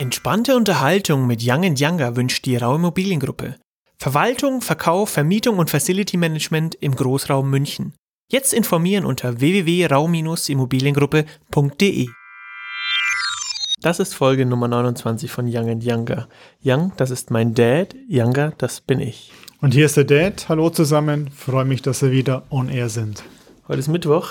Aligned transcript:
Entspannte 0.00 0.56
Unterhaltung 0.56 1.26
mit 1.26 1.42
Young 1.44 1.76
Younger 1.76 2.16
wünscht 2.16 2.46
die 2.46 2.56
Rau 2.56 2.76
Immobiliengruppe. 2.76 3.56
Verwaltung, 3.98 4.62
Verkauf, 4.62 5.10
Vermietung 5.10 5.58
und 5.58 5.68
Facility 5.68 6.16
Management 6.16 6.74
im 6.76 6.96
Großraum 6.96 7.50
München. 7.50 7.92
Jetzt 8.32 8.54
informieren 8.54 9.04
unter 9.04 9.40
www.rau-immobiliengruppe.de. 9.40 12.08
Das 13.82 14.00
ist 14.00 14.14
Folge 14.14 14.46
Nummer 14.46 14.68
29 14.68 15.30
von 15.30 15.44
Young 15.46 15.82
Younger. 15.82 16.28
Young, 16.64 16.94
das 16.96 17.10
ist 17.10 17.30
mein 17.30 17.52
Dad, 17.52 17.94
Younger, 18.08 18.54
das 18.56 18.80
bin 18.80 19.00
ich. 19.00 19.32
Und 19.60 19.74
hier 19.74 19.84
ist 19.84 19.98
der 19.98 20.04
Dad. 20.04 20.48
Hallo 20.48 20.70
zusammen. 20.70 21.28
Freue 21.28 21.66
mich, 21.66 21.82
dass 21.82 22.00
wir 22.00 22.10
wieder 22.10 22.44
on 22.48 22.70
air 22.70 22.88
sind. 22.88 23.22
Heute 23.68 23.80
ist 23.80 23.88
Mittwoch. 23.88 24.30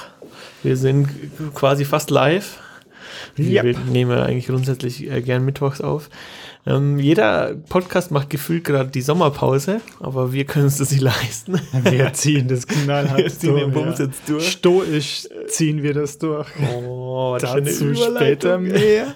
Wir 0.63 0.77
sind 0.77 1.09
quasi 1.53 1.85
fast 1.85 2.09
live. 2.09 2.57
Yep. 3.37 3.63
Wir 3.63 3.79
nehmen 3.79 4.17
eigentlich 4.17 4.47
grundsätzlich 4.47 5.09
äh, 5.09 5.21
gern 5.21 5.45
mittwochs 5.45 5.81
auf. 5.81 6.09
Ähm, 6.65 6.99
jeder 6.99 7.55
Podcast 7.69 8.11
macht 8.11 8.29
gefühlt 8.29 8.65
gerade 8.65 8.89
die 8.89 9.01
Sommerpause, 9.01 9.79
aber 9.99 10.33
wir 10.33 10.43
können 10.43 10.65
uns 10.65 10.77
das 10.77 10.91
nicht 10.91 11.01
leisten. 11.01 11.59
Wir 11.83 12.11
ziehen 12.13 12.47
das 12.47 12.67
knallhart 12.67 13.17
Wir 13.17 13.29
ziehen 13.29 13.55
den 13.55 13.71
Bums 13.71 13.97
ja. 13.97 14.05
jetzt 14.05 14.27
durch. 14.27 14.51
Stoisch 14.51 15.27
ziehen 15.47 15.81
wir 15.81 15.93
das 15.93 16.17
durch. 16.17 16.47
Oh, 16.75 17.37
Dazu 17.39 17.95
später 17.95 18.57
mehr. 18.59 19.15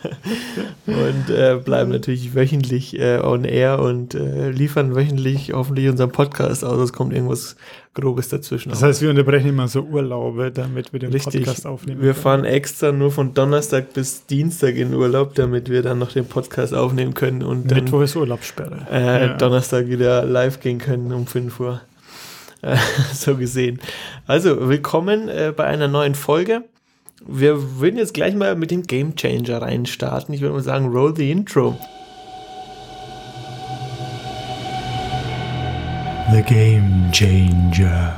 und 0.88 1.30
äh, 1.30 1.59
bleiben 1.64 1.91
natürlich 1.91 2.34
wöchentlich 2.34 2.98
äh, 2.98 3.20
on 3.20 3.44
air 3.44 3.80
und 3.80 4.16
äh, 4.16 4.50
liefern 4.50 4.95
wöchentlich 4.95 5.52
hoffentlich 5.53 5.89
unseren 5.89 6.12
Podcast 6.12 6.64
aus. 6.64 6.80
Es 6.80 6.94
kommt 6.94 7.14
irgendwas 7.14 7.58
Grobes 7.93 8.29
dazwischen. 8.29 8.70
Das 8.70 8.81
heißt, 8.81 9.02
wir 9.02 9.09
unterbrechen 9.09 9.49
immer 9.49 9.67
so 9.67 9.81
Urlaube, 9.81 10.52
damit 10.52 10.93
wir 10.93 10.99
den 10.99 11.11
Richtig. 11.11 11.45
Podcast 11.45 11.67
aufnehmen. 11.67 12.02
Wir 12.02 12.16
fahren 12.16 12.43
extra 12.43 12.91
nur 12.91 13.11
von 13.11 13.33
Donnerstag 13.33 13.93
bis 13.93 14.25
Dienstag 14.25 14.75
in 14.75 14.93
Urlaub, 14.93 15.35
damit 15.35 15.69
wir 15.69 15.83
dann 15.83 15.99
noch 15.99 16.11
den 16.11 16.25
Podcast 16.25 16.73
aufnehmen 16.73 17.13
können 17.13 17.43
und 17.43 17.69
dann 17.69 17.83
Mittwoch 17.83 18.02
ist 18.02 18.16
Urlaubssperre. 18.16 18.88
Äh, 18.91 19.27
ja. 19.27 19.38
Donnerstag 19.38 19.88
wieder 19.88 20.25
live 20.25 20.59
gehen 20.59 20.80
können 20.80 21.13
um 21.13 21.27
5 21.27 21.59
Uhr. 21.59 21.81
Äh, 22.63 22.77
so 23.13 23.35
gesehen. 23.35 23.81
Also, 24.25 24.69
willkommen 24.69 25.28
äh, 25.28 25.52
bei 25.53 25.66
einer 25.66 25.89
neuen 25.89 26.16
Folge. 26.16 26.63
Wir 27.28 27.78
würden 27.78 27.97
jetzt 27.97 28.13
gleich 28.13 28.35
mal 28.35 28.55
mit 28.55 28.72
dem 28.72 28.83
Game 28.83 29.17
Changer 29.17 29.61
reinstarten. 29.61 30.33
Ich 30.33 30.39
würde 30.39 30.55
mal 30.55 30.63
sagen, 30.63 30.88
roll 30.88 31.13
the 31.13 31.30
intro. 31.30 31.78
The 36.34 36.42
Game 36.42 37.12
Changer. 37.12 38.12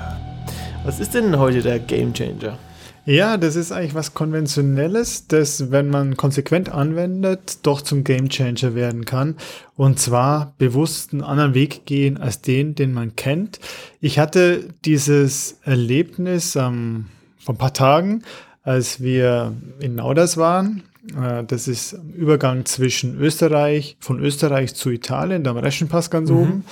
Was 0.86 1.02
ist 1.02 1.14
denn 1.16 1.38
heute 1.38 1.62
der 1.62 1.80
Game 1.80 2.14
Changer? 2.14 2.58
Ja, 3.06 3.36
das 3.36 3.58
ist 3.58 3.74
eigentlich 3.74 3.94
was 3.94 4.14
Konventionelles, 4.14 5.28
das, 5.28 5.70
wenn 5.70 5.90
man 5.90 6.16
konsequent 6.16 6.70
anwendet, 6.70 7.58
doch 7.64 7.82
zum 7.82 8.06
Game 8.06 8.30
Changer 8.30 8.74
werden 8.74 9.04
kann. 9.04 9.36
Und 9.76 10.00
zwar 10.00 10.54
bewusst 10.58 11.12
einen 11.12 11.24
anderen 11.24 11.56
Weg 11.56 11.86
gehen 11.86 12.18
als 12.18 12.40
den, 12.40 12.74
den 12.74 12.94
man 12.94 13.18
kennt. 13.18 13.60
Ich 14.00 14.18
hatte 14.18 14.64
dieses 14.86 15.60
Erlebnis 15.66 16.56
ähm, 16.56 17.08
vor 17.38 17.56
ein 17.56 17.58
paar 17.58 17.74
Tagen, 17.74 18.24
als 18.64 19.02
wir 19.02 19.52
in 19.82 19.96
Nauders 19.96 20.38
waren. 20.38 20.84
Äh, 21.22 21.44
das 21.44 21.68
ist 21.68 21.98
Übergang 22.16 22.64
zwischen 22.64 23.20
Österreich, 23.20 23.98
von 24.00 24.22
Österreich 24.22 24.74
zu 24.74 24.90
Italien, 24.90 25.44
da 25.44 25.52
am 25.52 25.58
Reschenpass 25.58 26.10
ganz 26.10 26.30
mhm. 26.30 26.38
oben. 26.38 26.66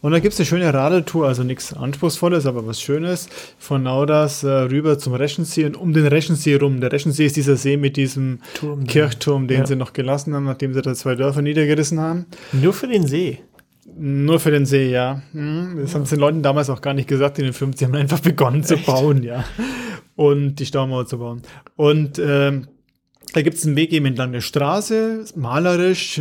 Und 0.00 0.12
da 0.12 0.18
gibt 0.18 0.34
es 0.34 0.40
eine 0.40 0.46
schöne 0.46 0.72
Radeltour, 0.72 1.26
also 1.26 1.42
nichts 1.42 1.72
Anspruchsvolles, 1.72 2.46
aber 2.46 2.66
was 2.66 2.80
Schönes, 2.80 3.28
von 3.58 3.82
Nauders 3.82 4.42
äh, 4.42 4.48
rüber 4.48 4.98
zum 4.98 5.14
Reschensee 5.14 5.64
und 5.64 5.76
um 5.76 5.92
den 5.92 6.06
Reschensee 6.06 6.56
rum. 6.56 6.80
Der 6.80 6.92
Reschensee 6.92 7.26
ist 7.26 7.36
dieser 7.36 7.56
See 7.56 7.76
mit 7.76 7.96
diesem 7.96 8.40
Turm, 8.54 8.86
Kirchturm, 8.86 9.48
den 9.48 9.60
ja. 9.60 9.66
sie 9.66 9.76
noch 9.76 9.92
gelassen 9.92 10.34
haben, 10.34 10.44
nachdem 10.44 10.74
sie 10.74 10.82
da 10.82 10.94
zwei 10.94 11.14
Dörfer 11.14 11.42
niedergerissen 11.42 12.00
haben. 12.00 12.26
Nur 12.52 12.72
für 12.72 12.88
den 12.88 13.06
See. 13.06 13.40
Nur 13.98 14.40
für 14.40 14.50
den 14.50 14.66
See, 14.66 14.90
ja. 14.90 15.22
Hm, 15.32 15.78
das 15.80 15.92
ja. 15.92 15.98
haben 15.98 16.06
sie 16.06 16.16
den 16.16 16.20
Leuten 16.20 16.42
damals 16.42 16.68
auch 16.70 16.80
gar 16.80 16.94
nicht 16.94 17.08
gesagt 17.08 17.38
in 17.38 17.44
den 17.44 17.54
50 17.54 17.86
haben 17.86 17.94
einfach 17.94 18.20
begonnen 18.20 18.60
Echt? 18.60 18.68
zu 18.68 18.76
bauen, 18.78 19.22
ja. 19.22 19.44
Und 20.16 20.56
die 20.56 20.66
Staumauer 20.66 21.06
zu 21.06 21.18
bauen. 21.18 21.42
Und 21.76 22.18
ähm, 22.18 22.68
da 23.32 23.42
gibt 23.42 23.56
es 23.56 23.66
einen 23.66 23.76
Weg 23.76 23.92
eben 23.92 24.06
entlang 24.06 24.32
der 24.32 24.40
Straße, 24.40 25.24
malerisch, 25.34 26.20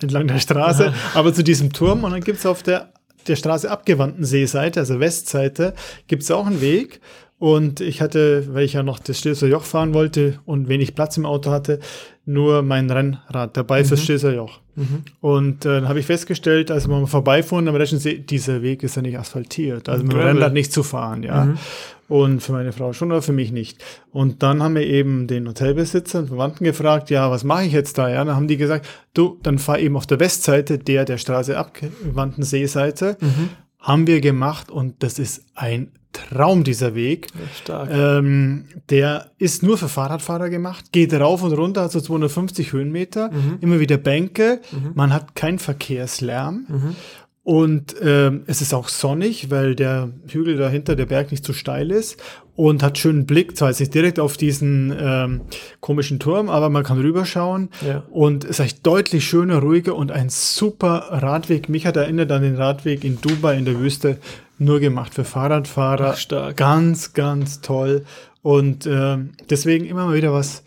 entlang 0.00 0.26
der 0.26 0.38
Straße, 0.38 0.88
Aha. 0.88 1.18
aber 1.18 1.32
zu 1.32 1.42
diesem 1.42 1.72
Turm. 1.72 2.04
Und 2.04 2.12
dann 2.12 2.22
gibt 2.22 2.38
es 2.38 2.46
auf 2.46 2.62
der, 2.62 2.92
der 3.26 3.36
Straße 3.36 3.70
abgewandten 3.70 4.24
Seeseite, 4.24 4.80
also 4.80 5.00
Westseite, 5.00 5.74
gibt 6.06 6.22
es 6.22 6.30
auch 6.30 6.46
einen 6.46 6.60
Weg. 6.60 7.00
Und 7.42 7.80
ich 7.80 8.00
hatte, 8.00 8.54
weil 8.54 8.64
ich 8.64 8.74
ja 8.74 8.84
noch 8.84 9.00
das 9.00 9.18
Stilser 9.18 9.48
Joch 9.48 9.64
fahren 9.64 9.94
wollte 9.94 10.38
und 10.44 10.68
wenig 10.68 10.94
Platz 10.94 11.16
im 11.16 11.26
Auto 11.26 11.50
hatte, 11.50 11.80
nur 12.24 12.62
mein 12.62 12.88
Rennrad 12.88 13.56
dabei 13.56 13.82
mhm. 13.82 13.86
fürs 13.86 14.04
Stilser 14.04 14.32
Joch. 14.32 14.60
Mhm. 14.76 15.02
Und 15.20 15.66
äh, 15.66 15.80
dann 15.80 15.88
habe 15.88 15.98
ich 15.98 16.06
festgestellt, 16.06 16.70
als 16.70 16.86
wir 16.86 17.00
mal 17.00 17.08
vorbeifuhren 17.08 17.66
am 17.66 17.74
Reschensee, 17.74 18.18
dieser 18.18 18.62
Weg 18.62 18.84
ist 18.84 18.94
ja 18.94 19.02
nicht 19.02 19.18
asphaltiert. 19.18 19.88
Also 19.88 20.04
mit 20.04 20.12
dem 20.12 20.20
Rennrad 20.20 20.52
nicht 20.52 20.72
zu 20.72 20.84
fahren, 20.84 21.24
ja. 21.24 21.46
Mhm. 21.46 21.58
Und 22.06 22.42
für 22.44 22.52
meine 22.52 22.70
Frau 22.70 22.92
schon, 22.92 23.10
aber 23.10 23.22
für 23.22 23.32
mich 23.32 23.50
nicht. 23.50 23.82
Und 24.12 24.44
dann 24.44 24.62
haben 24.62 24.76
wir 24.76 24.86
eben 24.86 25.26
den 25.26 25.48
Hotelbesitzer 25.48 26.20
und 26.20 26.28
Verwandten 26.28 26.62
gefragt, 26.62 27.10
ja, 27.10 27.28
was 27.28 27.42
mache 27.42 27.64
ich 27.64 27.72
jetzt 27.72 27.98
da? 27.98 28.08
Ja, 28.08 28.24
dann 28.24 28.36
haben 28.36 28.46
die 28.46 28.56
gesagt, 28.56 28.86
du, 29.14 29.40
dann 29.42 29.58
fahr 29.58 29.80
eben 29.80 29.96
auf 29.96 30.06
der 30.06 30.20
Westseite, 30.20 30.78
der 30.78 31.04
der 31.04 31.18
Straße 31.18 31.58
abgewandten 31.58 32.44
Seeseite. 32.44 33.16
Mhm. 33.20 33.48
Haben 33.80 34.06
wir 34.06 34.20
gemacht 34.20 34.70
und 34.70 35.02
das 35.02 35.18
ist 35.18 35.44
ein 35.56 35.90
Traum, 36.30 36.64
dieser 36.64 36.94
Weg. 36.94 37.28
Stark. 37.62 37.90
Ähm, 37.92 38.66
der 38.90 39.30
ist 39.38 39.62
nur 39.62 39.78
für 39.78 39.88
Fahrradfahrer 39.88 40.50
gemacht, 40.50 40.92
geht 40.92 41.12
rauf 41.14 41.42
und 41.42 41.52
runter, 41.52 41.82
also 41.82 42.00
250 42.00 42.72
Höhenmeter, 42.72 43.30
mhm. 43.30 43.58
immer 43.60 43.80
wieder 43.80 43.96
Bänke, 43.96 44.60
mhm. 44.70 44.92
man 44.94 45.12
hat 45.12 45.34
keinen 45.34 45.58
Verkehrslärm. 45.58 46.66
Mhm. 46.68 46.96
Und 47.44 47.96
ähm, 48.00 48.44
es 48.46 48.60
ist 48.60 48.72
auch 48.72 48.88
sonnig, 48.88 49.50
weil 49.50 49.74
der 49.74 50.10
Hügel 50.28 50.56
dahinter, 50.56 50.94
der 50.94 51.06
Berg 51.06 51.32
nicht 51.32 51.44
zu 51.44 51.52
steil 51.52 51.90
ist 51.90 52.22
und 52.54 52.84
hat 52.84 52.98
schönen 52.98 53.26
Blick, 53.26 53.56
zwar 53.56 53.70
jetzt 53.70 53.80
nicht 53.80 53.94
direkt 53.94 54.20
auf 54.20 54.36
diesen 54.36 54.94
ähm, 54.96 55.40
komischen 55.80 56.20
Turm, 56.20 56.48
aber 56.48 56.70
man 56.70 56.84
kann 56.84 57.00
rüberschauen 57.00 57.70
ja. 57.84 58.04
und 58.10 58.44
es 58.44 58.50
ist 58.50 58.60
echt 58.60 58.86
deutlich 58.86 59.24
schöner, 59.24 59.58
ruhiger 59.58 59.96
und 59.96 60.12
ein 60.12 60.28
super 60.28 61.08
Radweg. 61.10 61.68
Mich 61.68 61.84
hat 61.84 61.96
erinnert 61.96 62.30
an 62.30 62.42
den 62.42 62.54
Radweg 62.54 63.02
in 63.02 63.20
Dubai 63.20 63.56
in 63.56 63.64
der 63.64 63.80
Wüste, 63.80 64.18
nur 64.64 64.80
gemacht 64.80 65.14
für 65.14 65.24
Fahrradfahrer. 65.24 66.12
Ach, 66.12 66.16
stark. 66.16 66.56
Ganz, 66.56 67.12
ganz 67.12 67.60
toll. 67.60 68.04
Und 68.42 68.86
äh, 68.86 69.18
deswegen 69.50 69.84
immer 69.84 70.06
mal 70.06 70.16
wieder 70.16 70.32
was, 70.32 70.64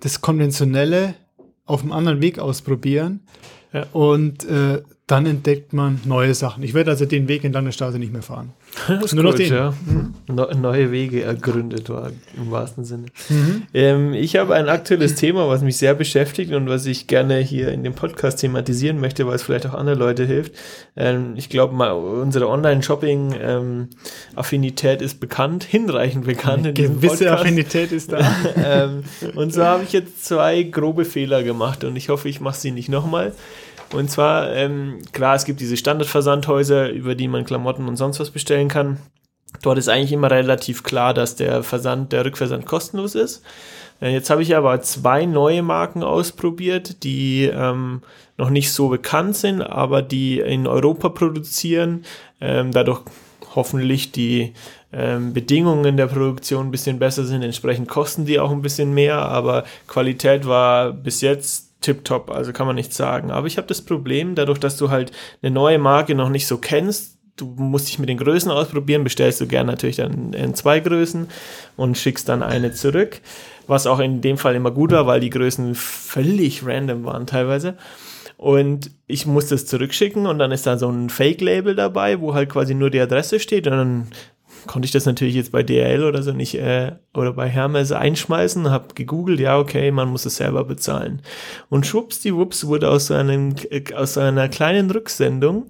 das 0.00 0.20
Konventionelle 0.20 1.14
auf 1.64 1.82
einem 1.82 1.92
anderen 1.92 2.20
Weg 2.20 2.38
ausprobieren. 2.38 3.20
Ja. 3.72 3.86
Und 3.92 4.44
äh, 4.44 4.82
dann 5.06 5.26
entdeckt 5.26 5.72
man 5.72 6.00
neue 6.04 6.34
Sachen. 6.34 6.62
Ich 6.62 6.74
werde 6.74 6.90
also 6.90 7.06
den 7.06 7.28
Weg 7.28 7.44
entlang 7.44 7.64
der 7.64 7.72
Straße 7.72 7.98
nicht 7.98 8.12
mehr 8.12 8.22
fahren. 8.22 8.52
Das 8.88 9.12
Nur 9.14 9.24
noch 9.24 9.34
den. 9.34 9.52
Ja. 9.52 9.74
Mhm. 9.86 10.14
neue 10.60 10.92
Wege 10.92 11.22
ergründet 11.22 11.88
war, 11.88 12.10
im 12.36 12.50
wahrsten 12.50 12.84
Sinne. 12.84 13.06
Mhm. 13.28 13.62
Ähm, 13.72 14.12
ich 14.12 14.36
habe 14.36 14.54
ein 14.54 14.68
aktuelles 14.68 15.14
Thema, 15.14 15.48
was 15.48 15.62
mich 15.62 15.78
sehr 15.78 15.94
beschäftigt 15.94 16.52
und 16.52 16.68
was 16.68 16.84
ich 16.86 17.06
gerne 17.06 17.38
hier 17.38 17.70
in 17.72 17.84
dem 17.84 17.94
Podcast 17.94 18.40
thematisieren 18.40 19.00
möchte, 19.00 19.26
weil 19.26 19.36
es 19.36 19.42
vielleicht 19.42 19.66
auch 19.66 19.74
andere 19.74 19.96
Leute 19.96 20.24
hilft. 20.24 20.52
Ähm, 20.96 21.34
ich 21.36 21.48
glaube, 21.48 21.94
unsere 21.94 22.48
Online-Shopping-Affinität 22.48 25.00
ähm, 25.00 25.06
ist 25.06 25.20
bekannt, 25.20 25.64
hinreichend 25.64 26.26
bekannt. 26.26 26.66
Eine 26.66 26.74
gewisse 26.74 27.32
Affinität 27.32 27.92
ist 27.92 28.12
da. 28.12 28.36
Ähm, 28.56 29.04
und 29.34 29.52
so 29.52 29.64
habe 29.64 29.82
ich 29.84 29.92
jetzt 29.92 30.24
zwei 30.24 30.62
grobe 30.62 31.04
Fehler 31.04 31.42
gemacht 31.42 31.84
und 31.84 31.94
ich 31.94 32.08
hoffe, 32.08 32.26
ich 32.28 32.40
mache 32.40 32.58
sie 32.58 32.70
nicht 32.70 32.88
nochmal. 32.88 33.34
Und 33.92 34.10
zwar, 34.10 34.52
ähm, 34.52 34.98
klar, 35.12 35.36
es 35.36 35.44
gibt 35.44 35.60
diese 35.60 35.76
Standardversandhäuser, 35.76 36.90
über 36.90 37.14
die 37.14 37.28
man 37.28 37.44
Klamotten 37.44 37.88
und 37.88 37.96
sonst 37.96 38.20
was 38.20 38.30
bestellen 38.30 38.68
kann. 38.68 38.98
Dort 39.62 39.78
ist 39.78 39.88
eigentlich 39.88 40.12
immer 40.12 40.30
relativ 40.30 40.82
klar, 40.82 41.14
dass 41.14 41.36
der 41.36 41.62
Versand, 41.62 42.12
der 42.12 42.24
Rückversand 42.24 42.66
kostenlos 42.66 43.14
ist. 43.14 43.42
Äh, 44.00 44.12
jetzt 44.12 44.30
habe 44.30 44.42
ich 44.42 44.56
aber 44.56 44.80
zwei 44.82 45.24
neue 45.26 45.62
Marken 45.62 46.02
ausprobiert, 46.02 47.02
die 47.04 47.44
ähm, 47.44 48.02
noch 48.36 48.50
nicht 48.50 48.72
so 48.72 48.88
bekannt 48.88 49.36
sind, 49.36 49.62
aber 49.62 50.02
die 50.02 50.40
in 50.40 50.66
Europa 50.66 51.08
produzieren, 51.08 52.04
ähm, 52.40 52.72
dadurch 52.72 53.02
hoffentlich 53.54 54.12
die 54.12 54.52
ähm, 54.92 55.32
Bedingungen 55.32 55.96
der 55.96 56.06
Produktion 56.06 56.66
ein 56.66 56.70
bisschen 56.70 56.98
besser 56.98 57.24
sind. 57.24 57.42
Entsprechend 57.42 57.88
kosten 57.88 58.26
die 58.26 58.38
auch 58.38 58.50
ein 58.50 58.62
bisschen 58.62 58.92
mehr, 58.92 59.18
aber 59.18 59.64
Qualität 59.86 60.46
war 60.46 60.92
bis 60.92 61.22
jetzt 61.22 61.65
tipptopp, 61.80 62.30
also 62.30 62.52
kann 62.52 62.66
man 62.66 62.76
nicht 62.76 62.92
sagen. 62.92 63.30
Aber 63.30 63.46
ich 63.46 63.56
habe 63.58 63.68
das 63.68 63.82
Problem, 63.82 64.34
dadurch, 64.34 64.58
dass 64.58 64.76
du 64.76 64.90
halt 64.90 65.12
eine 65.42 65.50
neue 65.50 65.78
Marke 65.78 66.14
noch 66.14 66.28
nicht 66.28 66.46
so 66.46 66.58
kennst, 66.58 67.16
du 67.36 67.54
musst 67.56 67.88
dich 67.88 67.98
mit 67.98 68.08
den 68.08 68.18
Größen 68.18 68.50
ausprobieren, 68.50 69.04
bestellst 69.04 69.40
du 69.40 69.46
gern 69.46 69.66
natürlich 69.66 69.96
dann 69.96 70.32
in 70.32 70.54
zwei 70.54 70.80
Größen 70.80 71.28
und 71.76 71.98
schickst 71.98 72.28
dann 72.28 72.42
eine 72.42 72.72
zurück, 72.72 73.20
was 73.66 73.86
auch 73.86 73.98
in 73.98 74.20
dem 74.20 74.38
Fall 74.38 74.54
immer 74.54 74.70
gut 74.70 74.92
war, 74.92 75.06
weil 75.06 75.20
die 75.20 75.30
Größen 75.30 75.74
völlig 75.74 76.64
random 76.66 77.04
waren 77.04 77.26
teilweise. 77.26 77.76
Und 78.38 78.90
ich 79.06 79.26
musste 79.26 79.54
es 79.54 79.66
zurückschicken 79.66 80.26
und 80.26 80.38
dann 80.38 80.52
ist 80.52 80.66
da 80.66 80.76
so 80.76 80.90
ein 80.90 81.08
Fake-Label 81.08 81.74
dabei, 81.74 82.20
wo 82.20 82.34
halt 82.34 82.50
quasi 82.50 82.74
nur 82.74 82.90
die 82.90 83.00
Adresse 83.00 83.40
steht 83.40 83.66
und 83.66 83.72
dann 83.72 84.06
konnte 84.66 84.86
ich 84.86 84.92
das 84.92 85.06
natürlich 85.06 85.34
jetzt 85.34 85.52
bei 85.52 85.62
DRL 85.62 86.04
oder 86.04 86.22
so 86.22 86.32
nicht 86.32 86.54
äh, 86.54 86.92
oder 87.14 87.32
bei 87.32 87.48
Hermes 87.48 87.92
einschmeißen, 87.92 88.70
habe 88.70 88.94
gegoogelt, 88.94 89.40
ja 89.40 89.58
okay, 89.58 89.90
man 89.90 90.08
muss 90.08 90.26
es 90.26 90.36
selber 90.36 90.64
bezahlen. 90.64 91.22
Und 91.68 91.86
schwuppsdiwupps 91.86 92.66
wurde 92.66 92.90
aus 92.90 93.10
einem, 93.10 93.54
äh, 93.70 93.94
aus 93.94 94.18
einer 94.18 94.48
kleinen 94.48 94.90
Rücksendung 94.90 95.66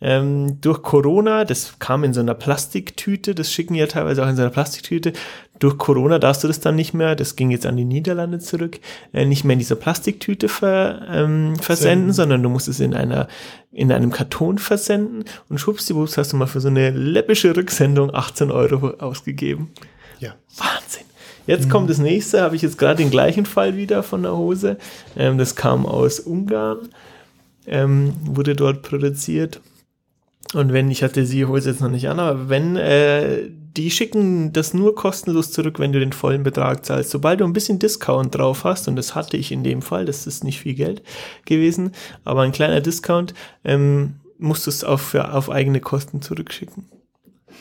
ähm, 0.00 0.60
durch 0.60 0.82
Corona, 0.82 1.44
das 1.44 1.78
kam 1.78 2.02
in 2.02 2.12
so 2.12 2.20
einer 2.20 2.34
Plastiktüte, 2.34 3.34
das 3.34 3.52
schicken 3.52 3.74
ja 3.76 3.86
teilweise 3.86 4.24
auch 4.24 4.28
in 4.28 4.36
so 4.36 4.42
einer 4.42 4.50
Plastiktüte, 4.50 5.12
durch 5.62 5.78
Corona 5.78 6.18
darfst 6.18 6.42
du 6.42 6.48
das 6.48 6.58
dann 6.58 6.74
nicht 6.74 6.92
mehr, 6.92 7.14
das 7.14 7.36
ging 7.36 7.52
jetzt 7.52 7.66
an 7.66 7.76
die 7.76 7.84
Niederlande 7.84 8.40
zurück, 8.40 8.80
äh, 9.12 9.24
nicht 9.24 9.44
mehr 9.44 9.52
in 9.52 9.60
dieser 9.60 9.76
Plastiktüte 9.76 10.48
ver, 10.48 11.06
ähm, 11.08 11.54
versenden, 11.56 11.98
Senden. 11.98 12.12
sondern 12.12 12.42
du 12.42 12.48
musst 12.48 12.66
es 12.66 12.80
in 12.80 12.94
einer 12.94 13.28
in 13.70 13.90
einem 13.90 14.10
Karton 14.10 14.58
versenden 14.58 15.24
und 15.48 15.58
schwuppsdiwupps 15.58 16.18
hast 16.18 16.32
du 16.32 16.36
mal 16.36 16.46
für 16.46 16.60
so 16.60 16.68
eine 16.68 16.90
läppische 16.90 17.56
Rücksendung 17.56 18.12
18 18.12 18.50
Euro 18.50 18.90
ausgegeben. 18.98 19.70
Ja. 20.18 20.34
Wahnsinn. 20.58 21.06
Jetzt 21.46 21.66
mhm. 21.66 21.70
kommt 21.70 21.90
das 21.90 21.98
nächste, 21.98 22.42
habe 22.42 22.56
ich 22.56 22.62
jetzt 22.62 22.76
gerade 22.76 22.96
den 22.96 23.10
gleichen 23.10 23.46
Fall 23.46 23.76
wieder 23.76 24.02
von 24.02 24.22
der 24.22 24.36
Hose. 24.36 24.78
Ähm, 25.16 25.38
das 25.38 25.54
kam 25.54 25.86
aus 25.86 26.20
Ungarn, 26.20 26.88
ähm, 27.66 28.14
wurde 28.24 28.56
dort 28.56 28.82
produziert. 28.82 29.60
Und 30.54 30.72
wenn, 30.72 30.90
ich 30.90 31.02
hatte 31.02 31.24
sie 31.24 31.46
Hose 31.46 31.70
jetzt 31.70 31.80
noch 31.80 31.88
nicht 31.88 32.08
an, 32.08 32.18
aber 32.18 32.48
wenn, 32.50 32.76
äh, 32.76 33.48
die 33.76 33.90
schicken 33.90 34.52
das 34.52 34.74
nur 34.74 34.94
kostenlos 34.94 35.50
zurück, 35.50 35.78
wenn 35.78 35.92
du 35.92 36.00
den 36.00 36.12
vollen 36.12 36.42
Betrag 36.42 36.84
zahlst. 36.84 37.10
Sobald 37.10 37.40
du 37.40 37.44
ein 37.44 37.52
bisschen 37.52 37.78
Discount 37.78 38.34
drauf 38.34 38.64
hast, 38.64 38.88
und 38.88 38.96
das 38.96 39.14
hatte 39.14 39.36
ich 39.36 39.50
in 39.52 39.64
dem 39.64 39.82
Fall, 39.82 40.04
das 40.04 40.26
ist 40.26 40.44
nicht 40.44 40.60
viel 40.60 40.74
Geld 40.74 41.02
gewesen, 41.44 41.92
aber 42.24 42.42
ein 42.42 42.52
kleiner 42.52 42.80
Discount, 42.80 43.34
ähm, 43.64 44.16
musst 44.38 44.66
du 44.66 44.70
es 44.70 44.84
auf, 44.84 45.14
auf 45.14 45.50
eigene 45.50 45.80
Kosten 45.80 46.20
zurückschicken. 46.20 46.84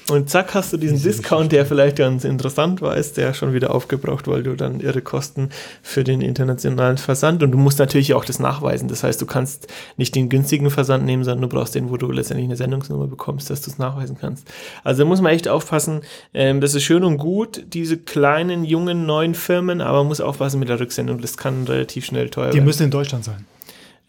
Und 0.09 0.30
zack, 0.30 0.53
hast 0.56 0.74
du 0.74 0.77
diesen 0.77 1.01
Discount, 1.01 1.51
der 1.51 1.65
vielleicht 1.65 1.98
ganz 1.98 2.24
interessant 2.24 2.81
war, 2.81 2.98
ist 2.98 3.18
der 3.18 3.33
schon 3.33 3.53
wieder 3.53 3.74
aufgebraucht, 3.74 4.27
weil 4.27 4.44
du 4.44 4.56
dann 4.56 4.80
irre 4.80 5.01
Kosten 5.01 5.50
für 5.83 6.03
den 6.03 6.21
internationalen 6.21 6.98
Versand 6.98 7.44
und 7.44 7.51
du 7.51 7.57
musst 7.57 7.80
natürlich 7.80 8.13
auch 8.13 8.25
das 8.25 8.39
nachweisen. 8.39 8.88
Das 8.89 9.03
heißt, 9.03 9.21
du 9.21 9.25
kannst 9.25 9.68
nicht 9.98 10.15
den 10.15 10.30
günstigen 10.30 10.69
Versand 10.69 11.06
nehmen, 11.06 11.24
sondern 11.24 11.50
du 11.50 11.56
brauchst 11.56 11.75
den, 11.75 11.89
wo 11.89 11.98
du 11.98 12.12
letztendlich 12.12 12.45
eine 12.48 12.57
Sendungsnummer 12.57 13.07
bekommst, 13.07 13.50
dass 13.50 13.62
du 13.62 13.71
es 13.71 13.77
nachweisen 13.77 14.18
kannst. 14.19 14.48
Also 14.83 15.06
muss 15.06 15.21
man 15.21 15.33
echt 15.33 15.48
aufpassen. 15.48 16.01
Ähm, 16.33 16.62
das 16.62 16.74
ist 16.74 16.83
schön 16.83 17.03
und 17.03 17.18
gut, 17.18 17.63
diese 17.71 17.98
kleinen, 17.98 18.65
jungen, 18.65 19.06
neuen 19.06 19.36
Firmen, 19.36 19.81
aber 19.81 20.00
man 20.00 20.07
muss 20.07 20.19
aufpassen 20.19 20.59
mit 20.59 20.69
der 20.69 20.80
Rücksendung. 20.80 21.21
Das 21.21 21.38
kann 21.38 21.65
relativ 21.65 22.06
schnell 22.06 22.30
teuer 22.30 22.45
Die 22.45 22.56
werden. 22.56 22.63
Die 22.63 22.65
müssen 22.65 22.83
in 22.83 22.92
Deutschland 22.92 23.24
sein. 23.24 23.45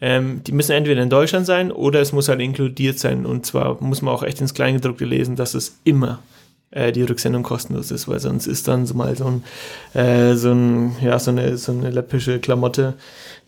Ähm, 0.01 0.41
die 0.43 0.51
müssen 0.51 0.73
entweder 0.73 1.01
in 1.01 1.09
Deutschland 1.09 1.45
sein 1.45 1.71
oder 1.71 2.01
es 2.01 2.11
muss 2.11 2.27
halt 2.27 2.41
inkludiert 2.41 2.99
sein. 2.99 3.25
Und 3.25 3.45
zwar 3.45 3.81
muss 3.81 4.01
man 4.01 4.13
auch 4.13 4.23
echt 4.23 4.41
ins 4.41 4.53
Kleingedruckte 4.53 5.05
lesen, 5.05 5.35
dass 5.35 5.53
es 5.53 5.79
immer 5.83 6.19
äh, 6.71 6.91
die 6.91 7.03
Rücksendung 7.03 7.43
kostenlos 7.43 7.91
ist, 7.91 8.07
weil 8.07 8.19
sonst 8.19 8.47
ist 8.47 8.67
dann 8.67 8.85
so 8.85 8.95
mal 8.95 9.15
so 9.15 9.25
ein, 9.25 9.43
äh, 9.99 10.35
so 10.35 10.51
ein, 10.51 10.95
ja, 11.01 11.17
so 11.19 11.31
eine, 11.31 11.57
so 11.57 11.71
eine 11.71 11.89
läppische 11.89 12.39
Klamotte, 12.39 12.95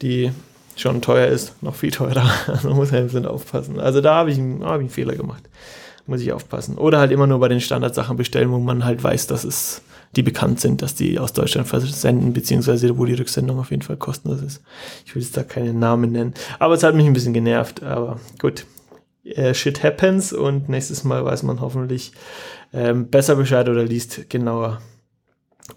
die 0.01 0.31
schon 0.75 1.01
teuer 1.01 1.27
ist, 1.27 1.61
noch 1.63 1.75
viel 1.75 1.91
teurer. 1.91 2.29
Also 2.47 2.69
man 2.69 2.77
muss 2.77 2.91
halt 2.91 3.03
ein 3.03 3.07
bisschen 3.07 3.25
aufpassen. 3.25 3.79
Also 3.79 4.01
da 4.01 4.15
habe 4.15 4.31
ich, 4.31 4.37
hab 4.37 4.75
ich 4.75 4.79
einen 4.79 4.89
Fehler 4.89 5.15
gemacht. 5.15 5.43
Muss 6.07 6.21
ich 6.21 6.31
aufpassen. 6.31 6.77
Oder 6.77 6.99
halt 6.99 7.11
immer 7.11 7.25
nur 7.25 7.39
bei 7.39 7.47
den 7.47 7.61
Standardsachen 7.61 8.15
bestellen, 8.15 8.51
wo 8.51 8.59
man 8.59 8.85
halt 8.85 9.03
weiß, 9.03 9.25
dass 9.27 9.43
es 9.43 9.81
die 10.15 10.23
bekannt 10.23 10.59
sind, 10.59 10.81
dass 10.81 10.95
die 10.95 11.19
aus 11.19 11.33
Deutschland 11.33 11.67
versenden, 11.67 12.33
beziehungsweise 12.33 12.97
wo 12.97 13.05
die 13.05 13.13
Rücksendung 13.13 13.59
auf 13.59 13.71
jeden 13.71 13.81
Fall 13.81 13.97
kostenlos 13.97 14.41
ist. 14.41 14.61
Ich 15.05 15.15
will 15.15 15.21
jetzt 15.21 15.35
da 15.35 15.43
keinen 15.43 15.79
Namen 15.79 16.11
nennen. 16.11 16.33
Aber 16.59 16.73
es 16.73 16.83
hat 16.83 16.95
mich 16.95 17.05
ein 17.05 17.13
bisschen 17.13 17.33
genervt, 17.33 17.83
aber 17.83 18.19
gut. 18.39 18.65
Äh, 19.23 19.55
shit 19.55 19.81
happens 19.83 20.33
und 20.33 20.69
nächstes 20.69 21.03
Mal 21.03 21.25
weiß 21.25 21.41
man 21.43 21.59
hoffentlich 21.59 22.11
ähm, 22.73 23.09
besser 23.09 23.35
Bescheid 23.35 23.67
oder 23.67 23.83
liest 23.83 24.29
genauer. 24.29 24.81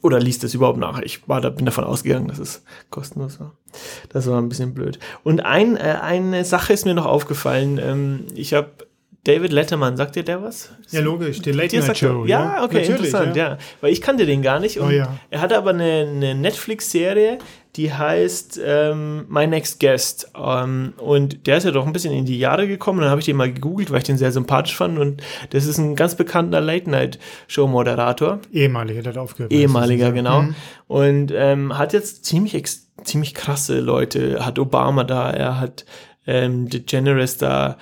Oder 0.02 0.20
liest 0.20 0.44
es 0.44 0.52
überhaupt 0.52 0.79
nach. 0.79 1.00
Ich 1.00 1.26
war 1.29 1.41
da, 1.41 1.49
bin 1.49 1.64
davon 1.64 1.84
ausgegangen, 1.84 2.29
dass 2.29 2.38
es 2.38 2.62
kostenlos 2.91 3.41
war. 3.41 3.55
Das 4.11 4.26
war 4.26 4.38
ein 4.38 4.50
bisschen 4.50 4.75
blöd. 4.75 4.99
Und 5.25 5.41
ein, 5.41 5.79
äh, 5.79 5.96
eine 6.02 6.44
Sache 6.44 6.75
ist 6.75 6.84
mir 6.84 6.93
noch 6.93 7.06
aufgefallen. 7.06 7.81
Ähm, 7.82 8.26
ich 8.34 8.52
habe 8.52 8.69
David 9.29 9.53
Letterman, 9.53 9.95
sagt 9.99 10.17
dir 10.17 10.23
der 10.23 10.43
was? 10.43 10.71
Ja, 10.89 11.03
logisch, 11.03 11.43
die 11.43 11.53
Late 11.53 11.79
Night 11.79 11.99
Show. 11.99 12.25
Ja, 12.25 12.41
ja? 12.41 12.65
okay, 12.65 12.79
Natürlich, 12.79 12.89
interessant, 12.89 13.37
ja. 13.37 13.49
ja. 13.51 13.59
Weil 13.83 13.93
ich 13.93 14.01
kannte 14.01 14.25
den 14.25 14.41
gar 14.41 14.59
nicht. 14.59 14.81
Und 14.81 14.89
oh, 14.89 14.91
ja. 14.91 15.19
Er 15.29 15.43
hatte 15.43 15.59
aber 15.59 15.69
eine, 15.69 16.09
eine 16.09 16.35
Netflix-Serie, 16.35 17.37
die 17.77 17.93
heißt 17.93 18.59
ähm, 18.65 19.27
My 19.29 19.47
Next 19.47 19.81
Guest. 19.81 20.33
Ähm, 20.35 20.95
und 20.97 21.47
der 21.47 21.59
ist 21.59 21.65
ja 21.65 21.73
doch 21.73 21.87
ein 21.87 21.93
bisschen 21.93 22.15
in 22.15 22.25
die 22.25 22.39
Jahre 22.39 22.67
gekommen. 22.67 23.01
Dann 23.01 23.11
habe 23.11 23.21
ich 23.21 23.27
den 23.27 23.37
mal 23.37 23.53
gegoogelt, 23.53 23.91
weil 23.91 23.99
ich 23.99 24.05
den 24.05 24.17
sehr 24.17 24.33
sympathisch 24.33 24.75
fand. 24.75 24.99
Und 24.99 25.23
das 25.51 25.67
ist 25.67 25.77
ein 25.77 25.95
ganz 25.95 26.15
bekannter 26.15 26.63
Late-Night-Show-Moderator. 26.63 28.39
Ehemaliger, 28.51 29.03
der 29.03 29.13
hat 29.13 29.19
aufgehört. 29.19 29.53
Ehemaliger, 29.53 30.11
genau. 30.11 30.41
Mhm. 30.41 30.55
Und 30.87 31.33
ähm, 31.37 31.77
hat 31.77 31.93
jetzt 31.93 32.25
ziemlich, 32.25 32.65
ziemlich 33.05 33.35
krasse 33.35 33.81
Leute. 33.81 34.47
Hat 34.47 34.59
Obama 34.59 35.05
da, 35.05 35.31
er 35.31 35.61
hat 35.61 35.85
ähm, 36.27 36.71
DeGeneres 36.71 37.37
da 37.37 37.77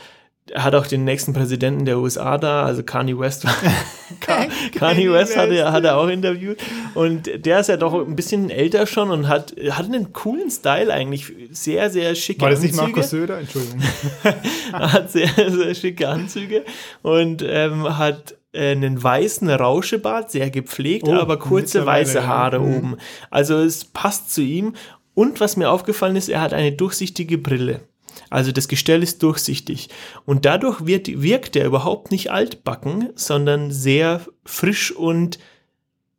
er 0.51 0.65
hat 0.65 0.75
auch 0.75 0.87
den 0.87 1.05
nächsten 1.05 1.33
Präsidenten 1.33 1.85
der 1.85 1.99
USA 1.99 2.39
da, 2.39 2.65
also 2.65 2.83
Kanye 2.83 3.19
West. 3.19 3.47
Kanye 4.75 5.13
West 5.13 5.37
hat 5.37 5.51
er, 5.51 5.73
hat 5.73 5.85
er 5.85 5.97
auch 5.97 6.09
interviewt. 6.09 6.59
Und 6.95 7.29
der 7.45 7.61
ist 7.61 7.69
ja 7.69 7.77
doch 7.77 7.95
ein 7.95 8.15
bisschen 8.15 8.51
älter 8.51 8.87
schon 8.87 9.11
und 9.11 9.29
hat, 9.29 9.55
hat 9.71 9.87
einen 9.87 10.13
coolen 10.13 10.51
Style 10.51 10.93
eigentlich. 10.93 11.33
Sehr, 11.51 11.91
sehr 11.91 12.15
schicke 12.15 12.43
War 12.43 12.51
das 12.51 12.61
Anzüge. 12.61 12.77
nicht 12.77 12.95
Markus 12.95 13.11
Söder? 13.11 13.39
Entschuldigung. 13.39 13.83
hat 14.73 15.11
sehr, 15.11 15.29
sehr 15.29 15.75
schicke 15.75 16.09
Anzüge 16.09 16.65
und 17.03 17.45
ähm, 17.47 17.99
hat 17.99 18.37
einen 18.55 19.03
weißen 19.03 19.51
Rauschebart, 19.51 20.31
sehr 20.31 20.51
gepflegt, 20.51 21.09
oh, 21.09 21.15
aber 21.15 21.39
kurze 21.39 21.85
weiße 21.85 22.27
Haare 22.27 22.61
mhm. 22.61 22.77
oben. 22.77 22.97
Also 23.31 23.59
es 23.59 23.85
passt 23.85 24.33
zu 24.33 24.43
ihm. 24.43 24.75
Und 25.15 25.41
was 25.41 25.57
mir 25.57 25.71
aufgefallen 25.71 26.17
ist, 26.17 26.29
er 26.29 26.41
hat 26.41 26.53
eine 26.53 26.73
durchsichtige 26.73 27.39
Brille. 27.39 27.81
Also 28.31 28.53
das 28.53 28.69
Gestell 28.69 29.03
ist 29.03 29.23
durchsichtig. 29.23 29.89
Und 30.25 30.45
dadurch 30.45 30.87
wird, 30.87 31.23
wirkt 31.23 31.57
er 31.57 31.67
überhaupt 31.67 32.11
nicht 32.11 32.31
altbacken, 32.31 33.11
sondern 33.15 33.71
sehr 33.71 34.21
frisch 34.45 34.93
und 34.93 35.39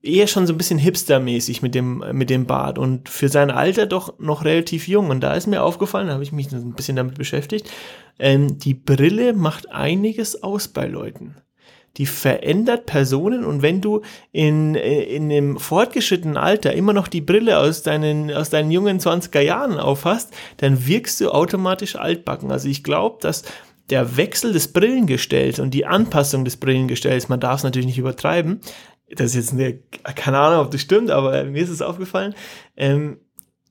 eher 0.01 0.27
schon 0.27 0.47
so 0.47 0.53
ein 0.53 0.57
bisschen 0.57 0.79
hipstermäßig 0.79 1.61
mit 1.61 1.75
dem, 1.75 2.03
mit 2.13 2.29
dem 2.29 2.45
Bart. 2.45 2.77
Und 2.77 3.09
für 3.09 3.29
sein 3.29 3.51
Alter 3.51 3.85
doch 3.85 4.19
noch 4.19 4.45
relativ 4.45 4.87
jung. 4.87 5.09
Und 5.09 5.21
da 5.21 5.33
ist 5.33 5.47
mir 5.47 5.63
aufgefallen, 5.63 6.07
da 6.07 6.13
habe 6.13 6.23
ich 6.23 6.31
mich 6.31 6.51
ein 6.51 6.73
bisschen 6.73 6.95
damit 6.95 7.15
beschäftigt, 7.15 7.69
ähm, 8.19 8.57
die 8.57 8.73
Brille 8.73 9.33
macht 9.33 9.71
einiges 9.71 10.41
aus 10.41 10.67
bei 10.67 10.87
Leuten 10.87 11.35
die 11.97 12.05
verändert 12.05 12.85
Personen 12.85 13.43
und 13.43 13.61
wenn 13.61 13.81
du 13.81 14.01
in, 14.31 14.75
in 14.75 15.29
dem 15.29 15.57
fortgeschrittenen 15.57 16.37
Alter 16.37 16.73
immer 16.73 16.93
noch 16.93 17.07
die 17.07 17.21
Brille 17.21 17.57
aus 17.57 17.83
deinen, 17.83 18.31
aus 18.31 18.49
deinen 18.49 18.71
jungen 18.71 18.99
20er 18.99 19.41
Jahren 19.41 19.79
aufhast, 19.79 20.33
dann 20.57 20.85
wirkst 20.85 21.19
du 21.21 21.31
automatisch 21.31 21.95
altbacken. 21.95 22.51
Also 22.51 22.69
ich 22.69 22.83
glaube, 22.83 23.17
dass 23.21 23.43
der 23.89 24.17
Wechsel 24.17 24.53
des 24.53 24.73
Brillengestells 24.73 25.59
und 25.59 25.73
die 25.73 25.85
Anpassung 25.85 26.45
des 26.45 26.57
Brillengestells, 26.57 27.29
man 27.29 27.39
darf 27.39 27.59
es 27.59 27.63
natürlich 27.63 27.87
nicht 27.87 27.99
übertreiben, 27.99 28.61
das 29.09 29.33
ist 29.33 29.35
jetzt 29.35 29.53
eine, 29.53 29.79
keine 30.15 30.37
Ahnung, 30.39 30.65
ob 30.65 30.71
das 30.71 30.81
stimmt, 30.81 31.11
aber 31.11 31.45
mir 31.45 31.63
ist 31.63 31.69
es 31.69 31.81
aufgefallen, 31.81 32.35
ähm, 32.75 33.19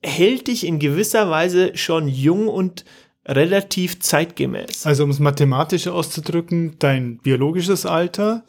hält 0.03 0.47
dich 0.47 0.65
in 0.65 0.79
gewisser 0.79 1.29
Weise 1.29 1.77
schon 1.77 2.07
jung 2.07 2.47
und 2.47 2.85
relativ 3.27 3.99
zeitgemäß. 3.99 4.85
Also 4.85 5.03
um 5.03 5.09
es 5.09 5.19
mathematisch 5.19 5.87
auszudrücken, 5.87 6.75
dein 6.79 7.17
biologisches 7.17 7.85
Alter 7.85 8.43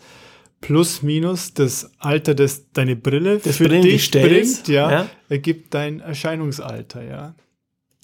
plus 0.60 1.02
minus 1.02 1.54
das 1.54 1.90
Alter, 1.98 2.34
das 2.34 2.72
deine 2.72 2.96
Brille 2.96 3.38
das 3.38 3.56
für 3.56 3.68
dich 3.68 4.10
bringt, 4.10 4.68
ja, 4.68 4.90
ja, 4.90 5.10
ergibt 5.28 5.74
dein 5.74 6.00
Erscheinungsalter, 6.00 7.04
ja. 7.04 7.34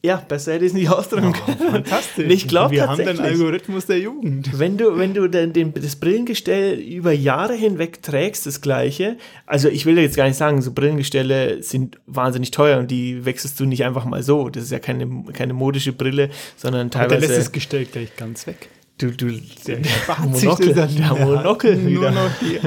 Ja, 0.04 0.16
besser 0.16 0.52
hätte 0.52 0.66
ich 0.66 0.72
es 0.72 0.74
nicht 0.74 0.90
ausdrücken 0.90 1.32
können. 1.32 1.56
Oh, 1.66 1.70
fantastisch. 1.70 2.30
Ich 2.30 2.46
glaube 2.46 2.74
Wir 2.74 2.86
haben 2.86 3.02
den 3.02 3.18
Algorithmus 3.20 3.86
der 3.86 3.98
Jugend. 3.98 4.50
Wenn 4.58 4.76
du, 4.76 4.98
wenn 4.98 5.14
du 5.14 5.28
den, 5.28 5.54
den, 5.54 5.72
das 5.72 5.96
Brillengestell 5.96 6.78
über 6.78 7.12
Jahre 7.12 7.54
hinweg 7.54 8.02
trägst, 8.02 8.44
das 8.44 8.60
gleiche, 8.60 9.16
also 9.46 9.70
ich 9.70 9.86
will 9.86 9.96
jetzt 9.96 10.14
gar 10.14 10.26
nicht 10.26 10.36
sagen, 10.36 10.60
so 10.60 10.72
Brillengestelle 10.72 11.62
sind 11.62 11.98
wahnsinnig 12.04 12.50
teuer 12.50 12.80
und 12.80 12.90
die 12.90 13.24
wechselst 13.24 13.58
du 13.58 13.64
nicht 13.64 13.82
einfach 13.82 14.04
mal 14.04 14.22
so. 14.22 14.50
Das 14.50 14.64
ist 14.64 14.72
ja 14.72 14.78
keine, 14.78 15.24
keine 15.32 15.54
modische 15.54 15.94
Brille, 15.94 16.28
sondern 16.58 16.90
teilweise. 16.90 17.14
Aber 17.14 17.20
der 17.20 17.28
lässt 17.30 17.40
das 17.40 17.52
Gestell 17.52 17.86
gleich 17.86 18.14
ganz 18.14 18.46
weg. 18.46 18.68
Du, 18.98 19.10
du, 19.10 19.40
der, 19.66 19.78
der 19.78 20.18
Monokel, 20.26 20.74
der 20.74 21.14
Monokel 21.14 21.86
wieder. 21.86 22.10
Nur 22.10 22.10
noch 22.10 22.30
die, 22.42 22.60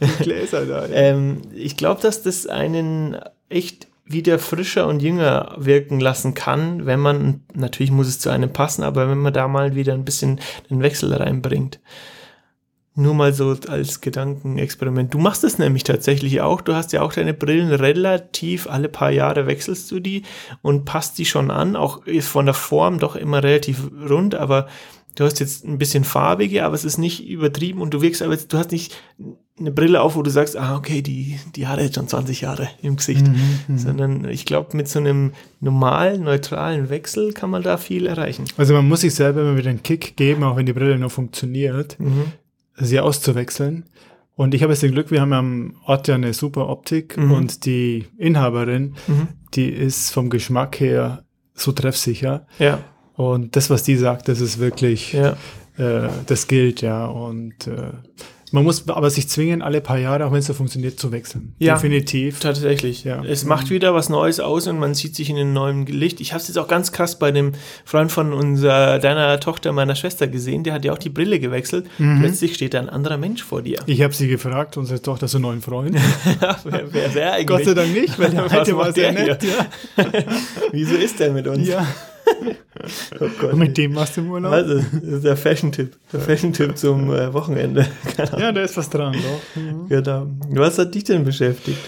die 0.00 0.22
Gläser 0.22 0.64
da. 0.64 0.86
Ja. 0.86 0.94
Ähm, 0.94 1.42
ich 1.54 1.76
glaube, 1.76 2.00
dass 2.00 2.22
das 2.22 2.46
einen 2.46 3.18
echt 3.50 3.87
wieder 4.08 4.38
frischer 4.38 4.86
und 4.86 5.02
jünger 5.02 5.54
wirken 5.58 6.00
lassen 6.00 6.34
kann, 6.34 6.86
wenn 6.86 7.00
man, 7.00 7.42
natürlich 7.54 7.92
muss 7.92 8.08
es 8.08 8.18
zu 8.18 8.30
einem 8.30 8.52
passen, 8.52 8.82
aber 8.82 9.08
wenn 9.08 9.18
man 9.18 9.32
da 9.32 9.48
mal 9.48 9.74
wieder 9.74 9.92
ein 9.92 10.04
bisschen 10.04 10.40
den 10.70 10.82
Wechsel 10.82 11.12
reinbringt. 11.12 11.80
Nur 12.94 13.14
mal 13.14 13.32
so 13.32 13.54
als 13.68 14.00
Gedankenexperiment. 14.00 15.14
Du 15.14 15.18
machst 15.18 15.44
es 15.44 15.58
nämlich 15.58 15.84
tatsächlich 15.84 16.40
auch. 16.40 16.60
Du 16.60 16.74
hast 16.74 16.92
ja 16.92 17.02
auch 17.02 17.12
deine 17.12 17.32
Brillen 17.32 17.70
relativ, 17.70 18.66
alle 18.66 18.88
paar 18.88 19.12
Jahre 19.12 19.46
wechselst 19.46 19.88
du 19.92 20.00
die 20.00 20.24
und 20.62 20.84
passt 20.84 21.16
die 21.18 21.24
schon 21.24 21.52
an. 21.52 21.76
Auch 21.76 22.06
ist 22.06 22.26
von 22.26 22.46
der 22.46 22.56
Form 22.56 22.98
doch 22.98 23.14
immer 23.14 23.44
relativ 23.44 23.88
rund, 24.10 24.34
aber 24.34 24.66
du 25.18 25.24
hast 25.24 25.40
jetzt 25.40 25.64
ein 25.64 25.78
bisschen 25.78 26.04
farbige, 26.04 26.64
aber 26.64 26.74
es 26.74 26.84
ist 26.84 26.98
nicht 26.98 27.26
übertrieben 27.28 27.80
und 27.82 27.92
du 27.92 28.00
wirkst 28.02 28.22
aber 28.22 28.32
jetzt, 28.32 28.52
du 28.52 28.58
hast 28.58 28.70
nicht 28.72 28.94
eine 29.58 29.72
Brille 29.72 30.00
auf, 30.00 30.14
wo 30.14 30.22
du 30.22 30.30
sagst, 30.30 30.56
ah, 30.56 30.76
okay, 30.76 31.02
die, 31.02 31.38
die 31.56 31.66
hat 31.66 31.80
jetzt 31.80 31.96
schon 31.96 32.06
20 32.06 32.42
Jahre 32.42 32.68
im 32.80 32.94
Gesicht. 32.96 33.26
Mhm, 33.26 33.76
Sondern 33.76 34.28
ich 34.28 34.46
glaube, 34.46 34.76
mit 34.76 34.86
so 34.88 35.00
einem 35.00 35.32
normalen, 35.60 36.22
neutralen 36.22 36.88
Wechsel 36.90 37.32
kann 37.32 37.50
man 37.50 37.64
da 37.64 37.76
viel 37.76 38.06
erreichen. 38.06 38.44
Also 38.56 38.74
man 38.74 38.86
muss 38.86 39.00
sich 39.00 39.14
selber 39.14 39.40
immer 39.42 39.56
wieder 39.56 39.70
einen 39.70 39.82
Kick 39.82 40.16
geben, 40.16 40.44
auch 40.44 40.56
wenn 40.56 40.66
die 40.66 40.72
Brille 40.72 40.96
nur 40.98 41.10
funktioniert, 41.10 41.98
Mhm. 41.98 42.26
sie 42.76 43.00
auszuwechseln. 43.00 43.86
Und 44.36 44.54
ich 44.54 44.62
habe 44.62 44.72
jetzt 44.72 44.84
das 44.84 44.92
Glück, 44.92 45.10
wir 45.10 45.20
haben 45.20 45.32
am 45.32 45.74
Ort 45.84 46.06
ja 46.06 46.14
eine 46.14 46.32
super 46.32 46.68
Optik 46.68 47.16
Mhm. 47.16 47.32
und 47.32 47.64
die 47.66 48.06
Inhaberin, 48.16 48.94
Mhm. 49.08 49.26
die 49.54 49.68
ist 49.70 50.12
vom 50.12 50.30
Geschmack 50.30 50.78
her 50.78 51.24
so 51.54 51.72
treffsicher. 51.72 52.46
Ja, 52.60 52.78
Und 53.18 53.56
das, 53.56 53.68
was 53.68 53.82
die 53.82 53.96
sagt, 53.96 54.28
das 54.28 54.40
ist 54.40 54.60
wirklich, 54.60 55.12
ja. 55.12 55.36
äh, 55.76 56.08
das 56.26 56.46
gilt, 56.46 56.82
ja. 56.82 57.04
Und 57.06 57.66
äh, 57.66 57.90
man 58.52 58.62
muss 58.62 58.88
aber 58.88 59.10
sich 59.10 59.28
zwingen, 59.28 59.60
alle 59.60 59.80
paar 59.80 59.98
Jahre, 59.98 60.24
auch 60.24 60.30
wenn 60.30 60.38
es 60.38 60.46
so 60.46 60.54
funktioniert, 60.54 61.00
zu 61.00 61.10
wechseln. 61.10 61.52
Ja. 61.58 61.74
Definitiv. 61.74 62.38
Tatsächlich. 62.38 63.02
Ja. 63.02 63.24
Es 63.24 63.44
macht 63.44 63.70
wieder 63.70 63.92
was 63.92 64.08
Neues 64.08 64.38
aus 64.38 64.68
und 64.68 64.78
man 64.78 64.94
sieht 64.94 65.16
sich 65.16 65.30
in 65.30 65.36
einem 65.36 65.52
neuen 65.52 65.86
Licht. 65.86 66.20
Ich 66.20 66.32
habe 66.32 66.40
es 66.40 66.46
jetzt 66.46 66.58
auch 66.58 66.68
ganz 66.68 66.92
krass 66.92 67.18
bei 67.18 67.32
dem 67.32 67.54
Freund 67.84 68.12
von 68.12 68.32
unserer, 68.32 69.00
deiner 69.00 69.40
Tochter, 69.40 69.72
meiner 69.72 69.96
Schwester 69.96 70.28
gesehen. 70.28 70.62
Der 70.62 70.74
hat 70.74 70.84
ja 70.84 70.92
auch 70.92 70.98
die 70.98 71.10
Brille 71.10 71.40
gewechselt. 71.40 71.86
Mhm. 71.98 72.20
Plötzlich 72.20 72.54
steht 72.54 72.74
da 72.74 72.78
ein 72.78 72.88
anderer 72.88 73.16
Mensch 73.18 73.42
vor 73.42 73.62
dir. 73.62 73.80
Ich 73.86 74.00
habe 74.00 74.14
sie 74.14 74.28
gefragt, 74.28 74.76
unsere 74.76 75.02
Tochter 75.02 75.26
so 75.26 75.38
einen 75.38 75.42
neuen 75.42 75.60
Freund. 75.60 75.96
Ja, 76.40 76.56
wer, 76.62 76.92
wer 76.92 77.06
ist 77.06 77.16
er 77.16 77.32
eigentlich? 77.32 77.46
Gott 77.48 77.64
sei 77.64 77.74
Dank 77.74 77.92
nicht, 77.92 78.16
weil 78.16 78.30
der 78.30 78.44
alte 78.52 78.76
war 78.76 78.92
sehr 78.92 79.10
nett. 79.10 79.42
Ja. 79.42 79.66
Wieso 80.72 80.94
ist 80.94 81.18
der 81.18 81.32
mit 81.32 81.48
uns? 81.48 81.66
ja. 81.66 81.84
Oh 83.20 83.56
mit 83.56 83.76
dem 83.76 83.92
machst 83.94 84.16
du 84.16 84.20
im 84.20 84.30
Urlaub? 84.30 84.52
Also, 84.52 84.76
das 84.76 85.02
ist 85.02 85.24
der 85.24 85.36
Fashion-Tipp. 85.36 85.96
Der 86.12 86.20
Fashion-Tipp 86.20 86.76
zum 86.76 87.12
äh, 87.12 87.32
Wochenende. 87.32 87.86
Ja, 88.38 88.52
da 88.52 88.62
ist 88.62 88.76
was 88.76 88.88
dran, 88.88 89.14
doch. 89.14 89.62
Mhm. 89.62 89.88
Genau. 89.88 90.26
Was 90.50 90.78
hat 90.78 90.94
dich 90.94 91.04
denn 91.04 91.24
beschäftigt? 91.24 91.78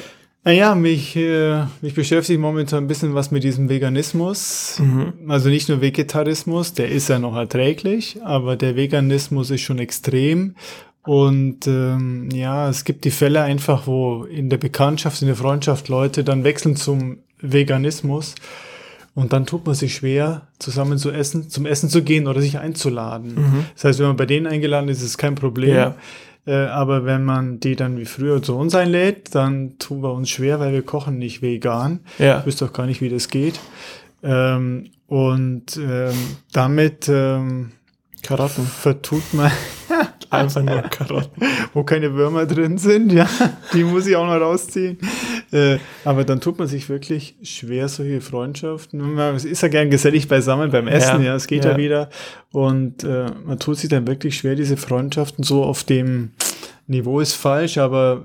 Naja, 0.43 0.75
mich, 0.75 1.17
äh, 1.17 1.65
mich 1.83 1.95
beschäftigt 1.95 2.41
momentan 2.41 2.85
ein 2.85 2.89
bisschen 2.89 3.15
was 3.15 3.31
mit 3.31 3.45
diesem 3.45 3.69
Veganismus. 3.69 4.81
Also 5.29 5.51
nicht 5.51 5.69
nur 5.69 5.83
Vegetarismus, 5.83 6.73
der 6.73 6.89
ist 6.89 7.09
ja 7.09 7.19
noch 7.19 7.37
erträglich, 7.37 8.19
aber 8.25 8.57
der 8.57 8.75
Veganismus 8.75 9.51
ist 9.51 9.61
schon 9.61 9.79
extrem. 9.79 10.55
Und 11.03 11.67
ähm, 11.67 12.31
ja, 12.33 12.69
es 12.69 12.85
gibt 12.85 13.05
die 13.05 13.11
Fälle 13.11 13.43
einfach, 13.43 13.87
wo 13.87 14.25
in 14.25 14.49
der 14.49 14.59
Bekanntschaft, 14.59 15.21
in 15.21 15.29
der 15.29 15.37
Freundschaft 15.37 15.89
Leute 15.89 16.25
dann 16.25 16.45
wechseln 16.45 16.77
zum 16.77 17.19
Veganismus. 17.41 18.35
Und 19.15 19.33
dann 19.33 19.45
tut 19.45 19.67
man 19.67 19.75
sich 19.75 19.95
schwer, 19.95 20.49
zusammen 20.59 20.97
zu 20.97 21.11
essen, 21.11 21.51
zum 21.51 21.67
Essen 21.67 21.91
zu 21.91 22.03
gehen 22.03 22.29
oder 22.29 22.41
sich 22.41 22.59
einzuladen. 22.59 23.67
Das 23.75 23.85
heißt, 23.85 23.99
wenn 23.99 24.07
man 24.07 24.17
bei 24.17 24.27
denen 24.27 24.47
eingeladen 24.47 24.89
ist, 24.89 24.99
ist 24.99 25.05
es 25.05 25.19
kein 25.19 25.35
Problem. 25.35 25.75
Ja. 25.75 25.95
Äh, 26.47 26.67
aber 26.67 27.05
wenn 27.05 27.25
man 27.25 27.61
die 27.61 27.77
dann 27.77 27.99
wie 27.99 28.05
früher 28.05 28.43
zu 28.43 28.57
uns 28.57 28.75
einlädt, 28.75 29.35
dann 29.35 29.79
tun 29.79 30.03
wir 30.03 30.13
uns 30.13 30.31
schwer, 30.31 30.61
weil 30.61 30.73
wir 30.73 30.83
kochen 30.83 31.19
nicht 31.19 31.43
vegan. 31.43 32.01
Ja. 32.19 32.41
Ich 32.41 32.47
wüsste 32.47 32.67
auch 32.67 32.73
gar 32.73 32.87
nicht, 32.87 33.01
wie 33.01 33.09
das 33.09 33.29
geht. 33.29 33.61
Ähm, 34.23 34.91
und 35.07 35.77
ähm, 35.77 36.15
damit 36.53 37.09
ähm, 37.09 37.73
Karotten. 38.23 38.65
vertut 38.65 39.35
man, 39.35 39.51
Einfach 40.31 40.63
nur 40.63 40.83
Karotten. 40.91 41.43
wo 41.75 41.83
keine 41.83 42.15
Würmer 42.15 42.47
drin 42.47 42.79
sind, 42.79 43.13
ja, 43.13 43.29
die 43.73 43.85
muss 43.85 44.07
ich 44.07 44.17
auch 44.17 44.27
noch 44.27 44.41
rausziehen. 44.41 44.99
Äh, 45.53 45.79
aber 46.05 46.25
dann 46.25 46.41
tut 46.41 46.59
man 46.59 46.69
sich 46.69 46.89
wirklich 46.89 47.35
schwer, 47.43 47.89
solche 47.89 48.21
Freundschaften. 48.21 49.15
Man 49.15 49.35
ist 49.37 49.63
ja 49.63 49.69
gern 49.69 49.91
gesellig 49.91 50.29
beisammen 50.29 50.71
beim 50.71 50.87
Essen, 50.87 51.21
Ja, 51.23 51.29
ja, 51.31 51.35
es 51.35 51.47
geht 51.47 51.65
ja. 51.65 51.73
ja, 51.73 51.77
wieder. 51.77 52.11
Und 52.53 53.05
äh, 53.05 53.27
man 53.45 53.59
tut 53.59 53.79
sich 53.79 53.91
dann 53.91 54.07
wirklich 54.07 54.37
schwer, 54.37 54.55
diese 54.55 54.77
Freundschaften 54.77 55.43
so 55.45 55.65
auf 55.65 55.85
dem 55.85 56.31
Niveau 56.87 57.21
ist 57.21 57.35
falsch, 57.35 57.79
aber 57.79 58.25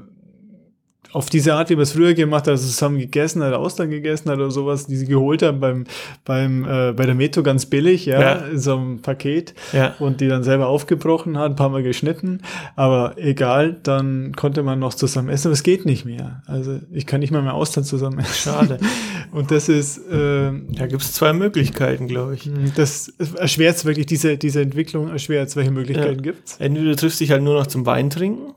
auf 1.15 1.29
diese 1.29 1.53
Art, 1.53 1.69
wie 1.69 1.75
man 1.75 1.83
es 1.83 1.93
früher 1.93 2.13
gemacht 2.13 2.43
hat, 2.43 2.49
also 2.49 2.65
zusammen 2.67 2.99
gegessen 2.99 3.41
hat, 3.41 3.53
Austern 3.53 3.89
gegessen 3.89 4.29
hat 4.29 4.37
oder 4.37 4.51
sowas, 4.51 4.85
die 4.85 4.97
sie 4.97 5.05
geholt 5.05 5.41
haben 5.43 5.59
beim, 5.61 5.85
beim, 6.25 6.65
äh, 6.65 6.91
bei 6.91 7.05
der 7.05 7.15
Metro 7.15 7.41
ganz 7.41 7.65
billig, 7.65 8.05
ja, 8.05 8.19
Ja. 8.21 8.33
in 8.47 8.59
so 8.59 8.75
einem 8.75 9.01
Paket 9.01 9.53
Ja. 9.71 9.95
und 9.99 10.19
die 10.19 10.27
dann 10.27 10.43
selber 10.43 10.67
aufgebrochen 10.67 11.37
hat, 11.37 11.51
ein 11.51 11.55
paar 11.55 11.69
Mal 11.69 11.83
geschnitten, 11.83 12.41
aber 12.75 13.15
egal, 13.17 13.77
dann 13.83 14.33
konnte 14.35 14.61
man 14.61 14.79
noch 14.79 14.93
zusammen 14.93 15.29
essen, 15.29 15.47
aber 15.47 15.53
es 15.53 15.63
geht 15.63 15.85
nicht 15.85 16.03
mehr. 16.05 16.43
Also 16.47 16.79
ich 16.91 17.05
kann 17.05 17.21
nicht 17.21 17.31
mal 17.31 17.41
mehr 17.41 17.53
Austern 17.53 17.83
zusammen 17.85 18.19
essen. 18.19 18.33
Schade. 18.51 18.77
Und 19.31 19.51
das 19.51 19.69
ist, 19.69 19.97
äh, 20.09 20.51
Da 20.69 20.87
gibt 20.87 21.01
es 21.01 21.13
zwei 21.13 21.31
Möglichkeiten, 21.33 22.07
glaube 22.07 22.35
ich. 22.35 22.49
das 22.75 23.13
erschwert 23.37 23.77
es 23.77 23.85
wirklich, 23.85 24.05
diese, 24.05 24.37
diese 24.37 24.61
Entwicklung 24.61 25.09
erschwert 25.09 25.47
es, 25.47 25.55
welche 25.55 25.71
Möglichkeiten 25.71 26.15
Ja. 26.17 26.21
gibt's. 26.21 26.57
Entweder 26.59 26.89
du 26.89 26.95
triffst 26.97 27.19
dich 27.21 27.31
halt 27.31 27.41
nur 27.41 27.53
noch 27.53 27.67
zum 27.67 27.85
Wein 27.85 28.09
trinken 28.09 28.53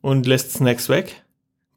und 0.00 0.26
lässt 0.26 0.52
Snacks 0.54 0.88
weg. 0.88 1.22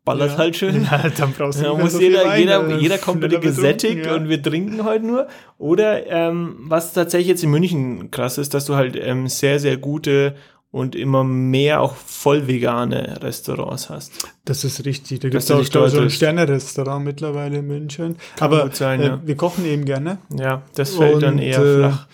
Ballert 0.07 0.31
Ja. 0.31 0.37
halt 0.37 0.55
schön. 0.55 0.83
Ja, 0.91 1.09
dann 1.09 1.33
brauchst 1.33 1.59
du 1.59 1.63
Ja, 1.65 1.73
muss 1.73 1.91
so 1.91 1.99
jeder, 1.99 2.23
Wein, 2.25 2.39
jeder, 2.39 2.63
dann 2.63 2.79
jeder 2.79 2.97
kommt 2.97 3.21
bitte 3.21 3.39
gesättigt 3.39 4.05
ja. 4.05 4.15
und 4.15 4.29
wir 4.29 4.41
trinken 4.41 4.83
heute 4.83 5.05
nur. 5.05 5.27
Oder 5.57 6.07
ähm, 6.07 6.55
was 6.59 6.93
tatsächlich 6.93 7.27
jetzt 7.27 7.43
in 7.43 7.51
München 7.51 8.09
krass 8.09 8.37
ist, 8.37 8.53
dass 8.53 8.65
du 8.65 8.75
halt 8.75 8.95
ähm, 8.95 9.27
sehr, 9.27 9.59
sehr 9.59 9.77
gute 9.77 10.35
und 10.71 10.95
immer 10.95 11.23
mehr 11.23 11.81
auch 11.81 11.95
voll 11.95 12.47
vegane 12.47 13.21
Restaurants 13.21 13.89
hast. 13.89 14.27
Das 14.45 14.63
ist 14.63 14.85
richtig. 14.85 15.19
Da 15.19 15.29
gibt 15.29 15.43
es 15.43 15.51
auch 15.51 15.87
so 15.87 15.99
ein. 15.99 16.09
Sterne-Restaurant 16.09 17.03
mittlerweile 17.03 17.57
in 17.57 17.67
München. 17.67 18.17
Kann 18.35 18.53
Aber 18.53 18.69
sein, 18.73 19.01
äh, 19.01 19.07
ja. 19.07 19.21
wir 19.25 19.35
kochen 19.35 19.65
eben 19.65 19.85
gerne. 19.85 20.19
Ja, 20.37 20.61
das 20.75 20.95
fällt 20.95 21.23
dann 21.23 21.35
Und, 21.35 21.41
eher 21.41 21.59
äh, 21.59 21.77
flach. 21.79 22.07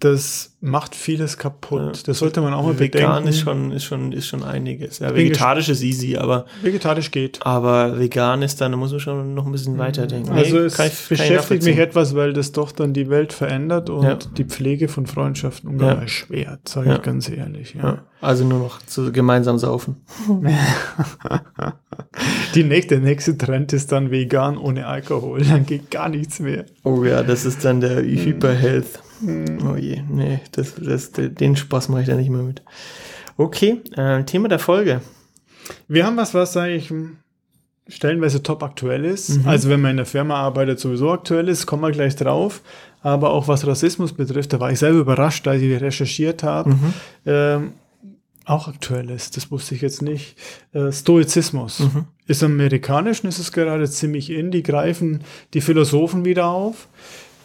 Das 0.00 0.52
macht 0.60 0.94
vieles 0.94 1.38
kaputt. 1.38 1.96
Ja. 1.96 2.02
Das 2.06 2.20
sollte 2.20 2.40
man 2.40 2.54
auch 2.54 2.62
mal 2.62 2.78
Vegan 2.78 3.24
bedenken. 3.24 3.28
ist 3.28 3.40
schon, 3.40 3.72
ist 3.72 3.82
schon, 3.84 4.12
ist 4.12 4.28
schon 4.28 4.44
einiges. 4.44 5.00
Ja, 5.00 5.12
vegetarisch 5.12 5.68
ist 5.68 5.82
easy, 5.82 6.16
aber, 6.16 6.46
Vegetarisch 6.62 7.10
geht. 7.10 7.40
aber 7.44 7.98
vegan 7.98 8.42
ist 8.42 8.60
dann, 8.60 8.70
da 8.70 8.78
muss 8.78 8.92
man 8.92 9.00
schon 9.00 9.34
noch 9.34 9.44
ein 9.44 9.50
bisschen 9.50 9.76
weiterdenken. 9.76 10.30
Also 10.30 10.56
Nee, 10.58 10.62
es 10.66 10.78
ich- 10.78 11.08
beschäftigt 11.08 11.64
mich 11.64 11.78
etwas, 11.78 12.14
weil 12.14 12.32
das 12.32 12.52
doch 12.52 12.70
dann 12.70 12.92
die 12.92 13.10
Welt 13.10 13.32
verändert 13.32 13.90
und 13.90 14.04
Ja. 14.04 14.14
die 14.36 14.44
Pflege 14.44 14.86
von 14.86 15.06
Freundschaften 15.08 15.68
ungeheuer 15.68 15.94
Ja. 15.96 16.00
erschwert, 16.02 16.68
sage 16.68 16.94
ich 16.94 17.02
ganz 17.02 17.28
ehrlich. 17.28 17.74
Also 18.20 18.44
nur 18.44 18.60
noch 18.60 18.80
zu 18.82 19.10
gemeinsam 19.10 19.58
saufen. 19.58 19.96
Die 22.54 22.64
nächste, 22.64 22.96
der 22.96 23.04
nächste 23.04 23.36
Trend 23.36 23.72
ist 23.72 23.90
dann 23.92 24.10
vegan 24.10 24.56
ohne 24.58 24.86
Alkohol. 24.86 25.42
Dann 25.42 25.66
geht 25.66 25.90
gar 25.90 26.08
nichts 26.08 26.38
mehr. 26.40 26.64
Oh 26.84 27.04
ja, 27.04 27.22
das 27.22 27.44
ist 27.44 27.64
dann 27.64 27.80
der 27.80 28.02
Hm. 29.20 29.58
Oh 29.66 29.76
je, 29.76 30.02
nee, 30.08 30.40
das, 30.52 30.74
das, 30.76 31.12
den 31.12 31.56
Spaß 31.56 31.88
mache 31.88 32.02
ich 32.02 32.06
da 32.08 32.14
nicht 32.14 32.30
mehr 32.30 32.42
mit. 32.42 32.62
Okay, 33.36 33.80
äh, 33.96 34.24
Thema 34.24 34.48
der 34.48 34.58
Folge. 34.58 35.00
Wir 35.86 36.06
haben 36.06 36.16
was, 36.16 36.34
was 36.34 36.56
eigentlich 36.56 36.92
stellenweise 37.88 38.42
top 38.42 38.62
aktuell 38.62 39.04
ist. 39.04 39.30
Mhm. 39.30 39.48
Also 39.48 39.70
wenn 39.70 39.80
man 39.80 39.92
in 39.92 39.96
der 39.98 40.06
Firma 40.06 40.36
arbeitet, 40.36 40.78
sowieso 40.78 41.10
aktuell 41.10 41.48
ist, 41.48 41.66
kommen 41.66 41.82
wir 41.82 41.90
gleich 41.90 42.16
drauf. 42.16 42.60
Aber 43.00 43.30
auch 43.30 43.48
was 43.48 43.66
Rassismus 43.66 44.12
betrifft, 44.12 44.52
da 44.52 44.60
war 44.60 44.70
ich 44.70 44.78
selber 44.78 45.00
überrascht, 45.00 45.46
als 45.48 45.62
ich 45.62 45.80
recherchiert 45.80 46.42
habe. 46.42 46.70
Mhm. 46.70 46.94
Ähm, 47.26 47.72
auch 48.44 48.66
aktuell 48.66 49.10
ist, 49.10 49.36
das 49.36 49.50
wusste 49.50 49.74
ich 49.74 49.82
jetzt 49.82 50.02
nicht. 50.02 50.36
Äh, 50.72 50.90
Stoizismus. 50.90 51.80
Mhm. 51.80 52.06
Ist 52.26 52.42
im 52.42 52.52
Amerikanischen 52.52 53.28
ist 53.28 53.38
es 53.38 53.52
gerade 53.52 53.88
ziemlich 53.88 54.30
in, 54.30 54.50
die 54.50 54.62
greifen 54.62 55.20
die 55.54 55.60
Philosophen 55.60 56.24
wieder 56.24 56.46
auf. 56.46 56.88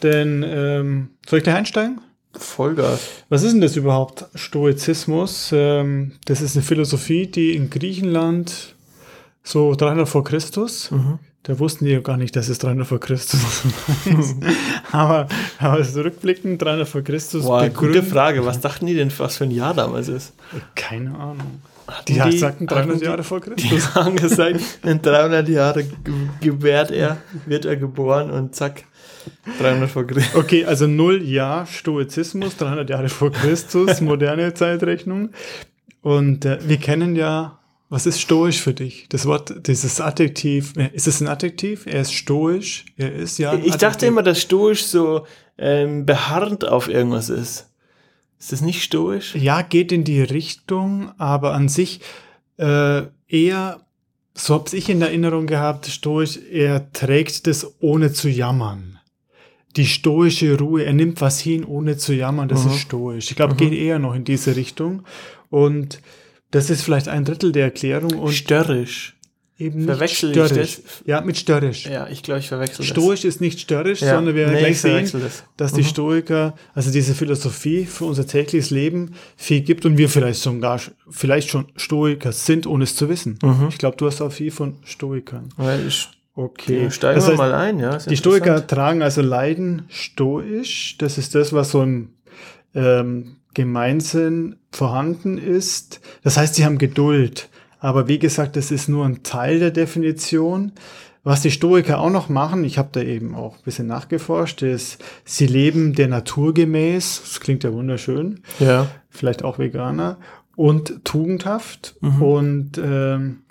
Denn, 0.03 0.43
ähm, 0.45 1.10
soll 1.27 1.39
ich 1.39 1.45
da 1.45 1.55
einsteigen? 1.55 2.01
Vollgas. 2.36 3.00
Was 3.29 3.43
ist 3.43 3.53
denn 3.53 3.62
das 3.62 3.75
überhaupt? 3.75 4.25
Stoizismus. 4.36 5.51
Ähm, 5.53 6.13
das 6.25 6.41
ist 6.41 6.55
eine 6.55 6.63
Philosophie, 6.63 7.27
die 7.27 7.55
in 7.55 7.69
Griechenland 7.69 8.75
so 9.43 9.75
300 9.75 10.07
vor 10.10 10.24
Christus. 10.24 10.89
Mhm. 10.91 11.19
Da 11.43 11.60
wussten 11.60 11.83
die 11.86 11.91
ja 11.91 12.00
gar 12.00 12.15
nicht, 12.17 12.36
dass 12.38 12.48
es 12.48 12.57
300 12.60 12.88
vor 12.88 13.00
Christus 13.01 13.41
ist. 14.19 14.36
aber, 14.91 15.27
aber 15.60 15.83
zurückblickend 15.83 16.62
300 16.62 16.88
vor 16.88 17.01
Christus. 17.01 17.43
Boah, 17.43 17.67
gute 17.69 18.01
Frage. 18.01 18.45
Was 18.45 18.62
dachten 18.62 18.86
die 18.88 18.95
denn, 18.95 19.12
was 19.17 19.38
für 19.38 19.43
ein 19.43 19.51
Jahr 19.51 19.74
damals 19.74 20.07
ist? 20.07 20.33
Keine 20.75 21.13
Ahnung. 21.15 21.62
Die, 22.07 22.13
die- 22.17 22.38
sagten 22.38 22.65
300 22.65 22.88
hatten 22.89 23.00
die- 23.00 23.05
Jahre 23.05 23.24
vor 23.24 23.41
Die 23.41 23.50
Christus. 23.69 23.93
haben 23.93 24.15
gesagt, 24.15 24.62
in 24.83 25.01
300 25.01 25.50
Jahre 25.50 25.83
ge- 25.83 26.13
gebärt 26.39 26.91
er, 26.91 27.17
wird 27.45 27.65
er 27.65 27.75
geboren 27.75 28.31
und 28.31 28.55
zack, 28.55 28.86
300 29.59 29.89
vor 29.89 30.05
Christus. 30.05 30.35
Okay, 30.35 30.65
also 30.65 30.87
null 30.87 31.21
Jahr 31.23 31.65
Stoizismus, 31.65 32.57
300 32.57 32.89
Jahre 32.89 33.09
vor 33.09 33.31
Christus, 33.31 34.01
moderne 34.01 34.53
Zeitrechnung. 34.53 35.29
Und 36.01 36.45
äh, 36.45 36.59
wir 36.67 36.77
kennen 36.77 37.15
ja, 37.15 37.59
was 37.89 38.05
ist 38.05 38.19
stoisch 38.19 38.59
für 38.59 38.73
dich? 38.73 39.07
Das 39.09 39.25
Wort, 39.25 39.67
dieses 39.67 40.01
Adjektiv, 40.01 40.73
äh, 40.77 40.89
ist 40.93 41.07
es 41.07 41.21
ein 41.21 41.27
Adjektiv? 41.27 41.85
Er 41.85 42.01
ist 42.01 42.13
stoisch, 42.13 42.85
er 42.97 43.13
ist 43.13 43.37
ja. 43.37 43.51
ein 43.51 43.63
Ich 43.63 43.77
dachte 43.77 44.05
immer, 44.05 44.23
dass 44.23 44.41
stoisch 44.41 44.83
so 44.83 45.25
ähm, 45.57 46.05
beharrend 46.05 46.67
auf 46.67 46.87
irgendwas 46.87 47.29
ist. 47.29 47.69
Ist 48.39 48.51
das 48.51 48.61
nicht 48.61 48.83
stoisch? 48.83 49.35
Ja, 49.35 49.61
geht 49.61 49.91
in 49.91 50.03
die 50.03 50.21
Richtung, 50.21 51.11
aber 51.17 51.53
an 51.53 51.69
sich 51.69 52.01
äh, 52.57 53.03
eher, 53.27 53.81
so 54.33 54.55
habe 54.55 54.75
ich 54.75 54.89
in 54.89 55.01
Erinnerung 55.01 55.47
gehabt, 55.47 55.85
stoisch, 55.85 56.39
er 56.51 56.91
trägt 56.91 57.47
das 57.47 57.75
ohne 57.79 58.11
zu 58.11 58.27
jammern. 58.27 58.99
Die 59.75 59.85
stoische 59.87 60.57
Ruhe. 60.57 60.83
Er 60.85 60.93
nimmt 60.93 61.19
was 61.21 61.39
hin, 61.39 61.63
ohne 61.65 61.97
zu 61.97 62.13
jammern. 62.13 62.47
Das 62.47 62.63
Mhm. 62.65 62.71
ist 62.71 62.77
stoisch. 62.79 63.29
Ich 63.31 63.35
glaube, 63.35 63.55
geht 63.55 63.73
eher 63.73 63.99
noch 63.99 64.13
in 64.15 64.23
diese 64.23 64.55
Richtung. 64.55 65.03
Und 65.49 65.99
das 66.51 66.69
ist 66.69 66.83
vielleicht 66.83 67.07
ein 67.07 67.25
Drittel 67.25 67.51
der 67.51 67.65
Erklärung 67.65 68.19
und 68.19 68.31
Störrisch. 68.33 69.15
eben 69.59 69.79
nicht 69.79 69.85
Verwechsel 69.87 70.29
ich 70.31 70.35
störrisch. 70.35 70.75
das? 70.77 70.81
Ja, 71.05 71.21
mit 71.21 71.37
störrisch. 71.37 71.85
Ja, 71.85 72.07
ich 72.07 72.21
glaube, 72.23 72.39
ich 72.39 72.47
verwechsel 72.49 72.83
Stoisch 72.83 73.23
ist 73.23 73.39
nicht 73.39 73.59
störrisch, 73.59 73.99
das. 73.99 74.09
Ja. 74.09 74.15
sondern 74.15 74.35
wir 74.35 74.41
werden 74.45 74.53
nee, 74.55 74.59
gleich 74.59 74.71
ich 74.71 74.81
sehen, 74.81 75.09
das. 75.21 75.43
dass 75.57 75.73
die 75.73 75.83
Stoiker, 75.83 76.55
also 76.73 76.91
diese 76.91 77.13
Philosophie 77.15 77.85
für 77.85 78.05
unser 78.05 78.25
tägliches 78.27 78.71
Leben 78.71 79.13
viel 79.37 79.61
gibt 79.61 79.85
und 79.85 79.97
wir 79.97 80.09
vielleicht 80.09 80.41
sogar 80.41 80.81
vielleicht 81.09 81.49
schon 81.49 81.65
Stoiker 81.75 82.31
sind, 82.31 82.65
ohne 82.67 82.83
es 82.83 82.95
zu 82.95 83.09
wissen. 83.09 83.37
Mhm. 83.41 83.67
Ich 83.69 83.77
glaube, 83.77 83.95
du 83.97 84.07
hast 84.07 84.21
auch 84.21 84.31
viel 84.31 84.51
von 84.51 84.75
Stoikern. 84.85 85.49
Weil 85.55 85.87
ich, 85.87 86.09
Okay. 86.35 86.89
steigen 86.89 87.15
Das 87.15 87.25
wir 87.27 87.31
heißt, 87.31 87.37
mal 87.37 87.53
ein, 87.53 87.79
ja. 87.79 87.97
die. 87.97 88.17
Stoiker 88.17 88.65
tragen 88.65 89.01
also 89.01 89.21
Leiden 89.21 89.83
stoisch. 89.89 90.97
Das 90.97 91.17
ist 91.17 91.35
das, 91.35 91.53
was 91.53 91.71
so 91.71 91.83
im 91.83 92.09
ähm, 92.73 93.37
Gemeinsinn 93.53 94.55
vorhanden 94.71 95.37
ist. 95.37 96.01
Das 96.23 96.37
heißt, 96.37 96.55
sie 96.55 96.65
haben 96.65 96.79
Geduld. 96.79 97.49
Aber 97.79 98.07
wie 98.07 98.17
gesagt, 98.17 98.55
das 98.55 98.71
ist 98.71 98.87
nur 98.89 99.05
ein 99.05 99.23
Teil 99.23 99.59
der 99.59 99.71
Definition. 99.71 100.71
Was 101.25 101.41
die 101.41 101.51
Stoiker 101.51 101.99
auch 101.99 102.09
noch 102.09 102.27
machen, 102.29 102.63
ich 102.65 102.77
habe 102.77 102.89
da 102.91 103.01
eben 103.01 103.33
auch 103.35 103.55
ein 103.55 103.63
bisschen 103.63 103.87
nachgeforscht, 103.87 104.61
ist, 104.61 105.01
sie 105.23 105.47
leben 105.47 105.93
der 105.93 106.09
Natur 106.09 106.53
gemäß. 106.53 107.21
Das 107.23 107.39
klingt 107.39 107.63
ja 107.63 107.71
wunderschön 107.71 108.41
Ja. 108.59 108.87
vielleicht 109.09 109.43
auch 109.43 109.57
Veganer 109.59 110.17
und 110.55 111.05
tugendhaft. 111.05 111.95
Mhm. 112.01 112.21
Und 112.21 112.77
ähm, 112.77 113.43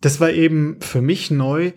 das 0.00 0.20
war 0.20 0.30
eben 0.30 0.76
für 0.80 1.02
mich 1.02 1.30
neu. 1.30 1.72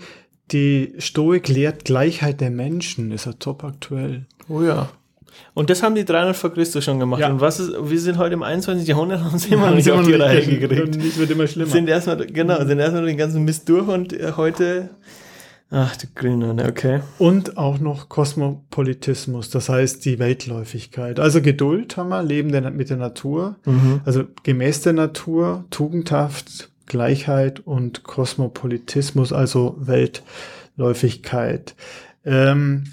Die 0.51 0.93
Stoik 0.97 1.47
lehrt 1.47 1.85
Gleichheit 1.85 2.41
der 2.41 2.51
Menschen, 2.51 3.11
ist 3.11 3.25
ja 3.25 3.33
top 3.33 3.63
aktuell. 3.63 4.25
Oh 4.49 4.61
ja. 4.61 4.89
Und 5.53 5.69
das 5.69 5.81
haben 5.81 5.95
die 5.95 6.03
300 6.05 6.35
vor 6.35 6.53
Christus 6.53 6.83
schon 6.83 6.99
gemacht. 6.99 7.21
Ja. 7.21 7.29
Und 7.29 7.39
was 7.39 7.59
ist, 7.59 7.71
wir 7.81 7.99
sind 7.99 8.17
heute 8.17 8.33
im 8.33 8.43
21. 8.43 8.87
Jahrhundert 8.87 9.19
und 9.21 9.25
haben 9.27 9.37
sie 9.39 9.53
immer 9.53 9.69
noch 9.69 9.75
nicht 9.75 9.89
auf 9.89 10.05
die 10.05 10.13
Reihe 10.13 10.45
gekriegt. 10.45 10.95
Und 10.95 11.03
es 11.03 11.17
wird 11.17 11.31
immer 11.31 11.47
schlimmer. 11.47 11.69
Sind 11.71 11.87
erstmal, 11.87 12.17
genau, 12.27 12.63
sind 12.65 12.79
erstmal 12.79 13.05
den 13.05 13.17
ganzen 13.17 13.43
Mist 13.43 13.67
durch 13.69 13.87
und 13.87 14.11
äh, 14.11 14.33
heute, 14.35 14.89
ach, 15.69 15.95
du 15.95 16.07
Grüne, 16.15 16.53
ne, 16.53 16.65
okay. 16.67 16.99
Und 17.17 17.57
auch 17.57 17.79
noch 17.79 18.09
Kosmopolitismus, 18.09 19.49
das 19.49 19.69
heißt 19.69 20.03
die 20.03 20.19
Weltläufigkeit. 20.19 21.19
Also 21.19 21.41
Geduld 21.41 21.95
haben 21.95 22.09
wir, 22.09 22.23
Leben 22.23 22.51
der, 22.51 22.69
mit 22.71 22.89
der 22.89 22.97
Natur, 22.97 23.55
Mhm. 23.65 24.01
also 24.03 24.25
gemäß 24.43 24.81
der 24.81 24.93
Natur, 24.93 25.63
tugendhaft, 25.69 26.70
Gleichheit 26.91 27.61
und 27.61 28.03
Kosmopolitismus, 28.03 29.31
also 29.31 29.77
Weltläufigkeit. 29.79 31.73
Ähm, 32.25 32.83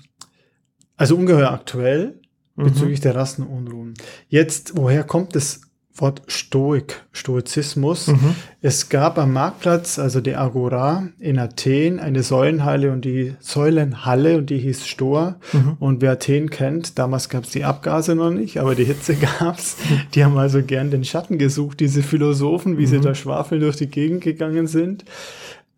also 0.97 1.17
ungeheuer 1.17 1.50
aktuell 1.50 2.21
Mhm. 2.55 2.64
bezüglich 2.64 3.00
der 3.00 3.14
Rassenunruhen. 3.14 3.95
Jetzt, 4.28 4.76
woher 4.76 5.05
kommt 5.05 5.35
das 5.37 5.61
Wort 6.00 6.23
Stoik, 6.26 7.05
Stoizismus? 7.12 8.09
Mhm. 8.09 8.35
Es 8.61 8.88
gab 8.88 9.19
am 9.19 9.33
Marktplatz, 9.33 9.99
also 9.99 10.21
der 10.21 10.40
Agora 10.40 11.09
in 11.19 11.38
Athen, 11.38 12.00
eine 12.00 12.23
Säulenhalle 12.23 12.93
und 12.93 13.05
die 13.05 13.35
Säulenhalle 13.40 14.38
und 14.38 14.50
die 14.50 14.59
hieß 14.59 14.87
Stoa. 14.87 15.37
Mhm. 15.52 15.76
Und 15.78 16.00
wer 16.02 16.12
Athen 16.12 16.50
kennt, 16.50 16.99
damals 16.99 17.28
gab 17.28 17.45
es 17.45 17.50
die 17.50 17.64
Abgase 17.64 18.14
noch 18.14 18.31
nicht, 18.31 18.59
aber 18.59 18.75
die 18.75 18.85
Hitze 18.85 19.14
gab's. 19.38 19.76
Die 20.14 20.25
haben 20.25 20.38
also 20.38 20.62
gern 20.62 20.90
den 20.90 21.05
Schatten 21.05 21.38
gesucht, 21.38 21.81
diese 21.81 22.02
Philosophen, 22.02 22.78
wie 22.78 22.87
sie 22.87 23.00
da 23.00 23.14
schwafeln 23.14 23.61
durch 23.61 23.76
die 23.76 23.88
Gegend 23.88 24.23
gegangen 24.23 24.67
sind. 24.67 25.05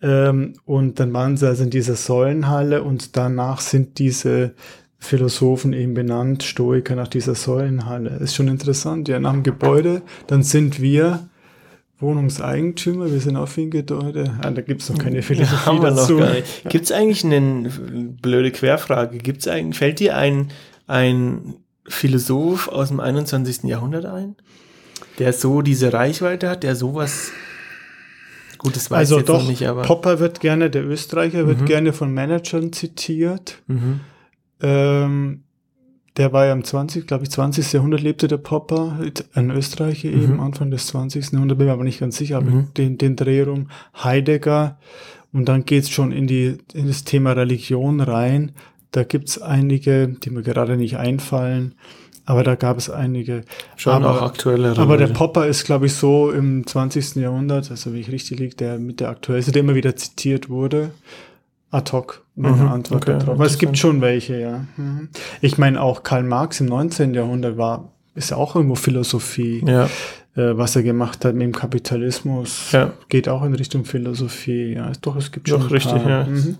Ähm, 0.02 0.54
und 0.64 0.98
dann 0.98 1.12
waren 1.12 1.36
sie 1.36 1.46
also 1.46 1.64
in 1.64 1.70
dieser 1.70 1.94
Säulenhalle 1.94 2.82
und 2.82 3.16
danach 3.16 3.60
sind 3.60 3.98
diese 3.98 4.54
Philosophen 5.02 5.72
eben 5.72 5.94
benannt, 5.94 6.42
Stoiker 6.42 6.94
nach 6.94 7.08
dieser 7.08 7.34
Säulenhalle. 7.34 8.10
Ist 8.18 8.34
schon 8.34 8.48
interessant, 8.48 9.08
ja, 9.08 9.18
nach 9.18 9.32
dem 9.32 9.42
Gebäude, 9.42 10.02
dann 10.26 10.42
sind 10.42 10.80
wir 10.80 11.26
Wohnungseigentümer, 11.98 13.10
wir 13.10 13.20
sind 13.20 13.36
auf 13.36 13.56
ein 13.58 13.70
Gebäude. 13.70 14.32
Ah, 14.42 14.50
da 14.50 14.62
gibt's 14.62 14.88
noch 14.88 14.98
keine 14.98 15.22
Philosophie 15.22 15.74
noch 15.74 15.82
dazu. 15.82 16.20
Gibt 16.68 16.84
es 16.84 16.92
eigentlich 16.92 17.24
eine 17.24 17.70
blöde 18.22 18.50
Querfrage? 18.50 19.18
Gibt's 19.18 19.48
eigentlich, 19.48 19.78
fällt 19.78 20.00
dir 20.00 20.16
ein, 20.16 20.48
ein 20.86 21.54
Philosoph 21.86 22.68
aus 22.68 22.88
dem 22.88 23.00
21. 23.00 23.64
Jahrhundert 23.64 24.04
ein, 24.06 24.36
der 25.18 25.32
so 25.32 25.60
diese 25.62 25.92
Reichweite 25.92 26.48
hat, 26.48 26.62
der 26.62 26.76
sowas, 26.76 27.32
gut, 28.58 28.76
das 28.76 28.90
weiß 28.90 28.98
Also 28.98 29.16
ich 29.16 29.20
jetzt 29.20 29.28
doch, 29.28 29.48
nicht, 29.48 29.66
aber. 29.66 29.82
Popper 29.82 30.20
wird 30.20 30.40
gerne, 30.40 30.70
der 30.70 30.86
Österreicher 30.86 31.46
wird 31.46 31.62
Mhm. 31.62 31.66
gerne 31.66 31.92
von 31.92 32.12
Managern 32.12 32.72
zitiert. 32.72 33.58
Mhm. 33.66 34.00
Ähm, 34.62 35.42
der 36.16 36.32
war 36.32 36.44
ja 36.46 36.52
im 36.52 36.64
20, 36.64 37.06
glaube 37.06 37.24
ich, 37.24 37.30
20. 37.30 37.72
Jahrhundert 37.72 38.02
lebte 38.02 38.26
der 38.28 38.36
Popper, 38.36 38.98
ein 39.34 39.50
Österreicher 39.50 40.08
eben, 40.08 40.34
Mhm. 40.34 40.40
Anfang 40.40 40.70
des 40.70 40.88
20. 40.88 41.32
Jahrhunderts, 41.32 41.58
bin 41.58 41.66
mir 41.68 41.72
aber 41.72 41.84
nicht 41.84 42.00
ganz 42.00 42.16
sicher, 42.16 42.38
aber 42.38 42.50
Mhm. 42.50 42.74
den, 42.76 42.98
den 42.98 43.16
Dreh 43.16 43.42
rum, 43.42 43.68
Heidegger, 44.02 44.78
und 45.32 45.48
dann 45.48 45.64
geht's 45.64 45.88
schon 45.90 46.10
in, 46.10 46.26
die, 46.26 46.58
in 46.74 46.88
das 46.88 47.04
Thema 47.04 47.32
Religion 47.32 48.00
rein. 48.00 48.52
Da 48.90 49.04
gibt's 49.04 49.40
einige, 49.40 50.08
die 50.08 50.30
mir 50.30 50.42
gerade 50.42 50.76
nicht 50.76 50.96
einfallen, 50.96 51.76
aber 52.26 52.42
da 52.42 52.56
gab 52.56 52.76
es 52.76 52.90
einige. 52.90 53.42
Schon 53.76 53.92
aber, 53.92 54.10
auch 54.10 54.22
aktuellere. 54.22 54.80
aber 54.82 54.96
der. 54.96 55.06
Popper 55.06 55.46
ist, 55.46 55.64
glaube 55.64 55.86
ich, 55.86 55.92
so 55.94 56.32
im 56.32 56.66
20. 56.66 57.14
Jahrhundert, 57.22 57.70
also 57.70 57.94
wie 57.94 58.00
ich 58.00 58.10
richtig 58.10 58.40
liege, 58.40 58.56
der 58.56 58.78
mit 58.80 58.98
der 58.98 59.10
aktuellste, 59.10 59.52
der 59.52 59.60
immer 59.60 59.76
wieder 59.76 59.94
zitiert 59.94 60.48
wurde. 60.50 60.90
Ad 61.70 61.92
hoc, 61.92 62.24
meine 62.34 62.56
Mhm, 62.56 62.68
Antwort 62.68 63.02
okay, 63.08 63.18
darauf. 63.18 63.34
Aber 63.36 63.44
es 63.46 63.58
gibt 63.58 63.78
schon 63.78 64.00
welche, 64.00 64.40
ja. 64.40 64.64
Mhm. 64.76 65.08
Ich 65.40 65.56
meine, 65.58 65.80
auch 65.80 66.02
Karl 66.02 66.24
Marx 66.24 66.60
im 66.60 66.66
19. 66.66 67.14
Jahrhundert 67.14 67.56
war, 67.56 67.92
ist 68.14 68.30
ja 68.30 68.36
auch 68.36 68.56
irgendwo 68.56 68.74
Philosophie, 68.74 69.62
Ja, 69.64 69.84
äh, 70.34 70.56
was 70.56 70.74
er 70.74 70.82
gemacht 70.82 71.24
hat 71.24 71.34
mit 71.34 71.42
dem 71.42 71.52
Kapitalismus. 71.52 72.72
Ja. 72.72 72.92
Geht 73.08 73.28
auch 73.28 73.44
in 73.44 73.54
Richtung 73.54 73.84
Philosophie, 73.84 74.74
ja. 74.74 74.90
Doch, 75.00 75.14
es 75.16 75.30
gibt 75.30 75.48
Doch, 75.50 75.58
schon. 75.60 75.68
ein 75.68 75.72
richtig, 75.72 76.04
ja. 76.04 76.24
Mhm. 76.24 76.56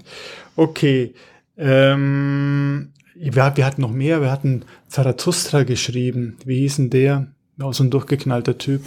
Okay. 0.54 1.14
Ähm, 1.58 2.90
wir, 3.16 3.34
wir 3.56 3.66
hatten 3.66 3.82
noch 3.82 3.90
mehr, 3.92 4.20
wir 4.22 4.30
hatten 4.30 4.62
Zarathustra 4.88 5.64
geschrieben. 5.64 6.36
Wie 6.44 6.60
hieß 6.60 6.76
denn 6.76 6.90
der? 6.90 7.26
Auch 7.60 7.74
so 7.74 7.84
ein 7.84 7.90
durchgeknallter 7.90 8.56
Typ. 8.58 8.86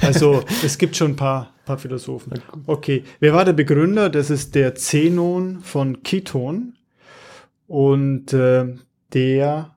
Also, 0.00 0.44
es 0.62 0.78
gibt 0.78 0.94
schon 0.96 1.12
ein 1.12 1.16
paar, 1.16 1.50
paar 1.64 1.78
Philosophen. 1.78 2.32
Okay. 2.66 3.04
Wer 3.20 3.32
war 3.32 3.44
der 3.44 3.52
Begründer? 3.52 4.10
Das 4.10 4.30
ist 4.30 4.54
der 4.54 4.74
Zenon 4.74 5.60
von 5.60 6.02
Kiton. 6.02 6.74
Und 7.66 8.32
äh, 8.32 8.74
der 9.12 9.76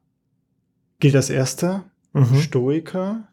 gilt 0.99 1.15
als 1.15 1.29
erster 1.29 1.85
mhm. 2.13 2.35
Stoiker. 2.35 3.27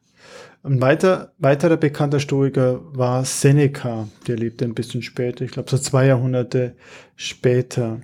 Ein 0.63 0.81
weiter, 0.81 1.33
weiterer 1.39 1.77
bekannter 1.77 2.21
Stoiker 2.21 2.81
war 2.97 3.25
Seneca. 3.25 4.09
Der 4.27 4.37
lebte 4.37 4.65
ein 4.65 4.75
bisschen 4.75 5.03
später, 5.03 5.45
ich 5.45 5.51
glaube 5.51 5.71
so 5.71 5.77
zwei 5.77 6.07
Jahrhunderte 6.07 6.75
später. 7.17 8.01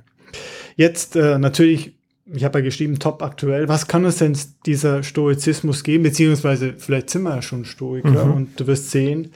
Jetzt 0.77 1.17
äh, 1.17 1.39
natürlich, 1.39 1.95
ich 2.27 2.45
habe 2.45 2.59
ja 2.59 2.65
geschrieben, 2.65 2.99
top 2.99 3.23
aktuell. 3.23 3.69
Was 3.69 3.89
kann 3.89 4.05
uns 4.05 4.19
denn 4.19 4.37
dieser 4.67 5.03
Stoizismus 5.03 5.85
geben? 5.85 6.03
Beziehungsweise 6.03 6.75
vielleicht 6.77 7.11
sind 7.11 7.23
wir 7.23 7.35
ja 7.37 7.43
schon 7.43 7.65
Stoiker 7.65 8.27
Mhm. 8.27 8.33
und 8.33 8.61
du 8.61 8.67
wirst 8.67 8.91
sehen, 8.91 9.33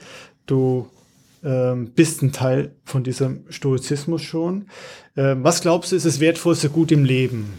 du 0.47 0.87
ähm, 1.45 1.91
bist 1.95 2.23
ein 2.23 2.33
Teil 2.33 2.73
von 2.85 3.05
diesem 3.05 3.45
Stoizismus 3.51 4.23
schon. 4.23 4.67
Ähm, 5.17 5.45
was 5.45 5.61
glaubst 5.61 5.93
du, 5.93 5.97
ist 5.97 6.07
das 6.07 6.21
wertvollste 6.21 6.71
Gut 6.71 6.91
im 6.93 7.05
Leben? 7.05 7.55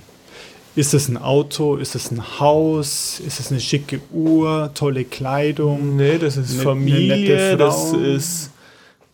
Ist 0.75 0.93
es 0.93 1.07
ein 1.07 1.17
Auto? 1.17 1.77
Ist 1.77 1.95
es 1.95 2.11
ein 2.11 2.39
Haus? 2.39 3.21
Ist 3.25 3.39
es 3.39 3.51
eine 3.51 3.61
schicke 3.61 4.01
Uhr? 4.11 4.71
Tolle 4.73 5.05
Kleidung? 5.05 5.95
Nee, 5.95 6.17
das 6.17 6.35
ist 6.35 6.53
Eine- 6.55 6.63
Familie, 6.63 7.47
eine 7.49 7.57
das 7.57 7.93
ist 7.93 8.51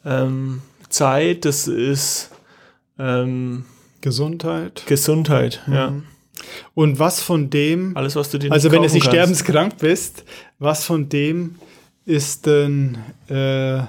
ähm, 0.06 0.62
Zeit, 0.90 1.46
das 1.46 1.68
ist 1.68 2.32
ähm, 2.98 3.66
Gesundheit? 4.02 4.84
Gesundheit, 4.88 5.62
ja. 5.72 5.92
Mhm. 5.92 6.04
Und 6.74 6.98
was 6.98 7.22
von 7.22 7.52
dem, 7.52 7.96
Alles, 7.96 8.16
was 8.16 8.32
du 8.32 8.40
dir 8.40 8.52
also 8.52 8.72
wenn 8.72 8.82
du 8.82 8.90
nicht 8.90 9.06
sterbenskrank 9.06 9.78
bist, 9.78 10.24
was 10.58 10.84
von 10.84 11.08
dem 11.10 11.56
ist 12.06 12.48
denn 12.48 12.98
äh, 13.28 13.84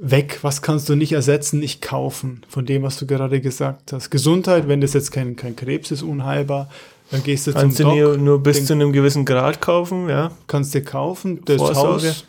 weg? 0.00 0.38
Was 0.42 0.62
kannst 0.62 0.88
du 0.88 0.94
nicht 0.96 1.12
ersetzen, 1.12 1.58
nicht 1.60 1.80
kaufen? 1.82 2.42
Von 2.48 2.66
dem, 2.66 2.82
was 2.82 2.96
du 2.98 3.06
gerade 3.06 3.40
gesagt 3.40 3.92
hast. 3.92 4.10
Gesundheit, 4.10 4.68
wenn 4.68 4.80
das 4.80 4.92
jetzt 4.92 5.10
kein, 5.12 5.36
kein 5.36 5.56
Krebs 5.56 5.90
ist, 5.90 6.02
unheilbar, 6.02 6.68
dann 7.10 7.22
gehst 7.22 7.46
du 7.46 7.52
Kannst 7.52 7.76
zum 7.76 7.90
du 7.90 7.96
Doc, 7.96 7.98
nur, 7.98 8.16
nur 8.18 8.42
bis 8.42 8.58
den- 8.58 8.66
zu 8.66 8.72
einem 8.72 8.92
gewissen 8.92 9.24
Grad 9.24 9.60
kaufen, 9.60 10.08
ja. 10.08 10.30
kannst 10.46 10.74
du 10.74 10.82
kaufen. 10.82 11.40
Das 11.44 11.56
Vorsorge. 11.58 12.08
Haus, 12.08 12.24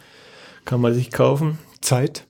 Kann 0.66 0.82
man 0.82 0.94
sich 0.94 1.12
kaufen. 1.12 1.58
Zeit. 1.82 2.26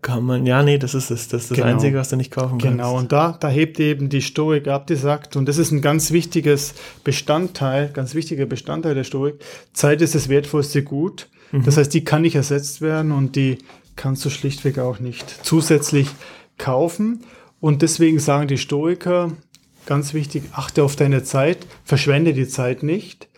Kann 0.00 0.24
man, 0.24 0.46
ja, 0.46 0.62
nee, 0.62 0.78
das 0.78 0.94
ist 0.94 1.10
es. 1.10 1.28
Das 1.28 1.42
ist 1.42 1.50
das 1.50 1.56
Genau. 1.58 1.68
Einzige, 1.68 1.98
was 1.98 2.08
du 2.08 2.16
nicht 2.16 2.30
kaufen 2.30 2.58
kannst. 2.58 2.64
Genau, 2.78 2.96
und 2.96 3.12
da, 3.12 3.32
da 3.38 3.48
hebt 3.48 3.78
eben 3.80 4.08
die 4.08 4.22
Stoik 4.22 4.66
ab, 4.66 4.86
die 4.86 4.96
sagt, 4.96 5.36
und 5.36 5.46
das 5.46 5.58
ist 5.58 5.72
ein 5.72 5.82
ganz 5.82 6.10
wichtiges 6.10 6.74
Bestandteil, 7.02 7.90
ganz 7.92 8.14
wichtiger 8.14 8.46
Bestandteil 8.46 8.94
der 8.94 9.04
Stoik, 9.04 9.36
Zeit 9.74 10.00
ist 10.00 10.14
das 10.14 10.28
wertvollste 10.28 10.82
Gut. 10.82 11.28
Mhm. 11.52 11.64
Das 11.64 11.76
heißt, 11.76 11.92
die 11.92 12.02
kann 12.02 12.22
nicht 12.22 12.34
ersetzt 12.34 12.80
werden 12.80 13.12
und 13.12 13.36
die 13.36 13.58
kannst 13.96 14.24
du 14.24 14.30
schlichtweg 14.30 14.78
auch 14.78 14.98
nicht 15.00 15.28
zusätzlich 15.44 16.08
kaufen. 16.58 17.20
Und 17.60 17.82
deswegen 17.82 18.18
sagen 18.18 18.48
die 18.48 18.58
Stoiker, 18.58 19.32
ganz 19.86 20.14
wichtig, 20.14 20.44
achte 20.52 20.82
auf 20.82 20.96
deine 20.96 21.22
Zeit, 21.24 21.66
verschwende 21.84 22.32
die 22.32 22.48
Zeit 22.48 22.82
nicht, 22.82 23.28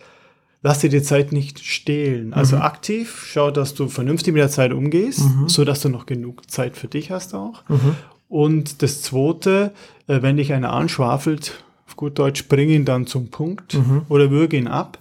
lass 0.63 0.79
dir 0.79 0.89
die 0.89 1.01
Zeit 1.01 1.31
nicht 1.31 1.59
stehlen. 1.63 2.33
Also 2.33 2.55
Mhm. 2.57 2.61
aktiv, 2.63 3.23
schau, 3.25 3.51
dass 3.51 3.73
du 3.73 3.87
vernünftig 3.87 4.33
mit 4.33 4.41
der 4.41 4.49
Zeit 4.49 4.73
umgehst, 4.73 5.21
so 5.47 5.63
dass 5.65 5.81
du 5.81 5.89
noch 5.89 6.05
genug 6.05 6.49
Zeit 6.49 6.75
für 6.77 6.87
dich 6.87 7.11
hast 7.11 7.33
auch. 7.33 7.63
Mhm. 7.69 7.95
Und 8.29 8.81
das 8.81 9.01
Zweite, 9.01 9.71
äh, 10.07 10.21
wenn 10.21 10.35
dich 10.37 10.51
einer 10.51 10.73
anschwafelt, 10.73 11.63
auf 11.87 11.95
gut 11.95 12.19
Deutsch, 12.19 12.49
bring 12.49 12.69
ihn 12.69 12.83
dann 12.83 13.07
zum 13.07 13.29
Punkt 13.29 13.75
Mhm. 13.75 14.01
oder 14.09 14.29
würge 14.29 14.57
ihn 14.57 14.67
ab, 14.67 14.97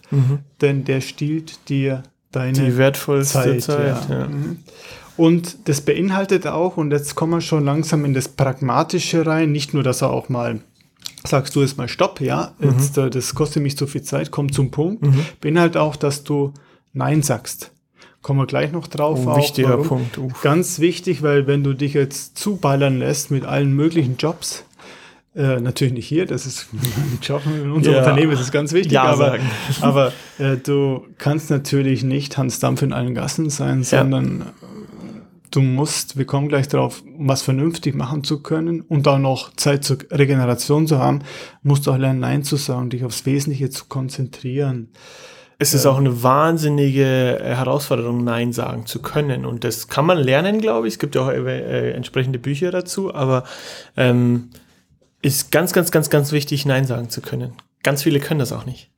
denn 0.60 0.84
der 0.84 1.00
stiehlt 1.00 1.68
dir 1.68 2.04
deine 2.30 2.52
Die 2.52 2.76
wertvollste 2.76 3.58
Zeit. 3.58 3.62
Zeit, 3.62 4.08
ja. 4.08 4.18
ja. 4.20 4.28
Mhm. 5.18 5.24
Und 5.24 5.56
das 5.68 5.80
beinhaltet 5.80 6.46
auch, 6.46 6.76
und 6.76 6.90
jetzt 6.90 7.14
kommen 7.14 7.32
wir 7.32 7.40
schon 7.40 7.64
langsam 7.64 8.04
in 8.04 8.14
das 8.14 8.28
Pragmatische 8.28 9.26
rein, 9.26 9.52
nicht 9.52 9.74
nur, 9.74 9.82
dass 9.82 10.02
er 10.02 10.10
auch 10.10 10.28
mal 10.28 10.60
sagst 11.26 11.56
du 11.56 11.60
jetzt 11.62 11.76
mal 11.76 11.88
Stopp, 11.88 12.20
ja, 12.20 12.52
Mhm. 12.58 12.70
jetzt, 12.70 12.96
äh, 12.98 13.10
das 13.10 13.34
kostet 13.34 13.60
mich 13.62 13.76
so 13.76 13.86
viel 13.86 14.02
Zeit, 14.02 14.30
komm 14.30 14.52
zum 14.52 14.70
Punkt. 14.70 15.04
Beinhaltet 15.40 15.76
auch, 15.76 15.96
dass 15.96 16.22
du 16.22 16.52
Nein 16.92 17.22
sagst. 17.22 17.72
Kommen 18.22 18.38
wir 18.40 18.46
gleich 18.46 18.70
noch 18.72 18.86
drauf. 18.86 19.20
Oh, 19.24 19.30
auch, 19.30 19.36
wichtiger 19.36 19.70
warum. 19.70 19.86
Punkt. 19.86 20.18
Uff. 20.18 20.42
Ganz 20.42 20.78
wichtig, 20.78 21.22
weil 21.22 21.46
wenn 21.48 21.64
du 21.64 21.74
dich 21.74 21.94
jetzt 21.94 22.38
zuballern 22.38 22.98
lässt 22.98 23.30
mit 23.32 23.44
allen 23.44 23.72
möglichen 23.74 24.16
Jobs, 24.18 24.64
äh, 25.34 25.60
natürlich 25.60 25.94
nicht 25.94 26.06
hier, 26.06 26.26
das 26.26 26.46
ist 26.46 26.68
ein 26.72 27.18
Job 27.22 27.42
in 27.46 27.70
unserem 27.72 27.94
Ja. 27.96 28.00
Unternehmen, 28.02 28.32
ist 28.32 28.52
ganz 28.52 28.72
wichtig, 28.72 28.92
Ja 28.92 29.02
aber, 29.04 29.38
aber 29.80 30.12
äh, 30.38 30.56
du 30.56 31.04
kannst 31.18 31.50
natürlich 31.50 32.02
nicht 32.04 32.38
Hans 32.38 32.58
Dampf 32.60 32.82
in 32.82 32.92
allen 32.92 33.14
Gassen 33.14 33.50
sein, 33.50 33.82
sondern 33.84 34.40
äh, 34.42 34.44
du 35.50 35.62
musst, 35.62 36.16
wir 36.16 36.24
kommen 36.24 36.48
gleich 36.48 36.68
drauf, 36.68 37.02
um 37.06 37.28
was 37.28 37.42
vernünftig 37.42 37.94
machen 37.94 38.24
zu 38.24 38.42
können 38.42 38.80
und 38.80 39.06
auch 39.08 39.18
noch 39.18 39.54
Zeit 39.54 39.84
zur 39.84 39.98
Regeneration 40.10 40.86
zu 40.86 40.98
haben, 40.98 41.20
musst 41.62 41.86
du 41.86 41.92
auch 41.92 41.98
lernen, 41.98 42.20
Nein 42.20 42.42
zu 42.42 42.56
sagen, 42.56 42.90
dich 42.90 43.04
aufs 43.04 43.26
Wesentliche 43.26 43.70
zu 43.70 43.86
konzentrieren. 43.86 44.90
Es 45.58 45.72
ist 45.72 45.86
auch 45.86 45.96
eine 45.96 46.22
wahnsinnige 46.22 47.40
äh, 47.40 47.54
Herausforderung, 47.54 48.24
Nein 48.24 48.52
sagen 48.52 48.84
zu 48.84 49.00
können. 49.00 49.46
Und 49.46 49.64
das 49.64 49.88
kann 49.88 50.04
man 50.04 50.18
lernen, 50.18 50.60
glaube 50.60 50.86
ich. 50.86 50.94
Es 50.94 50.98
gibt 50.98 51.14
ja 51.14 51.22
auch 51.22 51.30
äh, 51.30 51.38
äh, 51.38 51.92
entsprechende 51.92 52.38
Bücher 52.38 52.70
dazu, 52.70 53.14
aber 53.14 53.44
ähm, 53.96 54.50
ist 55.22 55.50
ganz, 55.52 55.72
ganz, 55.72 55.90
ganz, 55.90 56.10
ganz 56.10 56.32
wichtig, 56.32 56.66
Nein 56.66 56.84
sagen 56.84 57.08
zu 57.08 57.22
können. 57.22 57.52
Ganz 57.82 58.02
viele 58.02 58.20
können 58.20 58.40
das 58.40 58.52
auch 58.52 58.66
nicht. 58.66 58.90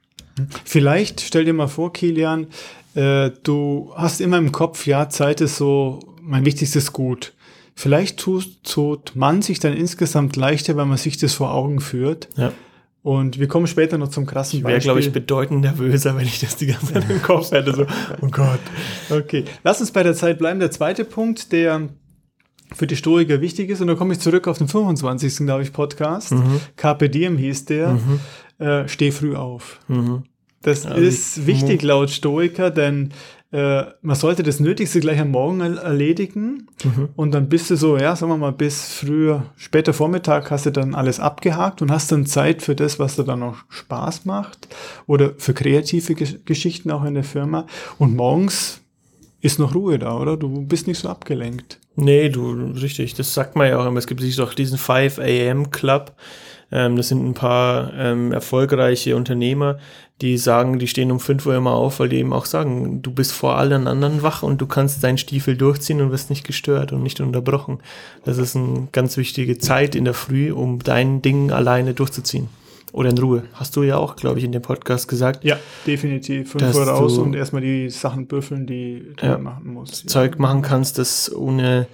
Vielleicht 0.64 1.20
stell 1.20 1.44
dir 1.44 1.52
mal 1.52 1.68
vor, 1.68 1.92
Kilian, 1.92 2.48
äh, 2.94 3.30
du 3.42 3.92
hast 3.94 4.20
immer 4.20 4.38
im 4.38 4.50
Kopf, 4.50 4.86
ja, 4.86 5.08
Zeit 5.08 5.40
ist 5.40 5.56
so 5.56 6.00
mein 6.28 6.44
wichtigstes 6.44 6.92
Gut. 6.92 7.34
Vielleicht 7.74 8.18
tut, 8.18 8.62
tut 8.64 9.14
man 9.14 9.40
sich 9.42 9.60
dann 9.60 9.72
insgesamt 9.72 10.36
leichter, 10.36 10.76
wenn 10.76 10.88
man 10.88 10.98
sich 10.98 11.16
das 11.16 11.34
vor 11.34 11.54
Augen 11.54 11.80
führt. 11.80 12.28
Ja. 12.36 12.52
Und 13.02 13.38
wir 13.38 13.46
kommen 13.46 13.66
später 13.66 13.96
noch 13.96 14.08
zum 14.08 14.26
krassen 14.26 14.58
Ich 14.58 14.64
wäre, 14.64 14.80
glaube 14.80 15.00
ich, 15.00 15.12
bedeutend 15.12 15.60
nervöser, 15.60 16.16
wenn 16.16 16.26
ich 16.26 16.40
das 16.40 16.56
die 16.56 16.66
ganze 16.66 16.92
Zeit 16.94 17.08
im 17.08 17.22
Kopf 17.22 17.52
hätte. 17.52 17.72
So, 17.72 17.86
oh 18.20 18.28
Gott. 18.30 18.58
Okay, 19.08 19.44
lass 19.62 19.80
uns 19.80 19.92
bei 19.92 20.02
der 20.02 20.14
Zeit 20.14 20.38
bleiben. 20.38 20.60
Der 20.60 20.70
zweite 20.70 21.04
Punkt, 21.04 21.52
der 21.52 21.88
für 22.74 22.86
die 22.86 22.96
Stoiker 22.96 23.40
wichtig 23.40 23.70
ist, 23.70 23.80
und 23.80 23.86
da 23.86 23.94
komme 23.94 24.12
ich 24.12 24.20
zurück 24.20 24.46
auf 24.48 24.58
den 24.58 24.68
25. 24.68 25.46
glaube 25.46 25.62
ich, 25.62 25.72
Podcast. 25.72 26.32
Mhm. 26.32 26.60
Carpe 26.76 27.08
Diem 27.08 27.38
hieß 27.38 27.64
der. 27.66 27.98
Äh, 28.58 28.88
steh 28.88 29.12
früh 29.12 29.36
auf. 29.36 29.80
Mhm. 29.88 30.24
Das 30.62 30.84
Ja, 30.84 30.94
ist 30.94 31.46
wichtig 31.46 31.82
laut 31.82 32.10
Stoiker, 32.10 32.70
denn 32.70 33.10
äh, 33.50 33.84
man 34.02 34.16
sollte 34.16 34.42
das 34.42 34.60
Nötigste 34.60 35.00
gleich 35.00 35.18
am 35.20 35.30
Morgen 35.30 35.60
er 35.60 35.76
erledigen 35.82 36.66
Mhm. 36.84 37.08
und 37.16 37.32
dann 37.32 37.48
bist 37.48 37.70
du 37.70 37.76
so, 37.76 37.96
ja, 37.96 38.14
sagen 38.14 38.30
wir 38.32 38.36
mal, 38.36 38.52
bis 38.52 38.92
früher, 38.92 39.46
später 39.56 39.92
Vormittag 39.94 40.50
hast 40.50 40.66
du 40.66 40.70
dann 40.70 40.94
alles 40.94 41.18
abgehakt 41.18 41.80
und 41.82 41.90
hast 41.90 42.12
dann 42.12 42.26
Zeit 42.26 42.62
für 42.62 42.74
das, 42.76 42.98
was 42.98 43.16
dir 43.16 43.24
dann 43.24 43.40
noch 43.40 43.56
Spaß 43.70 44.26
macht 44.26 44.68
oder 45.06 45.32
für 45.38 45.54
kreative 45.54 46.14
Gesch 46.14 46.36
Geschichten 46.44 46.90
auch 46.90 47.04
in 47.04 47.14
der 47.14 47.24
Firma 47.24 47.66
und 47.98 48.14
morgens 48.14 48.80
ist 49.40 49.58
noch 49.58 49.74
Ruhe 49.74 49.98
da, 49.98 50.16
oder? 50.18 50.36
Du 50.36 50.62
bist 50.66 50.86
nicht 50.86 50.98
so 50.98 51.08
abgelenkt. 51.08 51.78
Nee, 51.94 52.28
du, 52.28 52.52
richtig. 52.72 53.14
Das 53.14 53.34
sagt 53.34 53.56
man 53.56 53.68
ja 53.68 53.78
auch 53.78 53.86
immer. 53.86 53.98
Es 53.98 54.06
gibt 54.06 54.20
sich 54.20 54.36
doch 54.36 54.52
diesen 54.54 54.78
5 54.78 55.18
AM 55.18 55.70
Club. 55.70 56.12
Ähm, 56.70 56.96
das 56.96 57.08
sind 57.08 57.26
ein 57.26 57.34
paar 57.34 57.92
ähm, 57.94 58.32
erfolgreiche 58.32 59.16
Unternehmer, 59.16 59.78
die 60.20 60.36
sagen, 60.36 60.78
die 60.78 60.88
stehen 60.88 61.10
um 61.12 61.20
5 61.20 61.46
Uhr 61.46 61.54
immer 61.54 61.72
auf, 61.72 62.00
weil 62.00 62.08
die 62.08 62.16
eben 62.16 62.32
auch 62.32 62.44
sagen, 62.44 63.02
du 63.02 63.10
bist 63.12 63.32
vor 63.32 63.56
allen 63.56 63.86
anderen 63.86 64.22
wach 64.22 64.42
und 64.42 64.60
du 64.60 64.66
kannst 64.66 65.02
deinen 65.04 65.18
Stiefel 65.18 65.56
durchziehen 65.56 66.00
und 66.00 66.10
wirst 66.10 66.28
nicht 66.30 66.44
gestört 66.46 66.92
und 66.92 67.02
nicht 67.02 67.20
unterbrochen. 67.20 67.78
Das 68.24 68.36
ist 68.38 68.56
eine 68.56 68.88
ganz 68.92 69.16
wichtige 69.16 69.58
Zeit 69.58 69.94
in 69.94 70.04
der 70.04 70.14
Früh, 70.14 70.52
um 70.52 70.80
dein 70.80 71.22
Ding 71.22 71.52
alleine 71.52 71.94
durchzuziehen. 71.94 72.48
Oder 72.92 73.10
in 73.10 73.18
Ruhe. 73.18 73.42
Hast 73.52 73.76
du 73.76 73.82
ja 73.82 73.96
auch, 73.98 74.16
glaube 74.16 74.38
ich, 74.38 74.44
in 74.46 74.52
dem 74.52 74.62
Podcast 74.62 75.08
gesagt. 75.08 75.44
Ja, 75.44 75.58
definitiv. 75.86 76.52
Fünf 76.52 76.74
Uhr 76.74 76.84
raus 76.84 77.18
und 77.18 77.34
erstmal 77.34 77.60
die 77.60 77.90
Sachen 77.90 78.26
büffeln, 78.26 78.66
die 78.66 79.12
du 79.16 79.26
Ja. 79.26 79.38
machen 79.38 79.74
musst. 79.74 80.08
Zeug 80.08 80.38
machen 80.38 80.62
kannst, 80.62 80.98
das 80.98 81.30
ohne 81.34 81.86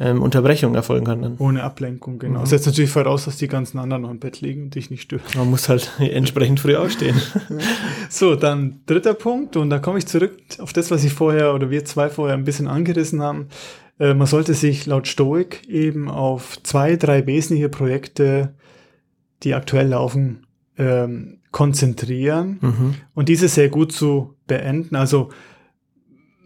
ähm, 0.00 0.22
Unterbrechung 0.22 0.74
erfolgen 0.76 1.06
kann 1.06 1.22
dann. 1.22 1.36
Ohne 1.38 1.62
Ablenkung, 1.64 2.18
genau. 2.18 2.40
Mhm. 2.40 2.46
Setzt 2.46 2.66
natürlich 2.66 2.90
voraus, 2.90 3.24
dass 3.24 3.36
die 3.36 3.48
ganzen 3.48 3.78
anderen 3.78 4.02
noch 4.02 4.10
im 4.10 4.20
Bett 4.20 4.40
liegen 4.40 4.64
und 4.64 4.74
dich 4.76 4.90
nicht 4.90 5.02
stören. 5.02 5.22
Man 5.36 5.50
muss 5.50 5.68
halt 5.68 5.90
entsprechend 5.98 6.60
früh 6.60 6.76
aufstehen. 6.76 7.16
So, 8.10 8.36
dann 8.36 8.80
dritter 8.86 9.12
Punkt 9.14 9.56
und 9.56 9.68
da 9.70 9.78
komme 9.78 9.98
ich 9.98 10.06
zurück 10.06 10.34
auf 10.60 10.72
das, 10.72 10.90
was 10.90 11.04
ich 11.04 11.12
vorher 11.12 11.54
oder 11.54 11.68
wir 11.70 11.84
zwei 11.84 12.08
vorher 12.08 12.36
ein 12.36 12.44
bisschen 12.44 12.66
angerissen 12.68 13.20
haben. 13.22 13.48
Äh, 13.98 14.14
man 14.14 14.26
sollte 14.26 14.54
sich 14.54 14.86
laut 14.86 15.06
Stoik 15.08 15.68
eben 15.68 16.08
auf 16.08 16.62
zwei, 16.62 16.96
drei 16.96 17.26
wesentliche 17.26 17.68
Projekte, 17.68 18.54
die 19.42 19.54
aktuell 19.54 19.88
laufen, 19.88 20.46
ähm, 20.78 21.38
konzentrieren 21.50 22.58
Mhm. 22.60 22.94
und 23.14 23.28
diese 23.28 23.48
sehr 23.48 23.68
gut 23.68 23.92
zu 23.92 24.34
beenden. 24.46 24.96
Also 24.96 25.30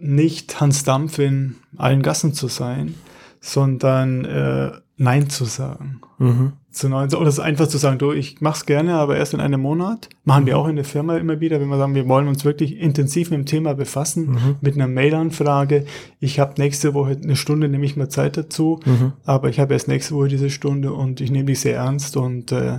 nicht 0.01 0.61
Hans 0.61 0.83
Dampf 0.85 1.19
in 1.19 1.57
allen 1.77 2.03
Gassen 2.03 2.35
zu 2.35 2.49
sein, 2.49 2.95
sondern 3.43 4.25
äh, 4.25 4.71
Nein 4.97 5.29
zu 5.29 5.45
sagen. 5.45 6.01
Mhm. 6.19 6.53
Zu 6.71 6.89
neun, 6.89 7.13
oder 7.13 7.27
es 7.27 7.41
einfach 7.41 7.67
zu 7.67 7.77
sagen, 7.77 7.99
du, 7.99 8.13
ich 8.13 8.41
mach's 8.41 8.65
gerne, 8.67 8.95
aber 8.95 9.17
erst 9.17 9.35
in 9.35 9.41
einem 9.41 9.61
Monat. 9.61 10.09
Machen 10.25 10.47
wir 10.47 10.57
auch 10.57 10.69
in 10.69 10.77
der 10.77 10.85
Firma 10.85 11.17
immer 11.17 11.41
wieder, 11.41 11.61
wenn 11.61 11.69
wir 11.69 11.77
sagen, 11.77 11.97
wir 11.97 12.09
wollen 12.09 12.29
uns 12.29 12.45
wirklich 12.45 12.79
intensiv 12.79 13.31
mit 13.31 13.41
dem 13.41 13.47
Thema 13.47 13.75
befassen, 13.75 14.31
Mhm. 14.31 14.57
mit 14.61 14.75
einer 14.77 14.87
Mail-Anfrage. 14.87 15.85
Ich 16.21 16.39
habe 16.39 16.55
nächste 16.59 16.95
Woche 16.95 17.19
eine 17.23 17.35
Stunde, 17.37 17.69
nehme 17.69 17.85
ich 17.85 17.97
mir 17.97 18.09
Zeit 18.09 18.37
dazu, 18.37 18.79
Mhm. 18.87 19.13
aber 19.25 19.49
ich 19.49 19.59
habe 19.59 19.75
erst 19.75 19.89
nächste 19.89 20.15
Woche 20.15 20.29
diese 20.29 20.49
Stunde 20.51 20.93
und 20.93 21.21
ich 21.21 21.31
nehme 21.33 21.47
die 21.47 21.57
sehr 21.57 21.77
ernst 21.77 22.17
und 22.17 22.53
äh, 22.53 22.79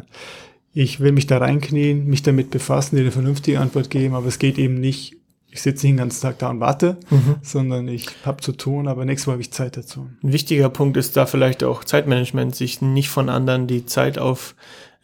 ich 0.73 1.01
will 1.01 1.11
mich 1.11 1.27
da 1.27 1.37
reinknien, 1.39 2.07
mich 2.07 2.23
damit 2.23 2.49
befassen, 2.51 2.95
dir 2.95 3.01
eine 3.01 3.11
vernünftige 3.11 3.59
Antwort 3.59 3.89
geben, 3.89 4.15
aber 4.15 4.27
es 4.27 4.39
geht 4.39 4.57
eben 4.57 4.79
nicht, 4.79 5.17
ich 5.53 5.61
sitze 5.61 5.85
nicht 5.85 5.93
den 5.93 5.97
ganzen 5.97 6.21
Tag 6.21 6.39
da 6.39 6.49
und 6.49 6.59
warte, 6.59 6.97
Mhm. 7.09 7.35
sondern 7.41 7.87
ich 7.87 8.07
habe 8.25 8.41
zu 8.41 8.51
tun, 8.53 8.87
aber 8.87 9.05
nächstes 9.05 9.27
Mal 9.27 9.33
habe 9.33 9.41
ich 9.41 9.51
Zeit 9.51 9.77
dazu. 9.77 10.07
Ein 10.23 10.33
wichtiger 10.33 10.69
Punkt 10.69 10.97
ist 10.97 11.15
da 11.15 11.25
vielleicht 11.27 11.63
auch 11.63 11.83
Zeitmanagement, 11.83 12.55
sich 12.55 12.81
nicht 12.81 13.09
von 13.09 13.29
anderen 13.29 13.67
die 13.67 13.85
Zeit 13.85 14.17
auf 14.17 14.55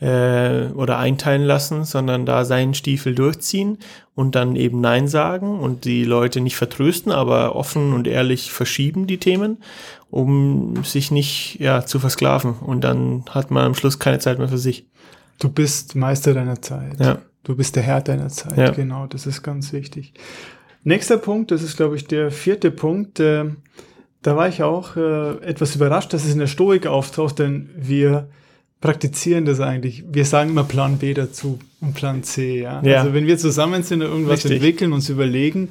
äh, 0.01 0.67
oder 0.75 0.97
einteilen 0.97 1.43
lassen, 1.43 1.83
sondern 1.83 2.25
da 2.25 2.45
seinen 2.45 2.73
Stiefel 2.73 3.13
durchziehen 3.13 3.77
und 4.15 4.33
dann 4.33 4.55
eben 4.55 4.79
Nein 4.81 5.07
sagen 5.09 5.59
und 5.59 5.83
die 5.83 6.05
Leute 6.05 6.39
nicht 6.41 6.55
vertrösten, 6.55 7.11
aber 7.11 7.55
offen 7.55 7.93
und 7.93 8.07
ehrlich 8.07 8.51
verschieben 8.51 9.07
die 9.07 9.17
Themen, 9.17 9.57
um 10.09 10.83
sich 10.85 11.11
nicht 11.11 11.57
ja, 11.59 11.85
zu 11.85 11.99
versklaven. 11.99 12.53
Und 12.53 12.81
dann 12.85 13.25
hat 13.29 13.51
man 13.51 13.65
am 13.65 13.75
Schluss 13.75 13.99
keine 13.99 14.19
Zeit 14.19 14.39
mehr 14.39 14.47
für 14.47 14.57
sich. 14.57 14.87
Du 15.37 15.49
bist 15.49 15.95
Meister 15.95 16.33
deiner 16.33 16.61
Zeit. 16.61 16.99
Ja. 16.99 17.19
Du 17.49 17.55
bist 17.55 17.75
der 17.75 17.81
Herr 17.81 17.99
deiner 17.99 18.29
Zeit. 18.29 18.55
Ja. 18.59 18.69
Genau, 18.69 19.07
das 19.07 19.25
ist 19.25 19.41
ganz 19.41 19.73
wichtig. 19.73 20.13
Nächster 20.83 21.17
Punkt, 21.17 21.49
das 21.49 21.63
ist, 21.63 21.77
glaube 21.77 21.95
ich, 21.95 22.05
der 22.05 22.29
vierte 22.29 22.69
Punkt. 22.69 23.19
Äh, 23.19 23.45
da 24.21 24.35
war 24.35 24.47
ich 24.47 24.61
auch 24.61 24.95
äh, 24.95 25.31
etwas 25.43 25.75
überrascht, 25.75 26.13
dass 26.13 26.25
es 26.25 26.33
in 26.33 26.37
der 26.37 26.45
Stoik 26.45 26.85
auftaucht, 26.85 27.39
denn 27.39 27.71
wir 27.75 28.29
praktizieren 28.81 29.45
das 29.45 29.61
eigentlich. 29.61 30.03
Wir 30.11 30.25
sagen 30.25 30.51
immer 30.51 30.63
Plan 30.63 30.99
B 30.99 31.15
dazu 31.15 31.57
und 31.81 31.95
Plan 31.95 32.21
C. 32.21 32.61
Ja? 32.61 32.83
Ja. 32.83 32.99
Also 32.99 33.15
wenn 33.15 33.25
wir 33.25 33.39
zusammen 33.39 33.81
sind 33.81 34.03
und 34.03 34.09
irgendwas 34.11 34.43
Richtig. 34.43 34.51
entwickeln, 34.51 34.93
uns 34.93 35.09
überlegen, 35.09 35.69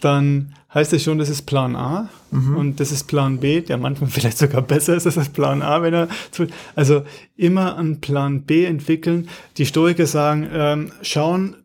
dann 0.00 0.54
heißt 0.72 0.92
es 0.92 1.02
schon, 1.02 1.18
das 1.18 1.28
ist 1.28 1.42
Plan 1.42 1.76
A 1.76 2.08
Mhm. 2.32 2.56
und 2.56 2.78
das 2.80 2.92
ist 2.92 3.08
Plan 3.08 3.38
B, 3.38 3.60
der 3.60 3.76
manchmal 3.76 4.08
vielleicht 4.10 4.38
sogar 4.38 4.62
besser 4.62 4.94
ist 4.94 5.04
als 5.06 5.16
das 5.16 5.28
Plan 5.30 5.62
A, 5.62 5.82
wenn 5.82 5.94
er 5.94 6.08
zu, 6.30 6.46
also 6.76 7.02
immer 7.36 7.76
einen 7.76 8.00
Plan 8.00 8.42
B 8.42 8.64
entwickeln. 8.66 9.28
Die 9.56 9.66
Stoiker 9.66 10.06
sagen, 10.06 10.48
ähm, 10.52 10.92
schauen, 11.02 11.56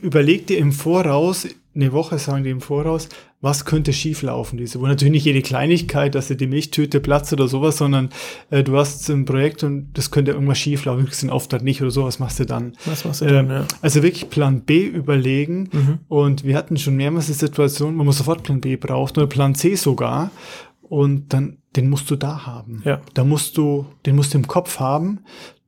überleg 0.00 0.46
dir 0.46 0.56
im 0.58 0.72
Voraus, 0.72 1.46
eine 1.74 1.92
Woche 1.92 2.18
sagen 2.18 2.44
die 2.44 2.50
im 2.50 2.60
Voraus, 2.60 3.08
was 3.40 3.64
könnte 3.64 3.92
schieflaufen 3.92 4.56
diese 4.58 4.80
Woche. 4.80 4.88
Natürlich 4.88 5.12
nicht 5.12 5.24
jede 5.24 5.42
Kleinigkeit, 5.42 6.14
dass 6.14 6.28
dir 6.28 6.36
die 6.36 6.46
Milchtüte 6.46 7.00
platzt 7.00 7.32
oder 7.32 7.48
sowas, 7.48 7.76
sondern 7.76 8.10
äh, 8.50 8.62
du 8.62 8.76
hast 8.76 9.08
ein 9.10 9.24
Projekt 9.24 9.64
und 9.64 9.88
das 9.94 10.10
könnte 10.10 10.32
irgendwas 10.32 10.58
schieflaufen, 10.58 11.00
du 11.00 11.06
kriegst 11.06 11.22
den 11.22 11.30
Auftrag 11.30 11.62
nicht 11.62 11.82
oder 11.82 11.90
so, 11.90 12.04
was 12.04 12.18
machst 12.18 12.38
du 12.40 12.46
dann? 12.46 12.72
Was 12.86 13.04
machst 13.04 13.20
du 13.20 13.26
Ähm, 13.26 13.34
dann? 13.34 13.50
Ja. 13.50 13.66
Also 13.82 14.02
wirklich 14.02 14.30
Plan 14.30 14.60
B 14.62 14.84
überlegen. 14.86 15.68
Mhm. 15.72 15.98
Und 16.08 16.44
wir 16.44 16.56
hatten 16.56 16.76
schon 16.76 16.96
mehrmals 16.96 17.26
die 17.26 17.32
Situation, 17.32 17.98
wo 17.98 18.04
man 18.04 18.12
sofort 18.12 18.42
Plan 18.44 18.60
B 18.60 18.76
braucht 18.76 19.18
oder 19.18 19.26
Plan 19.26 19.54
C 19.54 19.74
sogar. 19.74 20.30
Und 20.82 21.32
dann, 21.32 21.58
den 21.76 21.90
musst 21.90 22.10
du 22.10 22.16
da 22.16 22.46
haben. 22.46 22.82
Ja. 22.84 23.00
Da 23.14 23.24
musst 23.24 23.56
du, 23.56 23.86
den 24.06 24.16
musst 24.16 24.32
du 24.34 24.38
im 24.38 24.46
Kopf 24.46 24.78
haben. 24.80 25.20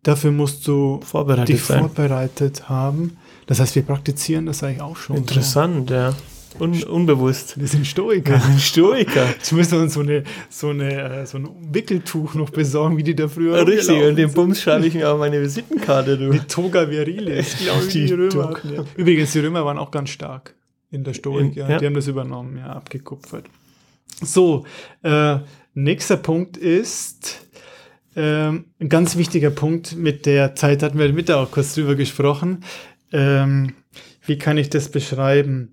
Dafür 0.03 0.31
musst 0.31 0.69
du 0.69 1.01
Vorbereitet 1.03 1.49
dich 1.49 1.62
sein. 1.64 1.81
vorbereitet 1.81 2.69
haben. 2.69 3.16
Das 3.47 3.61
heißt, 3.61 3.75
wir 3.77 3.83
praktizieren 3.83 4.47
das 4.47 4.63
eigentlich 4.63 4.83
auch 4.83 4.97
schon. 4.97 5.17
Interessant, 5.17 5.91
ja. 5.91 6.15
Un 6.59 6.83
unbewusst. 6.85 7.51
So. 7.51 7.61
Wir 7.61 7.69
sind 7.69 7.87
Stoiker. 7.87 8.33
Wir 8.33 8.41
sind 8.41 8.61
Stoiker. 8.61 9.27
Jetzt 9.29 9.53
müssen 9.53 9.73
wir 9.73 9.81
uns 9.81 9.95
so, 9.95 10.01
eine, 10.01 10.25
so, 10.49 10.71
eine, 10.71 11.21
äh, 11.21 11.27
so 11.27 11.39
ein 11.39 11.49
Wickeltuch 11.71 12.35
noch 12.35 12.49
besorgen, 12.51 12.97
wie 12.97 13.03
die 13.03 13.15
da 13.15 13.29
früher 13.29 13.67
Richtig, 13.67 14.03
und 14.03 14.17
den. 14.17 14.33
Bums 14.33 14.63
schreibe 14.63 14.87
ich 14.87 14.95
mir 14.95 15.11
auf 15.11 15.19
meine 15.19 15.41
Visitenkarte, 15.41 16.17
du. 16.17 16.31
Die 16.31 16.41
Toga 16.41 16.89
Virilis, 16.89 17.59
glaube 17.59 17.83
ich, 17.87 17.93
die, 17.93 18.07
Die 18.07 18.13
Römer 18.15 18.49
hatten. 18.51 18.75
Ja. 18.75 18.85
Übrigens, 18.97 19.33
die 19.33 19.41
Römer 19.41 19.65
waren 19.67 19.77
auch 19.79 19.91
ganz 19.91 20.11
stark 20.11 20.55
in 20.91 21.05
der 21.05 21.13
Stoik. 21.13 21.41
In- 21.41 21.53
ja. 21.53 21.69
ja. 21.69 21.79
Die 21.79 21.87
haben 21.87 21.95
das 21.95 22.07
übernommen, 22.09 22.57
ja, 22.57 22.69
abgekupfert. 22.73 23.45
So, 24.23 24.65
äh, 25.03 25.39
nächster 25.75 26.17
Punkt 26.17 26.57
ist 26.57 27.45
ähm, 28.17 28.65
ein 28.81 28.89
ganz 28.89 29.17
wichtiger 29.17 29.51
Punkt. 29.51 29.95
Mit 29.95 30.25
der 30.25 30.55
Zeit 30.55 30.83
hatten 30.83 30.99
wir 30.99 31.13
mit 31.13 31.31
auch 31.31 31.51
kurz 31.51 31.75
drüber 31.75 31.97
gesprochen. 31.97 32.65
Ähm, 33.12 33.75
wie 34.25 34.38
kann 34.38 34.59
ich 34.59 34.71
das 34.71 34.90
beschreiben? 34.90 35.71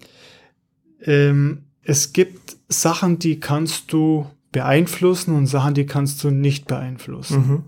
Ähm, 1.02 1.64
es 1.82 2.14
gibt 2.14 2.58
Sachen, 2.70 3.20
die 3.20 3.40
kannst 3.40 3.92
du 3.92 4.28
beeinflussen 4.52 5.36
und 5.36 5.48
Sachen, 5.48 5.74
die 5.74 5.86
kannst 5.86 6.24
du 6.24 6.30
nicht 6.30 6.68
beeinflussen. 6.68 7.48
Mhm. 7.48 7.64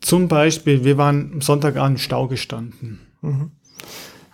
Zum 0.00 0.28
Beispiel, 0.28 0.84
wir 0.84 0.96
waren 0.96 1.32
am 1.34 1.40
Sonntag 1.40 1.76
an 1.76 1.98
Stau 1.98 2.28
gestanden. 2.28 3.00
Mhm. 3.20 3.50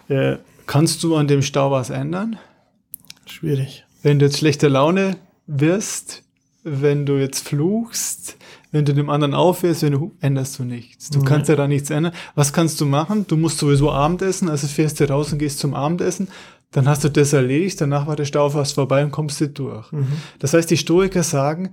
Äh, 0.08 0.36
kannst 0.66 1.02
du 1.02 1.16
an 1.16 1.26
dem 1.26 1.42
Stau 1.42 1.70
was 1.70 1.90
ändern? 1.90 2.38
Schwierig. 3.26 3.84
Wenn 4.02 4.18
du 4.18 4.26
jetzt 4.26 4.38
schlechter 4.38 4.68
Laune 4.68 5.16
wirst, 5.46 6.22
wenn 6.62 7.06
du 7.06 7.16
jetzt 7.16 7.46
fluchst, 7.48 8.36
wenn 8.74 8.84
du 8.84 8.92
dem 8.92 9.08
anderen 9.08 9.34
aufhörst, 9.34 9.82
wenn 9.84 9.92
du 9.92 10.12
änderst 10.20 10.58
du 10.58 10.64
nichts. 10.64 11.08
Du 11.08 11.20
Mhm. 11.20 11.24
kannst 11.26 11.48
ja 11.48 11.54
da 11.54 11.68
nichts 11.68 11.90
ändern. 11.90 12.12
Was 12.34 12.52
kannst 12.52 12.80
du 12.80 12.86
machen? 12.86 13.24
Du 13.28 13.36
musst 13.36 13.58
sowieso 13.58 13.92
Abendessen, 13.92 14.48
also 14.50 14.66
fährst 14.66 14.98
du 14.98 15.08
raus 15.08 15.32
und 15.32 15.38
gehst 15.38 15.60
zum 15.60 15.74
Abendessen. 15.74 16.26
Dann 16.72 16.88
hast 16.88 17.04
du 17.04 17.08
das 17.08 17.32
erledigt, 17.32 17.80
danach 17.80 18.08
war 18.08 18.16
der 18.16 18.24
Stau 18.24 18.50
fast 18.50 18.74
vorbei 18.74 19.04
und 19.04 19.12
kommst 19.12 19.40
du 19.40 19.48
durch. 19.48 19.92
Mhm. 19.92 20.08
Das 20.40 20.54
heißt, 20.54 20.68
die 20.70 20.76
Stoiker 20.76 21.22
sagen, 21.22 21.70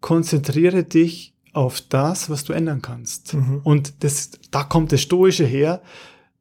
konzentriere 0.00 0.84
dich 0.84 1.34
auf 1.52 1.80
das, 1.80 2.30
was 2.30 2.44
du 2.44 2.52
ändern 2.52 2.82
kannst. 2.82 3.34
Mhm. 3.34 3.60
Und 3.64 4.04
das, 4.04 4.30
da 4.52 4.62
kommt 4.62 4.92
das 4.92 5.00
Stoische 5.00 5.44
her. 5.44 5.82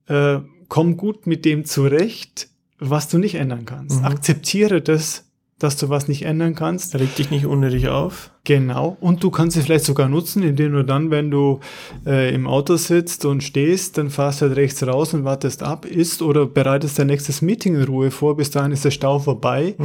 Äh, 0.08 0.40
komm 0.68 0.96
gut 0.98 1.26
mit 1.26 1.44
dem 1.46 1.66
zurecht, 1.66 2.50
was 2.78 3.08
du 3.08 3.18
nicht 3.18 3.36
ändern 3.36 3.66
kannst. 3.66 4.00
Mhm. 4.02 4.06
Akzeptiere 4.06 4.82
das, 4.82 5.26
dass 5.64 5.78
du 5.78 5.90
was 5.90 6.08
nicht 6.08 6.24
ändern 6.24 6.56
kannst. 6.56 6.96
Reg 6.96 7.16
dich 7.16 7.32
nicht 7.32 7.46
unnötig 7.46 7.88
auf. 7.88 8.32
Genau. 8.44 8.98
Und 9.00 9.24
du 9.24 9.32
kannst 9.32 9.56
es 9.56 9.66
vielleicht 9.66 9.86
sogar 9.86 10.10
nutzen, 10.10 10.44
indem 10.44 10.74
du 10.74 10.84
dann, 10.84 11.10
wenn 11.10 11.32
du 11.32 11.62
äh, 12.06 12.34
im 12.34 12.46
Auto 12.46 12.76
sitzt 12.76 13.26
und 13.26 13.42
stehst, 13.44 13.98
dann 13.98 14.10
fahrst 14.10 14.42
halt 14.42 14.56
rechts 14.56 14.86
raus 14.86 15.14
und 15.14 15.24
wartest 15.24 15.64
ab, 15.64 15.86
isst 15.86 16.22
oder 16.22 16.46
bereitest 16.46 17.00
dein 17.00 17.08
nächstes 17.08 17.42
Meeting 17.42 17.76
in 17.76 17.84
Ruhe 17.84 18.12
vor. 18.12 18.36
Bis 18.36 18.52
dahin 18.52 18.72
ist 18.72 18.84
der 18.84 18.92
Stau 18.92 19.20
vorbei. 19.20 19.76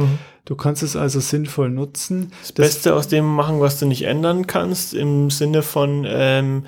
Du 0.45 0.55
kannst 0.55 0.83
es 0.83 0.95
also 0.95 1.19
sinnvoll 1.19 1.69
nutzen. 1.69 2.31
Das 2.41 2.51
Beste 2.51 2.95
aus 2.95 3.07
dem 3.07 3.25
machen, 3.25 3.59
was 3.59 3.79
du 3.79 3.85
nicht 3.85 4.03
ändern 4.03 4.47
kannst, 4.47 4.93
im 4.93 5.29
Sinne 5.29 5.61
von 5.61 6.05
ähm, 6.07 6.63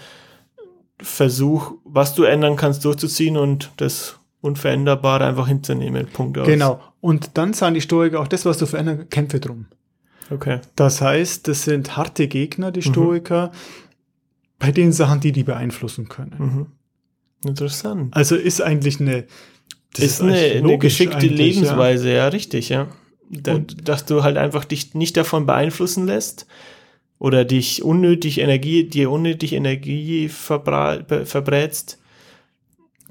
Versuch, 1.02 1.74
was 1.84 2.13
du 2.13 2.24
ändern 2.24 2.56
kannst, 2.56 2.86
durchzuziehen 2.86 3.38
und 3.38 3.71
das 3.78 4.20
Unveränderbare 4.41 5.25
einfach 5.25 5.47
hinzunehmen. 5.47 6.08
Punkt 6.08 6.38
aus. 6.38 6.47
Genau. 6.47 6.82
Und 6.99 7.32
dann 7.38 7.54
sagen 7.54 7.75
die 7.75 7.82
Stoiker 7.82 8.19
auch 8.19 8.27
das, 8.27 8.45
was 8.45 8.58
du 8.58 8.65
verändern, 8.65 9.08
kämpfe 9.10 9.39
drum. 9.39 9.65
Okay. 10.30 10.60
Das 10.75 11.01
heißt, 11.01 11.47
das 11.47 11.63
sind 11.63 11.97
harte 11.97 12.27
Gegner, 12.27 12.69
Mhm. 12.69 12.73
die 12.73 12.82
Stoiker, 12.82 13.51
bei 14.60 14.71
den 14.71 14.91
Sachen, 14.93 15.19
die 15.19 15.32
die 15.32 15.43
beeinflussen 15.43 16.08
können. 16.10 16.36
Mhm. 17.43 17.49
Interessant. 17.49 18.15
Also 18.15 18.36
ist 18.36 18.62
eigentlich 18.62 18.99
eine, 18.99 19.25
das 19.93 20.06
ist 20.06 20.21
eine, 20.21 20.34
eigentlich 20.34 20.51
eine 20.51 20.62
logisch 20.62 20.97
geschickte 20.97 21.25
Lebensweise, 21.27 22.12
ja, 22.13 22.27
richtig, 22.27 22.69
ja. 22.69 22.88
Da, 23.30 23.58
dass 23.60 24.06
du 24.06 24.23
halt 24.23 24.38
einfach 24.38 24.65
dich 24.65 24.93
nicht 24.93 25.15
davon 25.17 25.45
beeinflussen 25.45 26.06
lässt 26.06 26.47
oder 27.17 27.45
dich 27.45 27.82
unnötig 27.84 28.39
Energie, 28.39 28.84
dir 28.84 29.10
unnötig 29.10 29.54
Energie 29.54 30.27
verbra 30.30 30.97
be- 30.97 31.25
verbrätst 31.25 31.97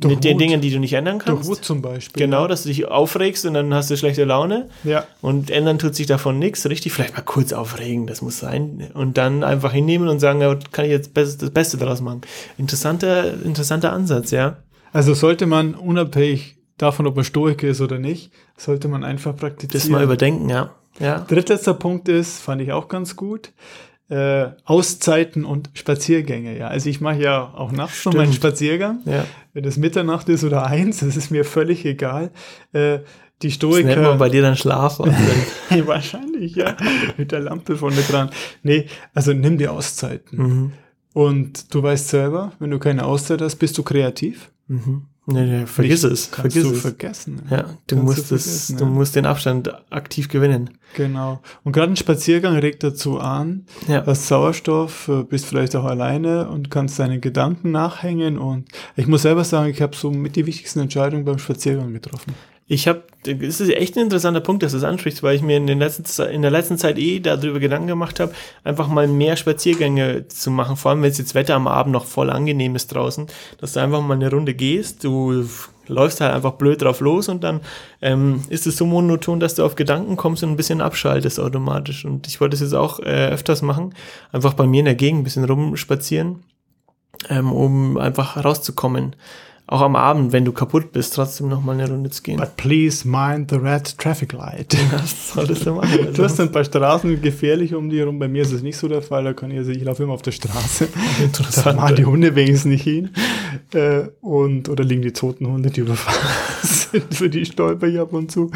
Durch 0.01 0.15
mit 0.15 0.25
den 0.25 0.35
Wut. 0.35 0.41
Dingen, 0.41 0.61
die 0.61 0.71
du 0.71 0.79
nicht 0.79 0.93
ändern 0.95 1.19
Ja. 1.19 1.25
Durch 1.25 1.37
kannst. 1.39 1.51
Wut 1.51 1.65
zum 1.65 1.83
Beispiel. 1.83 2.23
Genau, 2.25 2.47
dass 2.47 2.63
du 2.65 2.69
dich 2.69 2.87
aufregst 2.89 3.45
und 3.47 3.55
dann 3.55 3.73
hast 3.75 3.91
du 3.91 3.97
schlechte 3.97 4.25
Laune 4.25 4.69
Ja. 4.85 5.05
und 5.21 5.51
ändern 5.51 5.79
tut 5.79 5.95
sich 5.95 6.07
davon 6.07 6.39
nichts, 6.39 6.67
richtig? 6.69 6.93
Vielleicht 6.93 7.15
mal 7.15 7.23
kurz 7.23 7.53
aufregen, 7.53 8.07
das 8.07 8.23
muss 8.23 8.39
sein. 8.39 8.91
Und 8.95 9.19
dann 9.19 9.45
einfach 9.45 9.73
hinnehmen 9.73 10.09
und 10.09 10.21
sagen, 10.21 10.41
ja, 10.41 10.57
kann 10.73 10.85
ich 10.85 10.91
jetzt 10.91 11.17
das 11.17 11.37
Beste 11.51 11.77
daraus 11.77 12.01
machen. 12.01 12.23
Interessanter, 12.59 13.35
interessanter 13.45 13.93
Ansatz, 13.93 14.31
ja. 14.31 14.57
Also 14.93 15.15
sollte 15.15 15.47
man 15.47 15.75
unabhängig 15.75 16.57
davon, 16.79 17.07
ob 17.07 17.15
man 17.17 17.25
Stoiker 17.25 17.69
ist 17.69 17.81
oder 17.81 17.99
nicht, 17.99 18.33
sollte 18.57 18.89
man 18.89 19.05
einfach 19.05 19.37
praktizieren. 19.37 19.81
Das 19.83 19.89
mal 19.89 20.03
überdenken, 20.03 20.49
ja. 20.49 20.75
Ja. 20.99 21.21
Drittletzter 21.21 21.75
Punkt 21.75 22.09
ist, 22.09 22.41
fand 22.41 22.61
ich 22.63 22.73
auch 22.73 22.89
ganz 22.89 23.17
gut, 23.17 23.53
äh, 24.11 24.51
Auszeiten 24.65 25.45
und 25.45 25.71
Spaziergänge. 25.75 26.59
Ja, 26.59 26.69
also 26.69 26.91
ich 26.91 27.01
mache 27.01 27.23
ja 27.23 27.43
auch 27.55 27.73
nachts 27.73 28.05
noch 28.05 28.13
Stimmt. 28.13 28.17
meinen 28.17 28.33
Spaziergang. 28.33 29.01
ja. 29.07 29.25
Wenn 29.53 29.65
es 29.65 29.77
Mitternacht 29.79 30.29
ist 30.29 30.45
oder 30.45 30.67
eins, 30.67 31.01
das 31.01 31.17
ist 31.17 31.31
mir 31.31 31.45
völlig 31.45 31.85
egal. 31.85 32.31
Äh, 32.73 33.01
die 33.43 33.49
Das 33.49 33.59
nennt 33.63 33.85
man 33.87 33.93
Stoiker. 33.95 34.15
bei 34.17 34.29
dir 34.29 34.43
dann 34.43 34.55
Schlaf. 34.57 34.99
Wahrscheinlich, 35.71 36.55
ja. 36.57 36.77
Mit 37.17 37.33
der 37.33 37.41
Lampe 37.41 37.77
vorne 37.77 38.01
dran. 38.03 38.31
Nee, 38.63 38.87
also 39.15 39.33
nimm 39.33 39.59
dir 39.59 39.73
Auszeiten. 39.73 40.39
mhm. 40.39 40.73
Und 41.13 41.75
du 41.75 41.83
weißt 41.83 42.09
selber, 42.09 42.53
wenn 42.61 42.71
du 42.71 42.79
keine 42.79 43.05
Auszeit 43.05 43.41
hast, 43.43 43.57
bist 43.57 43.77
du 43.79 43.83
kreativ. 43.83 44.51
Mhm. 44.69 45.07
Nee, 45.27 45.45
nee, 45.47 45.67
vergiss 45.67 46.03
Nicht- 46.03 46.13
es. 46.13 46.31
Kannst 46.31 46.53
Vergiss 46.55 46.63
du 46.65 46.75
es. 46.75 46.81
vergessen. 46.81 47.43
Ja, 47.51 47.63
du 47.87 47.97
Kannst 47.97 48.05
musst 48.05 48.31
du 48.31 48.35
es, 48.35 48.43
vergessen, 48.45 48.77
du 48.79 48.85
ja. 48.85 48.91
musst 48.91 49.17
den 49.17 49.27
Abstand 49.27 49.73
aktiv 49.93 50.29
gewinnen. 50.29 50.71
Genau. 50.97 51.41
Und 51.63 51.73
gerade 51.73 51.93
ein 51.93 51.97
Spaziergang 51.97 52.57
regt 52.57 52.83
dazu 52.83 53.21
an, 53.21 53.67
Ja. 53.87 54.05
hast 54.07 54.27
Sauerstoff, 54.27 55.09
äh, 55.09 55.23
bist 55.23 55.47
vielleicht 55.47 55.77
auch 55.77 55.85
alleine 55.85 56.49
und 56.49 56.71
kannst 56.71 56.99
deinen 56.99 57.21
Gedanken 57.21 57.71
nachhängen. 57.71 58.39
Und 58.39 58.69
ich 58.97 59.07
muss 59.07 59.23
selber 59.23 59.45
sagen, 59.45 59.71
ich 59.71 59.81
habe 59.83 59.95
so 59.95 60.11
mit 60.11 60.35
die 60.37 60.47
wichtigsten 60.47 60.81
Entscheidungen 60.81 61.25
beim 61.25 61.39
Spaziergang 61.39 61.93
getroffen. 61.93 62.35
Ich 62.73 62.87
habe, 62.87 63.03
es 63.27 63.61
ist 63.61 63.69
echt 63.69 63.97
ein 63.97 64.05
interessanter 64.05 64.39
Punkt, 64.39 64.63
dass 64.63 64.71
du 64.71 64.79
es 64.79 64.85
ansprichst, 64.85 65.25
weil 65.25 65.35
ich 65.35 65.43
mir 65.43 65.57
in, 65.57 65.67
den 65.67 65.81
letzten, 65.81 66.23
in 66.29 66.43
der 66.43 66.53
letzten 66.53 66.79
Zeit 66.79 66.99
eh 66.99 67.19
darüber 67.19 67.59
Gedanken 67.59 67.89
gemacht 67.89 68.21
habe, 68.21 68.33
einfach 68.63 68.87
mal 68.87 69.09
mehr 69.09 69.37
Spaziergänge 69.37 70.29
zu 70.29 70.53
machen, 70.53 70.77
vor 70.77 70.93
allem 70.93 71.03
wenn 71.03 71.11
es 71.11 71.19
jetzt 71.19 71.35
Wetter 71.35 71.57
am 71.57 71.67
Abend 71.67 71.93
noch 71.93 72.05
voll 72.05 72.31
angenehm 72.31 72.77
ist 72.77 72.95
draußen, 72.95 73.27
dass 73.59 73.73
du 73.73 73.81
einfach 73.81 74.01
mal 74.03 74.15
eine 74.15 74.31
Runde 74.31 74.55
gehst, 74.55 75.03
du 75.03 75.45
läufst 75.89 76.21
halt 76.21 76.33
einfach 76.33 76.53
blöd 76.53 76.81
drauf 76.81 77.01
los 77.01 77.29
und 77.29 77.43
dann 77.43 77.61
ähm, 78.03 78.45
ist 78.51 78.69
es 78.69 78.77
so 78.77 78.87
monoton, 78.87 79.41
dass 79.41 79.57
du 79.57 79.65
auf 79.65 79.75
Gedanken 79.75 80.15
kommst 80.15 80.45
und 80.45 80.51
ein 80.51 80.57
bisschen 80.57 80.81
abschaltest 80.81 81.41
automatisch. 81.41 82.05
Und 82.05 82.29
ich 82.29 82.41
wollte 82.41 82.55
es 82.55 82.61
jetzt 82.61 82.75
auch 82.75 83.01
äh, 83.01 83.31
öfters 83.31 83.63
machen, 83.63 83.97
einfach 84.31 84.55
bei 84.55 84.69
mir 84.69 84.79
in 84.79 84.85
der 84.85 84.95
Gegend 84.95 85.23
ein 85.23 85.25
bisschen 85.25 85.45
rumspazieren, 85.45 86.45
ähm, 87.29 87.51
um 87.51 87.97
einfach 87.97 88.45
rauszukommen. 88.45 89.17
Auch 89.71 89.83
am 89.83 89.95
Abend, 89.95 90.33
wenn 90.33 90.45
du 90.45 90.51
kaputt 90.51 90.91
bist, 90.91 91.15
trotzdem 91.15 91.49
noch 91.49 91.63
mal 91.63 91.75
eine 91.75 91.89
Runde 91.89 92.11
zu 92.11 92.25
gehen. 92.25 92.39
But 92.39 92.57
please 92.57 93.07
mind 93.07 93.51
the 93.51 93.57
red 93.57 93.97
traffic 93.99 94.33
light. 94.33 94.77
Das 94.91 95.33
solltest 95.33 95.65
du 95.65 95.75
machen. 95.75 95.93
Also. 95.93 96.13
Du 96.13 96.25
hast 96.25 96.41
ein 96.41 96.51
paar 96.51 96.65
Straßen 96.65 97.23
gefährlich 97.23 97.73
um 97.75 97.89
die 97.89 98.01
herum. 98.01 98.19
Bei 98.19 98.27
mir 98.27 98.43
ist 98.43 98.51
es 98.51 98.63
nicht 98.63 98.77
so 98.77 98.89
der 98.89 99.01
Fall. 99.01 99.23
Da 99.23 99.33
kann 99.33 99.53
ich, 99.53 99.59
also 99.59 99.71
ich 99.71 99.85
laufe 99.85 100.03
immer 100.03 100.15
auf 100.15 100.23
der 100.23 100.33
Straße. 100.33 100.89
Da 101.65 101.73
machen 101.73 101.95
die 101.95 102.05
Hunde 102.05 102.35
wenigstens 102.35 102.65
nicht 102.65 102.83
hin. 102.83 103.11
Äh, 103.73 104.09
und, 104.21 104.69
oder 104.69 104.83
liegen 104.83 105.03
die 105.03 105.13
toten 105.13 105.47
Hunde, 105.47 105.71
die 105.71 105.83
überfahren 105.83 106.19
sind, 106.65 107.15
für 107.15 107.31
die 107.31 107.47
stolper 107.47 107.87
ich 107.87 108.01
ab 108.01 108.13
und 108.13 108.33
zu. 108.33 108.51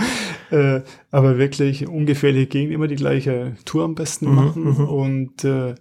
Äh, 0.50 0.80
aber 1.12 1.38
wirklich 1.38 1.86
ungefährliche 1.86 2.46
Gegend, 2.46 2.74
immer 2.74 2.88
die 2.88 2.96
gleiche 2.96 3.54
Tour 3.64 3.84
am 3.84 3.94
besten 3.94 4.28
Mhm, 4.28 4.34
machen 4.34 4.64
mhm. 4.64 4.88
und 4.88 5.44
äh, 5.44 5.76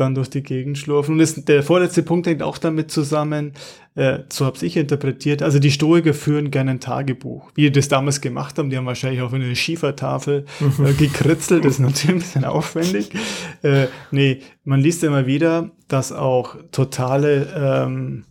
dann 0.00 0.14
durch 0.14 0.30
die 0.30 0.42
Gegend 0.42 0.78
schlurfen. 0.78 1.12
Und 1.14 1.18
das, 1.18 1.34
der 1.44 1.62
vorletzte 1.62 2.02
Punkt 2.02 2.26
hängt 2.26 2.42
auch 2.42 2.58
damit 2.58 2.90
zusammen, 2.90 3.52
äh, 3.94 4.20
so 4.32 4.46
habe 4.46 4.56
ich 4.64 4.76
interpretiert, 4.76 5.42
also 5.42 5.58
die 5.58 5.70
Stoiker 5.70 6.14
führen 6.14 6.50
gerne 6.50 6.72
ein 6.72 6.80
Tagebuch. 6.80 7.50
Wie 7.54 7.62
die 7.62 7.72
das 7.72 7.88
damals 7.88 8.20
gemacht 8.20 8.58
haben, 8.58 8.70
die 8.70 8.76
haben 8.76 8.86
wahrscheinlich 8.86 9.22
auf 9.22 9.32
eine 9.32 9.54
Schiefertafel 9.56 10.46
äh, 10.60 10.92
gekritzelt, 10.98 11.64
das 11.64 11.74
ist 11.74 11.78
natürlich 11.80 12.10
ein 12.10 12.18
bisschen 12.18 12.44
aufwendig. 12.44 13.10
Äh, 13.62 13.86
nee, 14.10 14.40
man 14.64 14.80
liest 14.80 15.02
immer 15.04 15.26
wieder, 15.26 15.70
dass 15.88 16.12
auch 16.12 16.56
totale 16.70 17.48
ähm, 17.86 18.24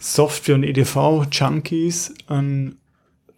Software- 0.00 0.56
und 0.56 0.64
EDV-Junkies 0.64 2.14
ein 2.26 2.76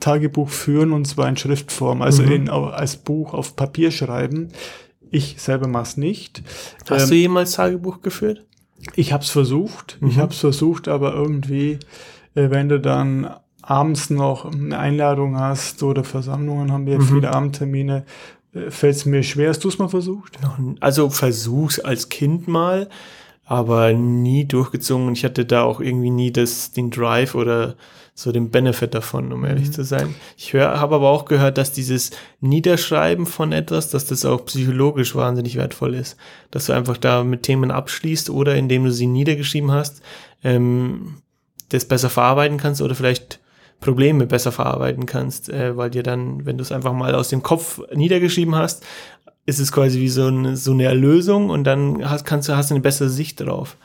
Tagebuch 0.01 0.49
führen 0.49 0.93
und 0.93 1.07
zwar 1.07 1.29
in 1.29 1.37
Schriftform, 1.37 2.03
also 2.03 2.23
Mhm. 2.23 2.33
in, 2.33 2.49
als 2.51 2.97
Buch 2.97 3.33
auf 3.35 3.57
Papier 3.57 3.91
schreiben. 3.91 4.49
Ich 5.15 5.37
selber 5.39 5.69
mache 5.69 5.85
es 5.85 5.97
nicht. 5.97 6.43
Hast 6.91 7.05
Ähm, 7.05 7.09
du 7.11 7.15
jemals 7.15 7.53
Tagebuch 7.53 8.01
geführt? 8.03 8.45
ich 8.97 9.13
habe 9.13 9.23
es 9.25 9.31
versucht, 9.31 9.99
ich 10.07 10.17
Mhm. 10.17 10.21
habe 10.21 10.33
es 10.33 10.39
versucht, 10.41 10.89
aber 10.89 11.15
irgendwie, 11.15 11.79
äh, 12.35 12.51
wenn 12.51 12.69
du 12.69 12.81
dann 12.81 13.31
abends 13.63 14.11
noch 14.11 14.45
eine 14.53 14.79
Einladung 14.79 15.39
hast 15.39 15.83
oder 15.83 16.05
Versammlungen 16.05 16.71
haben 16.73 16.87
wir 16.87 16.99
Mhm. 16.99 17.07
viele 17.07 17.33
Abendtermine, 17.33 18.05
äh, 18.55 18.71
fällt 18.71 18.97
es 18.97 19.07
mir 19.07 19.23
schwer. 19.23 19.49
Hast 19.51 19.65
du 19.65 19.69
es 19.69 19.79
mal 19.79 19.89
versucht? 19.89 20.39
Also 20.81 21.09
versuch's 21.11 21.79
als 21.81 22.09
Kind 22.09 22.49
mal. 22.49 22.89
aber 23.47 23.93
nie 23.93 24.47
durchgezogen 24.47 25.13
ich 25.13 25.23
hatte 25.23 25.45
da 25.45 25.65
auch 25.65 25.81
irgendwie 25.81 26.09
nie 26.09 26.33
das, 26.33 26.73
den 26.73 26.91
Drive 26.91 27.35
oder 27.35 27.75
so 28.17 28.31
den 28.31 28.51
Benefit 28.51 28.95
davon, 28.95 29.33
um 29.33 29.45
ehrlich 29.45 29.69
mhm. 29.69 29.73
zu 29.73 29.85
sein. 29.85 30.15
Ich 30.37 30.53
höre, 30.53 30.81
habe 30.81 30.95
aber 30.95 31.11
auch 31.11 31.25
gehört, 31.25 31.59
dass 31.59 31.73
dieses 31.73 32.13
Niederschreiben 32.41 33.27
von 33.27 33.53
etwas, 33.53 33.91
dass 33.91 34.07
das 34.07 34.25
auch 34.25 34.45
psychologisch 34.47 35.17
wahnsinnig 35.17 35.57
wertvoll 35.57 35.95
ist. 35.95 36.17
Dass 36.53 36.67
du 36.67 36.73
einfach 36.73 36.97
da 36.97 37.25
mit 37.25 37.43
Themen 37.43 37.73
abschließt 37.73 38.31
oder 38.31 38.55
indem 38.55 38.85
du 38.85 38.93
sie 38.93 39.09
niedergeschrieben 39.09 39.73
hast, 39.73 40.01
ähm, 40.45 41.17
das 41.71 41.87
besser 41.87 42.09
verarbeiten 42.09 42.57
kannst 42.57 42.81
oder 42.83 42.95
vielleicht 42.95 43.41
Probleme 43.81 44.27
besser 44.27 44.53
verarbeiten 44.53 45.07
kannst, 45.07 45.49
äh, 45.49 45.77
weil 45.77 45.91
dir 45.91 46.05
dann, 46.05 46.47
wenn 46.47 46.57
du 46.57 46.63
es 46.63 46.71
einfach 46.73 46.93
mal 46.93 47.17
aus 47.17 47.29
dem 47.29 47.43
Kopf 47.43 47.81
niedergeschrieben 47.93 48.55
hast, 48.55 48.85
ist 49.45 49.59
es 49.59 49.73
quasi 49.73 50.01
wie 50.01 50.09
so 50.09 50.27
eine, 50.27 50.57
so 50.57 50.71
eine 50.73 50.85
Erlösung 50.85 51.51
und 51.51 51.65
dann 51.65 52.09
hast, 52.09 52.25
kannst 52.25 52.49
du, 52.49 52.57
hast 52.57 52.71
eine 52.71 52.81
bessere 52.81 53.11
Sicht 53.11 53.41
drauf. 53.41 53.77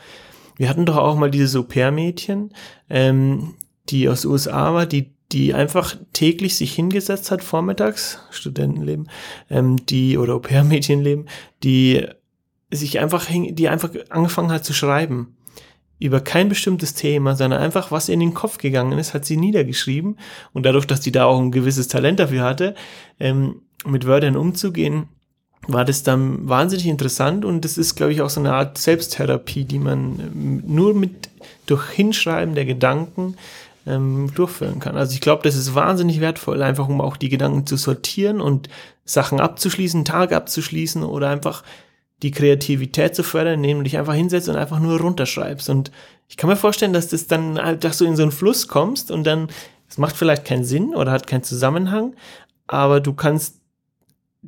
Wir 0.56 0.70
hatten 0.70 0.86
doch 0.86 0.98
auch 0.98 1.16
mal 1.16 1.32
dieses 1.32 1.56
Au-pair-Mädchen, 1.56 2.54
ähm, 2.90 3.56
die 3.90 4.10
aus 4.10 4.26
USA 4.26 4.74
war, 4.74 4.86
die, 4.86 5.14
die 5.32 5.54
einfach 5.54 5.96
täglich 6.14 6.56
sich 6.56 6.74
hingesetzt 6.74 7.32
hat, 7.32 7.44
vormittags, 7.44 8.20
Studentenleben, 8.32 9.10
ähm, 9.50 9.86
die, 9.86 10.18
oder 10.18 10.36
Au-pair-Mädchenleben, 10.36 11.28
die 11.64 12.08
sich 12.72 13.00
einfach, 13.00 13.26
die 13.30 13.70
einfach 13.70 13.92
angefangen 14.10 14.52
hat 14.52 14.66
zu 14.66 14.74
schreiben. 14.74 15.36
Über 16.00 16.22
kein 16.22 16.48
bestimmtes 16.48 16.94
Thema, 16.94 17.36
sondern 17.36 17.62
einfach, 17.62 17.92
was 17.92 18.08
in 18.08 18.22
den 18.22 18.34
Kopf 18.34 18.58
gegangen 18.58 18.98
ist, 18.98 19.14
hat 19.14 19.26
sie 19.26 19.36
niedergeschrieben. 19.36 20.18
Und 20.54 20.66
dadurch, 20.66 20.88
dass 20.88 21.02
die 21.02 21.12
da 21.12 21.26
auch 21.26 21.40
ein 21.40 21.52
gewisses 21.52 21.90
Talent 21.90 22.20
dafür 22.20 22.44
hatte, 22.44 22.76
ähm, 23.20 23.64
mit 23.86 24.06
Wörtern 24.06 24.38
umzugehen, 24.38 25.10
war 25.68 25.86
das 25.86 26.04
dann 26.04 26.48
wahnsinnig 26.48 26.88
interessant 26.88 27.46
und 27.46 27.66
das 27.66 27.78
ist, 27.78 27.96
glaube 27.96 28.14
ich, 28.14 28.22
auch 28.22 28.30
so 28.30 28.40
eine 28.40 28.54
Art 28.54 28.78
Selbsttherapie, 28.78 29.66
die 29.66 29.80
man 29.80 30.20
ähm, 30.20 30.64
nur 30.66 30.94
mit 30.94 31.30
durch 31.66 31.90
Hinschreiben 31.90 32.56
der 32.56 32.66
Gedanken 32.66 33.36
ähm, 33.90 34.32
durchführen 34.34 34.80
kann. 34.80 34.96
Also 34.96 35.14
ich 35.14 35.22
glaube, 35.22 35.44
das 35.44 35.56
ist 35.56 35.76
wahnsinnig 35.76 36.22
wertvoll, 36.22 36.62
einfach 36.62 36.88
um 36.88 37.02
auch 37.02 37.18
die 37.18 37.30
Gedanken 37.30 37.66
zu 37.66 37.76
sortieren 37.76 38.40
und 38.40 38.70
Sachen 39.06 39.40
abzuschließen, 39.40 40.06
Tage 40.06 40.36
abzuschließen 40.36 41.04
oder 41.04 41.30
einfach 41.30 41.64
die 42.22 42.32
Kreativität 42.32 43.16
zu 43.16 43.24
fördern, 43.24 43.56
indem 43.56 43.78
du 43.80 43.84
dich 43.84 43.98
einfach 43.98 44.14
hinsetzt 44.14 44.50
und 44.50 44.56
einfach 44.56 44.80
nur 44.80 45.00
runterschreibst. 45.00 45.70
Und 45.70 45.92
ich 46.28 46.38
kann 46.38 46.50
mir 46.50 46.56
vorstellen, 46.56 46.94
dass 46.94 47.08
das 47.08 47.28
dann 47.28 47.58
halt, 47.58 47.84
dass 47.84 47.98
du 47.98 48.06
in 48.06 48.16
so 48.16 48.24
einen 48.24 48.32
Fluss 48.32 48.68
kommst 48.68 49.10
und 49.10 49.24
dann, 49.24 49.48
es 49.90 49.98
macht 49.98 50.16
vielleicht 50.16 50.46
keinen 50.46 50.66
Sinn 50.66 50.94
oder 50.94 51.12
hat 51.12 51.28
keinen 51.28 51.44
Zusammenhang, 51.44 52.14
aber 52.68 53.00
du 53.00 53.14
kannst 53.14 53.56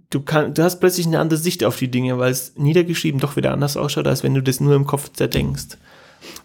du 0.09 0.21
kannst, 0.21 0.57
du 0.57 0.63
hast 0.63 0.79
plötzlich 0.79 1.07
eine 1.07 1.19
andere 1.19 1.39
Sicht 1.39 1.63
auf 1.63 1.77
die 1.77 1.89
Dinge, 1.89 2.19
weil 2.19 2.31
es 2.31 2.53
niedergeschrieben 2.55 3.19
doch 3.19 3.35
wieder 3.35 3.51
anders 3.51 3.77
ausschaut, 3.77 4.07
als 4.07 4.23
wenn 4.23 4.33
du 4.33 4.41
das 4.41 4.59
nur 4.59 4.75
im 4.75 4.85
Kopf 4.85 5.11
zerdenkst. 5.11 5.77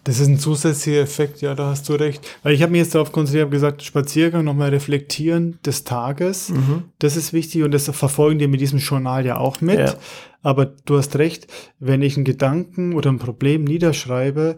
Das 0.03 0.19
ist 0.19 0.27
ein 0.27 0.39
zusätzlicher 0.39 1.01
Effekt, 1.01 1.41
ja, 1.41 1.55
da 1.55 1.67
hast 1.71 1.87
du 1.89 1.93
recht. 1.93 2.27
Weil 2.43 2.53
ich 2.53 2.61
habe 2.61 2.71
mir 2.71 2.79
jetzt 2.79 2.95
darauf 2.95 3.11
konzentriert, 3.11 3.45
habe 3.45 3.55
gesagt, 3.55 3.83
Spaziergang, 3.83 4.43
nochmal 4.43 4.69
reflektieren 4.69 5.59
des 5.65 5.83
Tages, 5.83 6.49
mhm. 6.49 6.83
das 6.99 7.15
ist 7.15 7.33
wichtig 7.33 7.63
und 7.63 7.71
das 7.71 7.89
verfolgen 7.89 8.39
wir 8.39 8.47
mit 8.47 8.61
diesem 8.61 8.79
Journal 8.79 9.25
ja 9.25 9.37
auch 9.37 9.61
mit. 9.61 9.79
Ja. 9.79 9.95
Aber 10.41 10.65
du 10.65 10.97
hast 10.97 11.17
recht, 11.17 11.47
wenn 11.79 12.01
ich 12.01 12.15
einen 12.15 12.25
Gedanken 12.25 12.93
oder 12.93 13.11
ein 13.11 13.19
Problem 13.19 13.63
niederschreibe, 13.63 14.57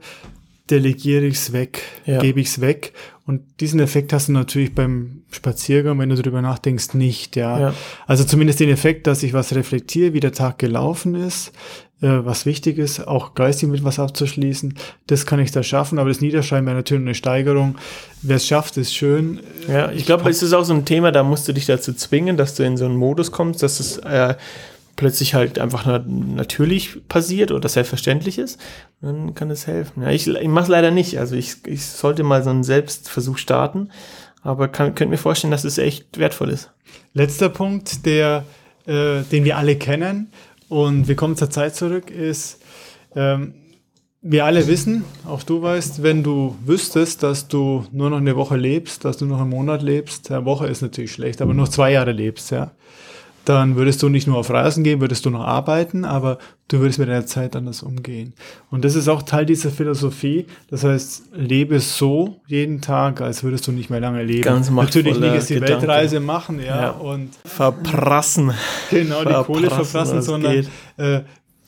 delegiere 0.69 1.25
ich 1.25 1.36
es 1.36 1.53
weg, 1.53 1.82
ja. 2.05 2.19
gebe 2.19 2.39
ich 2.39 2.47
es 2.47 2.62
weg. 2.62 2.93
Und 3.25 3.41
diesen 3.60 3.79
Effekt 3.79 4.12
hast 4.13 4.27
du 4.27 4.32
natürlich 4.32 4.73
beim 4.73 5.23
Spaziergang, 5.32 5.99
wenn 5.99 6.10
du 6.10 6.15
darüber 6.15 6.41
nachdenkst, 6.41 6.95
nicht. 6.95 7.36
Ja. 7.36 7.60
ja. 7.60 7.73
Also 8.08 8.23
zumindest 8.23 8.60
den 8.60 8.69
Effekt, 8.69 9.08
dass 9.08 9.23
ich 9.23 9.34
was 9.34 9.53
reflektiere, 9.53 10.13
wie 10.13 10.19
der 10.19 10.32
Tag 10.32 10.58
gelaufen 10.58 11.15
ist, 11.15 11.51
was 12.01 12.45
wichtig 12.45 12.77
ist, 12.77 13.07
auch 13.07 13.33
geistig 13.33 13.67
mit 13.69 13.83
was 13.83 13.99
abzuschließen, 13.99 14.75
das 15.07 15.25
kann 15.25 15.39
ich 15.39 15.51
da 15.51 15.63
schaffen. 15.63 15.99
Aber 15.99 16.09
das 16.09 16.21
Niederschreiben 16.21 16.65
wäre 16.65 16.77
natürlich 16.77 17.03
eine 17.03 17.15
Steigerung. 17.15 17.77
Wer 18.21 18.38
es 18.38 18.47
schafft, 18.47 18.77
ist 18.77 18.95
schön. 18.95 19.41
Ja, 19.67 19.91
ich, 19.91 20.05
glaube, 20.05 20.29
es 20.29 20.41
ist 20.41 20.53
auch 20.53 20.63
so 20.63 20.73
ein 20.73 20.85
Thema, 20.85 21.12
da 21.12 21.23
musst 21.23 21.47
du 21.47 21.53
dich 21.53 21.65
dazu 21.65 21.93
zwingen, 21.93 22.38
dass 22.38 22.55
du 22.55 22.63
in 22.63 22.77
so 22.77 22.85
einen 22.85 22.95
Modus 22.95 23.31
kommst, 23.31 23.63
dass 23.63 23.79
es 23.79 23.97
äh, 23.97 24.35
plötzlich 24.95 25.33
halt 25.33 25.59
einfach 25.59 26.03
natürlich 26.05 27.07
passiert 27.07 27.51
oder 27.51 27.69
selbstverständlich 27.69 28.38
ist, 28.38 28.59
dann 29.01 29.33
kann 29.33 29.49
es 29.49 29.65
helfen. 29.67 30.03
Ja, 30.03 30.09
ich, 30.09 30.27
ich 30.27 30.47
mache 30.47 30.63
es 30.63 30.69
leider 30.69 30.91
nicht. 30.91 31.19
Also 31.19 31.35
ich, 31.35 31.65
ich 31.67 31.85
sollte 31.85 32.23
mal 32.23 32.43
so 32.43 32.49
einen 32.49 32.63
Selbstversuch 32.63 33.38
starten, 33.38 33.91
aber 34.41 34.67
kann, 34.67 34.95
könnt 34.95 35.12
mir 35.12 35.17
vorstellen, 35.17 35.51
dass 35.51 35.63
es 35.63 35.77
echt 35.77 36.17
wertvoll 36.17 36.49
ist. 36.49 36.71
Letzter 37.13 37.47
Punkt, 37.47 38.05
der, 38.05 38.43
äh, 38.88 39.21
den 39.23 39.45
wir 39.45 39.57
alle 39.57 39.77
kennen 39.77 40.31
und 40.69 41.08
wir 41.08 41.15
kommen 41.15 41.36
zur 41.36 41.49
Zeit 41.49 41.75
zurück, 41.75 42.10
ist, 42.10 42.62
ähm, 43.15 43.53
wir 44.21 44.45
alle 44.45 44.67
wissen, 44.67 45.05
auch 45.25 45.43
du 45.43 45.62
weißt, 45.62 46.03
wenn 46.03 46.23
du 46.23 46.55
wüsstest, 46.65 47.23
dass 47.23 47.47
du 47.47 47.86
nur 47.91 48.10
noch 48.10 48.17
eine 48.17 48.36
Woche 48.36 48.58
lebst, 48.58 49.05
dass 49.05 49.17
du 49.17 49.25
noch 49.25 49.39
einen 49.39 49.49
Monat 49.49 49.82
lebst, 49.82 50.29
eine 50.32 50.45
Woche 50.45 50.67
ist 50.67 50.82
natürlich 50.82 51.13
schlecht, 51.13 51.41
aber 51.41 51.53
noch 51.53 51.69
zwei 51.69 51.93
Jahre 51.93 52.12
lebst, 52.12 52.51
ja, 52.51 52.71
dann 53.49 53.75
würdest 53.75 54.03
du 54.03 54.09
nicht 54.09 54.27
nur 54.27 54.38
auf 54.38 54.51
Reisen 54.51 54.83
gehen, 54.83 55.01
würdest 55.01 55.25
du 55.25 55.31
noch 55.31 55.43
arbeiten, 55.43 56.05
aber 56.05 56.38
du 56.67 56.79
würdest 56.79 56.99
mit 56.99 57.09
deiner 57.09 57.25
Zeit 57.25 57.55
anders 57.55 57.81
umgehen. 57.81 58.33
Und 58.69 58.85
das 58.85 58.93
ist 58.93 59.07
auch 59.07 59.23
Teil 59.23 59.47
dieser 59.47 59.71
Philosophie. 59.71 60.45
Das 60.69 60.83
heißt, 60.83 61.29
lebe 61.33 61.79
so 61.79 62.41
jeden 62.45 62.79
Tag, 62.81 63.21
als 63.21 63.43
würdest 63.43 63.65
du 63.65 63.71
nicht 63.71 63.89
mehr 63.89 63.99
lange 63.99 64.23
leben. 64.23 64.43
Ganz 64.43 64.69
Natürlich 64.69 65.19
nicht 65.19 65.33
jetzt 65.33 65.49
die 65.49 65.55
Gedanke. 65.55 65.81
Weltreise 65.81 66.19
machen, 66.19 66.59
ja, 66.59 66.81
ja. 66.81 66.89
und 66.91 67.31
verprassen. 67.43 68.53
Genau, 68.91 69.23
die 69.23 69.33
Kohle 69.45 69.69
verprassen, 69.71 70.21
sondern 70.21 70.67
äh, 70.97 71.21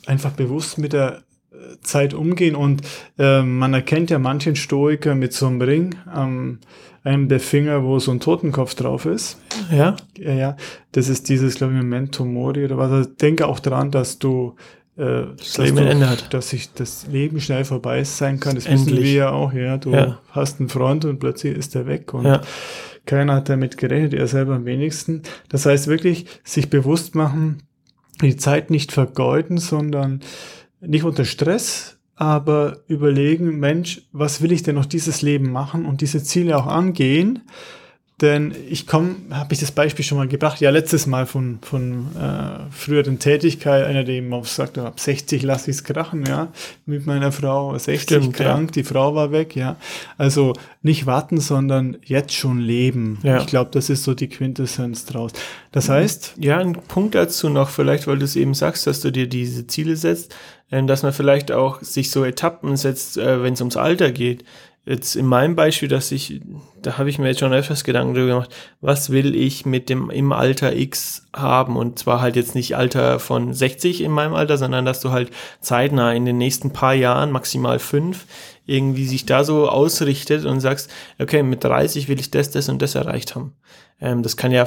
einfach 0.06 0.32
bewusst 0.32 0.78
mit 0.78 0.94
der 0.94 1.24
äh, 1.52 1.80
Zeit 1.82 2.14
umgehen. 2.14 2.56
Und 2.56 2.84
äh, 3.18 3.42
man 3.42 3.74
erkennt 3.74 4.12
ja 4.12 4.20
manchen 4.20 4.56
Stoiker 4.56 5.16
mit 5.16 5.34
so 5.34 5.48
einem 5.48 5.62
Ring 5.62 5.96
am 6.06 6.60
einem 7.04 7.28
der 7.30 7.40
Finger, 7.40 7.84
wo 7.84 8.00
so 8.00 8.12
ein 8.12 8.20
Totenkopf 8.20 8.76
drauf 8.76 9.06
ist. 9.06 9.40
Ja. 9.72 9.96
Ja, 10.18 10.34
ja. 10.34 10.58
Das 10.92 11.10
ist 11.10 11.30
dieses, 11.30 11.56
glaube 11.56 11.74
ich, 11.74 11.80
Memento 11.80 12.26
Mori 12.26 12.66
oder 12.66 12.78
was. 12.78 12.92
Also 12.92 13.10
denke 13.10 13.48
auch 13.48 13.60
daran, 13.60 13.92
dass 13.92 14.20
du 14.20 14.56
äh, 14.98 15.24
das 15.38 15.58
Leben 15.58 15.78
Ende 15.80 16.10
hat. 16.10 16.34
Dass 16.34 16.50
sich 16.50 16.74
das 16.74 17.08
Leben 17.08 17.40
schnell 17.42 17.66
vorbei 17.66 18.04
sein 18.04 18.40
kann. 18.40 18.56
Das 18.56 18.66
Endlich. 18.66 18.98
wissen 18.98 19.04
wir 19.04 19.14
ja 19.14 19.32
auch, 19.32 19.54
ja. 19.54 19.78
Du 19.78 19.92
ja. 19.92 20.20
hast 20.30 20.60
einen 20.60 20.70
Freund 20.70 21.06
und 21.06 21.20
plötzlich 21.20 21.58
ist 21.58 21.76
er 21.76 21.88
weg 21.88 22.14
und 22.14 22.26
ja. 22.26 22.42
keiner 23.06 23.36
hat 23.36 23.50
damit 23.50 23.78
gerechnet, 23.78 24.14
er 24.14 24.28
selber 24.28 24.56
am 24.56 24.66
wenigsten. 24.66 25.24
Das 25.50 25.66
heißt 25.66 25.88
wirklich, 25.88 26.28
sich 26.44 26.70
bewusst 26.70 27.16
machen, 27.16 27.64
die 28.22 28.36
Zeit 28.36 28.70
nicht 28.70 28.92
vergeuden, 28.92 29.58
sondern 29.58 30.22
nicht 30.82 31.04
unter 31.04 31.26
Stress 31.26 31.98
aber 32.22 32.84
überlegen, 32.86 33.60
Mensch, 33.60 34.04
was 34.12 34.44
will 34.44 34.52
ich 34.52 34.62
denn 34.62 34.76
noch 34.76 34.86
dieses 34.86 35.24
Leben 35.24 35.52
machen 35.52 35.88
und 35.88 36.02
diese 36.02 36.22
Ziele 36.24 36.56
auch 36.56 36.68
angehen? 36.68 37.42
Denn 38.22 38.54
ich 38.70 38.86
komme, 38.86 39.16
habe 39.32 39.54
ich 39.54 39.60
das 39.60 39.72
Beispiel 39.72 40.06
schon 40.06 40.20
mal 40.20 40.28
gebracht, 40.28 40.62
ja 40.62 40.70
letztes 40.70 41.08
Mal 41.08 41.26
von, 41.26 41.58
von 41.64 42.06
äh, 42.16 42.72
früheren 42.72 43.18
Tätigkeit, 43.18 43.84
einer, 43.84 44.04
der 44.04 44.16
eben 44.16 44.32
auch 44.32 44.46
sagt, 44.46 44.78
ab 44.78 45.00
60 45.00 45.42
lasse 45.42 45.72
ich 45.72 45.78
es 45.78 45.84
krachen, 45.84 46.24
ja, 46.28 46.50
mit 46.86 47.08
meiner 47.08 47.32
Frau, 47.32 47.76
60 47.76 48.02
Stimmt, 48.02 48.34
krank, 48.36 48.70
ja. 48.70 48.72
die 48.74 48.84
Frau 48.84 49.16
war 49.16 49.32
weg, 49.32 49.56
ja. 49.56 49.76
Also 50.20 50.54
nicht 50.84 51.08
warten, 51.08 51.40
sondern 51.40 51.98
jetzt 52.06 52.34
schon 52.34 52.60
leben. 52.60 53.18
Ja. 53.24 53.40
Ich 53.40 53.48
glaube, 53.48 53.72
das 53.74 53.90
ist 53.90 54.04
so 54.04 54.14
die 54.14 54.30
Quintessenz 54.30 55.06
draus. 55.06 55.32
Das 55.72 55.90
heißt. 55.90 56.36
Ja, 56.38 56.60
ein 56.60 56.74
Punkt 56.74 57.16
dazu 57.16 57.50
noch, 57.50 57.70
vielleicht, 57.70 58.06
weil 58.06 58.20
du 58.20 58.26
es 58.26 58.36
eben 58.36 58.54
sagst, 58.54 58.86
dass 58.86 59.02
du 59.02 59.12
dir 59.12 59.28
diese 59.28 59.66
Ziele 59.66 59.96
setzt, 59.96 60.36
äh, 60.70 60.84
dass 60.84 61.02
man 61.02 61.12
vielleicht 61.12 61.52
auch 61.52 61.82
sich 61.82 62.12
so 62.12 62.24
Etappen 62.24 62.78
setzt, 62.78 63.18
äh, 63.18 63.42
wenn 63.42 63.56
es 63.56 63.62
ums 63.62 63.78
Alter 63.78 64.12
geht 64.12 64.46
jetzt 64.86 65.16
in 65.16 65.26
meinem 65.26 65.56
Beispiel, 65.56 65.88
dass 65.88 66.12
ich, 66.12 66.42
da 66.82 66.98
habe 66.98 67.10
ich 67.10 67.20
mir 67.20 67.28
jetzt 67.28 67.40
schon 67.40 67.54
öfters 67.54 67.84
Gedanken 67.84 68.16
darüber 68.16 68.34
gemacht, 68.34 68.56
was 68.82 69.12
will 69.12 69.36
ich 69.36 69.66
mit 69.66 69.90
dem 69.90 70.10
im 70.10 70.32
Alter 70.32 70.76
X 70.76 71.28
haben? 71.36 71.78
Und 71.78 72.00
zwar 72.00 72.22
halt 72.22 72.36
jetzt 72.36 72.56
nicht 72.56 72.76
Alter 72.76 73.20
von 73.20 73.54
60 73.54 74.02
in 74.02 74.12
meinem 74.12 74.34
Alter, 74.34 74.58
sondern 74.58 74.86
dass 74.86 75.00
du 75.00 75.12
halt 75.12 75.30
zeitnah 75.60 76.14
in 76.14 76.26
den 76.26 76.38
nächsten 76.38 76.74
paar 76.74 76.94
Jahren, 76.94 77.32
maximal 77.32 77.78
fünf, 77.78 78.26
irgendwie 78.66 79.06
sich 79.06 79.26
da 79.26 79.44
so 79.44 79.70
ausrichtet 79.70 80.46
und 80.46 80.60
sagst, 80.60 80.90
okay, 81.20 81.44
mit 81.44 81.64
30 81.64 82.08
will 82.08 82.20
ich 82.20 82.32
das, 82.32 82.50
das 82.50 82.70
und 82.70 82.82
das 82.82 82.96
erreicht 82.96 83.36
haben. 83.36 83.54
Ähm, 84.00 84.24
das 84.24 84.36
kann 84.36 84.52
ja 84.52 84.66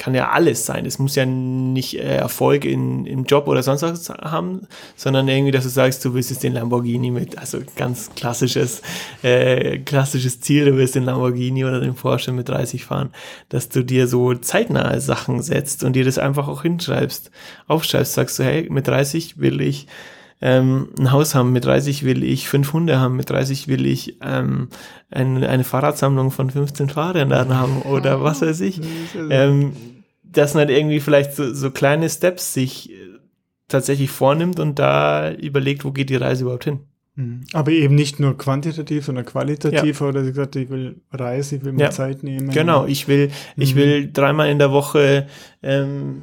kann 0.00 0.14
ja 0.14 0.30
alles 0.30 0.64
sein. 0.64 0.86
Es 0.86 0.98
muss 0.98 1.14
ja 1.14 1.26
nicht 1.26 1.98
äh, 1.98 2.16
Erfolg 2.16 2.64
in, 2.64 3.04
im 3.04 3.24
Job 3.24 3.46
oder 3.48 3.62
sonst 3.62 3.82
was 3.82 4.08
haben, 4.08 4.66
sondern 4.96 5.28
irgendwie, 5.28 5.52
dass 5.52 5.64
du 5.64 5.68
sagst, 5.68 6.02
du 6.06 6.14
willst 6.14 6.30
jetzt 6.30 6.42
den 6.42 6.54
Lamborghini 6.54 7.10
mit, 7.10 7.36
also 7.36 7.58
ganz 7.76 8.10
klassisches, 8.16 8.80
äh, 9.22 9.78
klassisches 9.80 10.40
Ziel, 10.40 10.64
du 10.64 10.76
willst 10.76 10.94
den 10.94 11.04
Lamborghini 11.04 11.66
oder 11.66 11.80
den 11.80 11.94
Porsche 11.94 12.32
mit 12.32 12.48
30 12.48 12.86
fahren, 12.86 13.10
dass 13.50 13.68
du 13.68 13.84
dir 13.84 14.08
so 14.08 14.34
zeitnahe 14.34 15.02
Sachen 15.02 15.42
setzt 15.42 15.84
und 15.84 15.94
dir 15.94 16.06
das 16.06 16.16
einfach 16.16 16.48
auch 16.48 16.62
hinschreibst, 16.62 17.30
aufschreibst, 17.66 18.14
sagst 18.14 18.38
du, 18.38 18.44
hey, 18.44 18.68
mit 18.70 18.88
30 18.88 19.38
will 19.38 19.60
ich 19.60 19.86
ähm, 20.40 20.88
ein 20.98 21.12
Haus 21.12 21.34
haben, 21.34 21.52
mit 21.52 21.66
30 21.66 22.04
will 22.04 22.24
ich 22.24 22.48
fünf 22.48 22.72
Hunde 22.72 22.98
haben, 22.98 23.16
mit 23.16 23.28
30 23.28 23.68
will 23.68 23.84
ich 23.84 24.16
ähm, 24.22 24.68
ein, 25.10 25.44
eine 25.44 25.64
Fahrradsammlung 25.64 26.30
von 26.30 26.48
15 26.48 26.88
Fahrrädern 26.88 27.54
haben 27.54 27.82
oder 27.82 28.22
was 28.22 28.40
weiß 28.40 28.60
ich. 28.62 28.80
Ähm, 29.30 29.72
dass 30.32 30.54
man 30.54 30.68
irgendwie 30.68 31.00
vielleicht 31.00 31.34
so, 31.34 31.52
so 31.54 31.70
kleine 31.70 32.08
Steps 32.08 32.54
sich 32.54 32.90
äh, 32.92 32.94
tatsächlich 33.68 34.10
vornimmt 34.10 34.58
und 34.60 34.78
da 34.78 35.30
überlegt, 35.32 35.84
wo 35.84 35.90
geht 35.92 36.10
die 36.10 36.16
Reise 36.16 36.42
überhaupt 36.44 36.64
hin. 36.64 36.80
Mhm. 37.16 37.42
Aber 37.52 37.70
eben 37.72 37.94
nicht 37.94 38.20
nur 38.20 38.36
quantitativ, 38.38 39.04
sondern 39.04 39.24
qualitativ, 39.24 40.00
Ja. 40.00 40.06
oder 40.06 40.22
sie 40.24 40.30
gesagt, 40.30 40.56
ich 40.56 40.70
will 40.70 41.00
reisen, 41.12 41.58
ich 41.58 41.64
will 41.64 41.72
mir 41.72 41.84
Ja. 41.84 41.90
Zeit 41.90 42.22
nehmen. 42.22 42.50
Genau, 42.50 42.86
ich 42.86 43.08
will, 43.08 43.30
ich 43.56 43.74
Mhm. 43.74 43.78
will 43.78 44.10
dreimal 44.12 44.48
in 44.50 44.58
der 44.58 44.70
Woche, 44.72 45.26
ähm, 45.62 46.22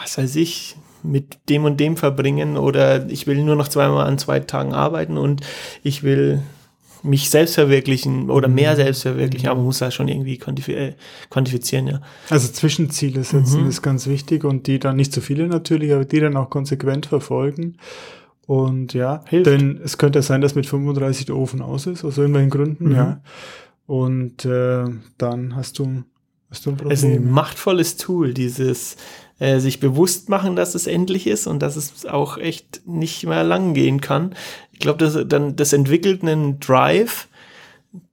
was 0.00 0.18
weiß 0.18 0.36
ich, 0.36 0.76
mit 1.02 1.38
dem 1.48 1.64
und 1.64 1.78
dem 1.78 1.96
verbringen 1.96 2.56
oder 2.56 3.08
ich 3.08 3.26
will 3.28 3.42
nur 3.44 3.54
noch 3.56 3.68
zweimal 3.68 4.06
an 4.06 4.18
zwei 4.18 4.40
Tagen 4.40 4.72
arbeiten 4.74 5.16
und 5.16 5.42
ich 5.84 6.02
will 6.02 6.42
mich 7.02 7.30
selbst 7.30 7.54
verwirklichen 7.54 8.30
oder 8.30 8.48
mehr 8.48 8.74
selbst 8.76 9.02
verwirklichen, 9.02 9.48
aber 9.48 9.56
man 9.58 9.66
muss 9.66 9.78
da 9.78 9.90
schon 9.90 10.08
irgendwie 10.08 10.38
quantifi 10.38 10.72
äh, 10.74 10.94
quantifizieren, 11.30 11.86
ja. 11.86 12.00
Also 12.30 12.48
Zwischenziele 12.52 13.22
setzen 13.24 13.62
Mhm. 13.62 13.68
ist 13.68 13.82
ganz 13.82 14.06
wichtig 14.06 14.44
und 14.44 14.66
die 14.66 14.78
dann 14.78 14.96
nicht 14.96 15.12
zu 15.12 15.20
viele 15.20 15.46
natürlich, 15.48 15.92
aber 15.92 16.04
die 16.04 16.20
dann 16.20 16.36
auch 16.36 16.50
konsequent 16.50 17.06
verfolgen. 17.06 17.76
Und 18.46 18.94
ja, 18.94 19.22
Hilft. 19.28 19.46
denn 19.46 19.78
es 19.84 19.98
könnte 19.98 20.22
sein, 20.22 20.40
dass 20.40 20.54
mit 20.54 20.66
35 20.66 21.26
der 21.26 21.36
Ofen 21.36 21.60
aus 21.60 21.86
ist, 21.86 22.04
aus 22.04 22.16
irgendwelchen 22.16 22.50
Gründen, 22.50 22.88
Mhm. 22.90 22.94
ja. 22.94 23.20
Und 23.86 24.44
äh, 24.44 24.84
dann 25.18 25.54
hast 25.56 25.78
du, 25.78 26.02
hast 26.50 26.66
du 26.66 26.70
ein 26.70 26.78
Es 26.90 26.98
ist 27.00 27.04
ein 27.04 27.10
Problem. 27.16 27.30
machtvolles 27.30 27.96
Tool, 27.96 28.34
dieses 28.34 28.96
äh, 29.38 29.60
sich 29.60 29.80
bewusst 29.80 30.28
machen, 30.28 30.56
dass 30.56 30.74
es 30.74 30.86
endlich 30.86 31.26
ist 31.26 31.46
und 31.46 31.60
dass 31.60 31.76
es 31.76 32.04
auch 32.06 32.38
echt 32.38 32.82
nicht 32.86 33.24
mehr 33.26 33.44
lang 33.44 33.72
gehen 33.74 34.00
kann. 34.00 34.34
Ich 34.78 34.80
glaube, 34.80 34.98
das, 35.04 35.18
dann, 35.26 35.56
das 35.56 35.72
entwickelt 35.72 36.22
einen 36.22 36.60
Drive, 36.60 37.26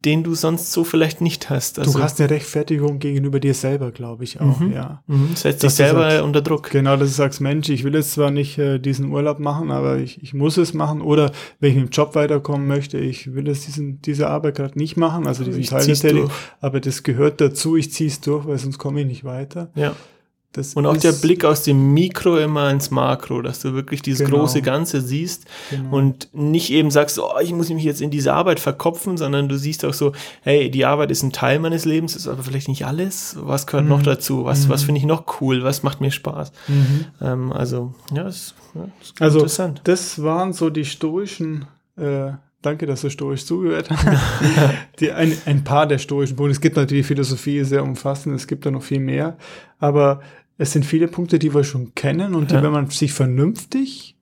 den 0.03 0.23
du 0.23 0.33
sonst 0.33 0.71
so 0.71 0.83
vielleicht 0.83 1.21
nicht 1.21 1.51
hast. 1.51 1.77
Also, 1.77 1.99
du 1.99 2.03
hast 2.03 2.19
eine 2.19 2.31
Rechtfertigung 2.31 2.97
gegenüber 2.97 3.39
dir 3.39 3.53
selber, 3.53 3.91
glaube 3.91 4.23
ich 4.23 4.41
auch, 4.41 4.59
Mhm. 4.59 4.71
ja. 4.71 5.03
Mhm, 5.05 5.35
setzt 5.35 5.61
dich 5.61 5.73
selber 5.73 6.09
sagst, 6.09 6.23
unter 6.23 6.41
Druck. 6.41 6.71
Genau, 6.71 6.95
dass 6.97 7.09
du 7.09 7.13
sagst, 7.15 7.39
Mensch, 7.39 7.69
ich 7.69 7.83
will 7.83 7.93
jetzt 7.93 8.13
zwar 8.13 8.31
nicht 8.31 8.57
äh, 8.57 8.79
diesen 8.79 9.11
Urlaub 9.11 9.37
machen, 9.39 9.69
aber 9.69 9.97
ich, 9.97 10.23
ich 10.23 10.33
muss 10.33 10.57
es 10.57 10.73
machen. 10.73 11.01
Oder 11.01 11.31
wenn 11.59 11.69
ich 11.71 11.75
mit 11.75 11.85
dem 11.85 11.91
Job 11.91 12.15
weiterkommen 12.15 12.65
möchte, 12.67 12.97
ich 12.97 13.35
will 13.35 13.47
jetzt 13.47 13.67
diesen, 13.67 14.01
diese 14.01 14.27
Arbeit 14.27 14.55
gerade 14.55 14.79
nicht 14.79 14.97
machen, 14.97 15.27
also 15.27 15.43
diesen 15.43 15.61
Teil 15.63 15.85
der 15.85 15.95
Tätigkeit, 15.95 16.31
aber 16.61 16.79
das 16.79 17.03
gehört 17.03 17.39
dazu, 17.41 17.75
ich 17.75 17.91
ziehe 17.91 18.09
es 18.09 18.21
durch, 18.21 18.47
weil 18.47 18.57
sonst 18.57 18.79
komme 18.79 19.01
ich 19.01 19.07
nicht 19.07 19.23
weiter. 19.23 19.69
Ja. 19.75 19.93
Das 20.57 20.73
Und 20.73 20.85
auch 20.85 20.95
der 20.97 21.11
Blick 21.11 21.43
aus 21.43 21.63
dem 21.63 21.93
Mikro 21.93 22.37
immer 22.37 22.69
ins 22.71 22.91
Makro, 22.91 23.41
dass 23.41 23.59
du 23.59 23.73
wirklich 23.73 24.01
dieses 24.01 24.25
Genau. 24.25 24.39
große 24.39 24.61
Ganze 24.61 25.01
siehst 25.01 25.45
Genau. 25.69 25.95
und 25.97 26.29
nicht 26.33 26.69
eben 26.71 26.91
sagst, 26.91 27.19
oh, 27.19 27.31
ich 27.41 27.51
muss 27.53 27.69
mich 27.69 27.83
jetzt 27.83 28.01
in 28.01 28.09
diese 28.11 28.33
Arbeit 28.33 28.59
verkopfen, 28.59 29.17
sondern 29.17 29.49
du 29.49 29.57
siehst 29.57 29.83
auch 29.85 29.93
so, 29.93 30.13
hey, 30.41 30.71
die 30.71 30.85
Arbeit 30.85 31.11
ist 31.11 31.23
ein 31.23 31.31
Teil 31.31 31.59
meines 31.59 31.85
Lebens, 31.85 32.15
ist 32.15 32.27
aber 32.27 32.43
vielleicht 32.43 32.67
nicht 32.69 32.85
alles. 32.85 33.35
Was 33.39 33.67
gehört 33.67 33.87
noch 33.87 33.99
Mhm. 33.99 34.03
dazu? 34.03 34.45
Was, 34.45 34.65
Mhm. 34.65 34.69
was 34.69 34.83
finde 34.83 34.99
ich 34.99 35.05
noch 35.05 35.41
cool? 35.41 35.63
Was 35.63 35.83
macht 35.83 35.99
mir 36.01 36.11
Spaß? 36.11 36.51
Mhm. 36.67 37.05
Ähm, 37.21 37.51
also, 37.51 37.93
ja, 38.13 38.27
ist, 38.27 38.55
ja, 38.73 38.87
ist 39.01 39.13
Also, 39.21 39.39
interessant. 39.39 39.81
das 39.83 40.21
waren 40.23 40.53
so 40.53 40.69
die 40.69 40.85
stoischen, 40.85 41.65
äh, 41.97 42.31
danke, 42.61 42.85
dass 42.87 43.01
du 43.01 43.09
stoisch 43.09 43.45
zugehört 43.45 43.89
hast. 43.89 44.05
die, 44.99 45.11
ein, 45.11 45.37
ein 45.45 45.63
paar 45.63 45.85
der 45.85 45.97
stoischen 45.99 46.35
Punkte. 46.35 46.51
Es 46.53 46.61
gibt 46.61 46.75
natürlich 46.77 47.05
Philosophie, 47.05 47.63
sehr 47.63 47.83
umfassend, 47.83 48.35
es 48.35 48.47
gibt 48.47 48.65
da 48.65 48.71
noch 48.71 48.81
viel 48.83 48.99
mehr. 48.99 49.37
Aber 49.79 50.21
es 50.57 50.71
sind 50.71 50.85
viele 50.85 51.07
Punkte, 51.07 51.39
die 51.39 51.53
wir 51.53 51.63
schon 51.63 51.93
kennen 51.95 52.33
und 52.35 52.51
die, 52.51 52.55
Ja. 52.55 52.63
wenn 52.63 52.71
man 52.71 52.89
sich 52.89 53.13
vernünftig 53.13 54.15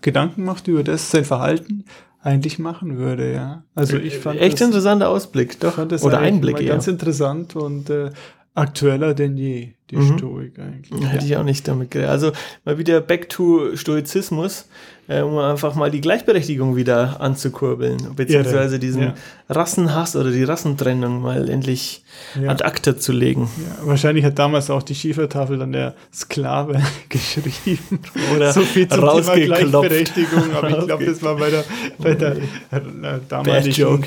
Gedanken 0.00 0.44
macht 0.44 0.68
über 0.68 0.84
das, 0.84 1.10
sein 1.10 1.24
Verhalten, 1.24 1.84
eigentlich 2.20 2.58
machen 2.58 2.98
würde, 2.98 3.32
ja. 3.32 3.64
Also 3.74 3.96
ich 3.96 4.18
fand 4.18 4.40
Echt 4.40 4.54
das, 4.60 4.68
interessanter 4.68 5.08
Ausblick, 5.08 5.58
doch. 5.60 5.78
Oder 5.78 6.18
Einblick 6.18 6.56
mal 6.56 6.62
eher. 6.62 6.68
ganz 6.72 6.86
interessant 6.86 7.56
und 7.56 7.90
äh, 7.90 8.10
aktueller 8.54 9.14
denn 9.14 9.36
je, 9.36 9.72
die 9.90 9.96
Mhm. 9.96 10.18
Stoik 10.18 10.58
eigentlich. 10.58 11.08
Hätte 11.10 11.24
ich 11.24 11.36
auch 11.36 11.44
nicht 11.44 11.66
damit 11.66 11.90
gerechnet. 11.90 12.12
Also 12.12 12.32
mal 12.64 12.78
wieder 12.78 13.00
back 13.00 13.28
to 13.30 13.74
Stoizismus, 13.74 14.66
äh, 15.08 15.22
um 15.22 15.38
einfach 15.38 15.74
mal 15.74 15.90
die 15.90 16.00
Gleichberechtigung 16.02 16.76
wieder 16.76 17.20
anzukurbeln, 17.20 17.96
beziehungsweise 18.14 18.78
diesen 18.78 19.02
Ja. 19.02 19.14
Rassenhass 19.48 20.14
oder 20.14 20.30
die 20.30 20.44
Rassentrennung 20.44 21.22
mal 21.22 21.48
endlich 21.48 22.04
Ja. 22.38 22.50
ad 22.50 22.62
acta 22.64 22.98
zu 22.98 23.12
legen. 23.12 23.48
Ja, 23.56 23.86
wahrscheinlich 23.86 24.24
hat 24.26 24.38
damals 24.38 24.68
auch 24.68 24.82
die 24.82 24.94
Schiefertafel 24.94 25.56
dann 25.58 25.72
der 25.72 25.94
Sklave 26.12 26.82
geschrieben. 27.08 28.00
Oder 28.36 28.52
so 28.52 28.60
viel 28.60 28.86
zum 28.88 28.98
Thema 29.00 29.12
rausgeklopft. 29.12 29.70
Gleichberechtigung, 29.88 30.54
aber 30.54 30.78
ich 30.78 30.84
glaube, 30.86 31.04
das 31.06 31.22
war 31.22 31.36
bei 31.36 31.50
der, 31.50 31.64
bei 31.96 32.14
der, 32.14 32.36
äh, 32.70 33.20
damaligen, 33.28 34.04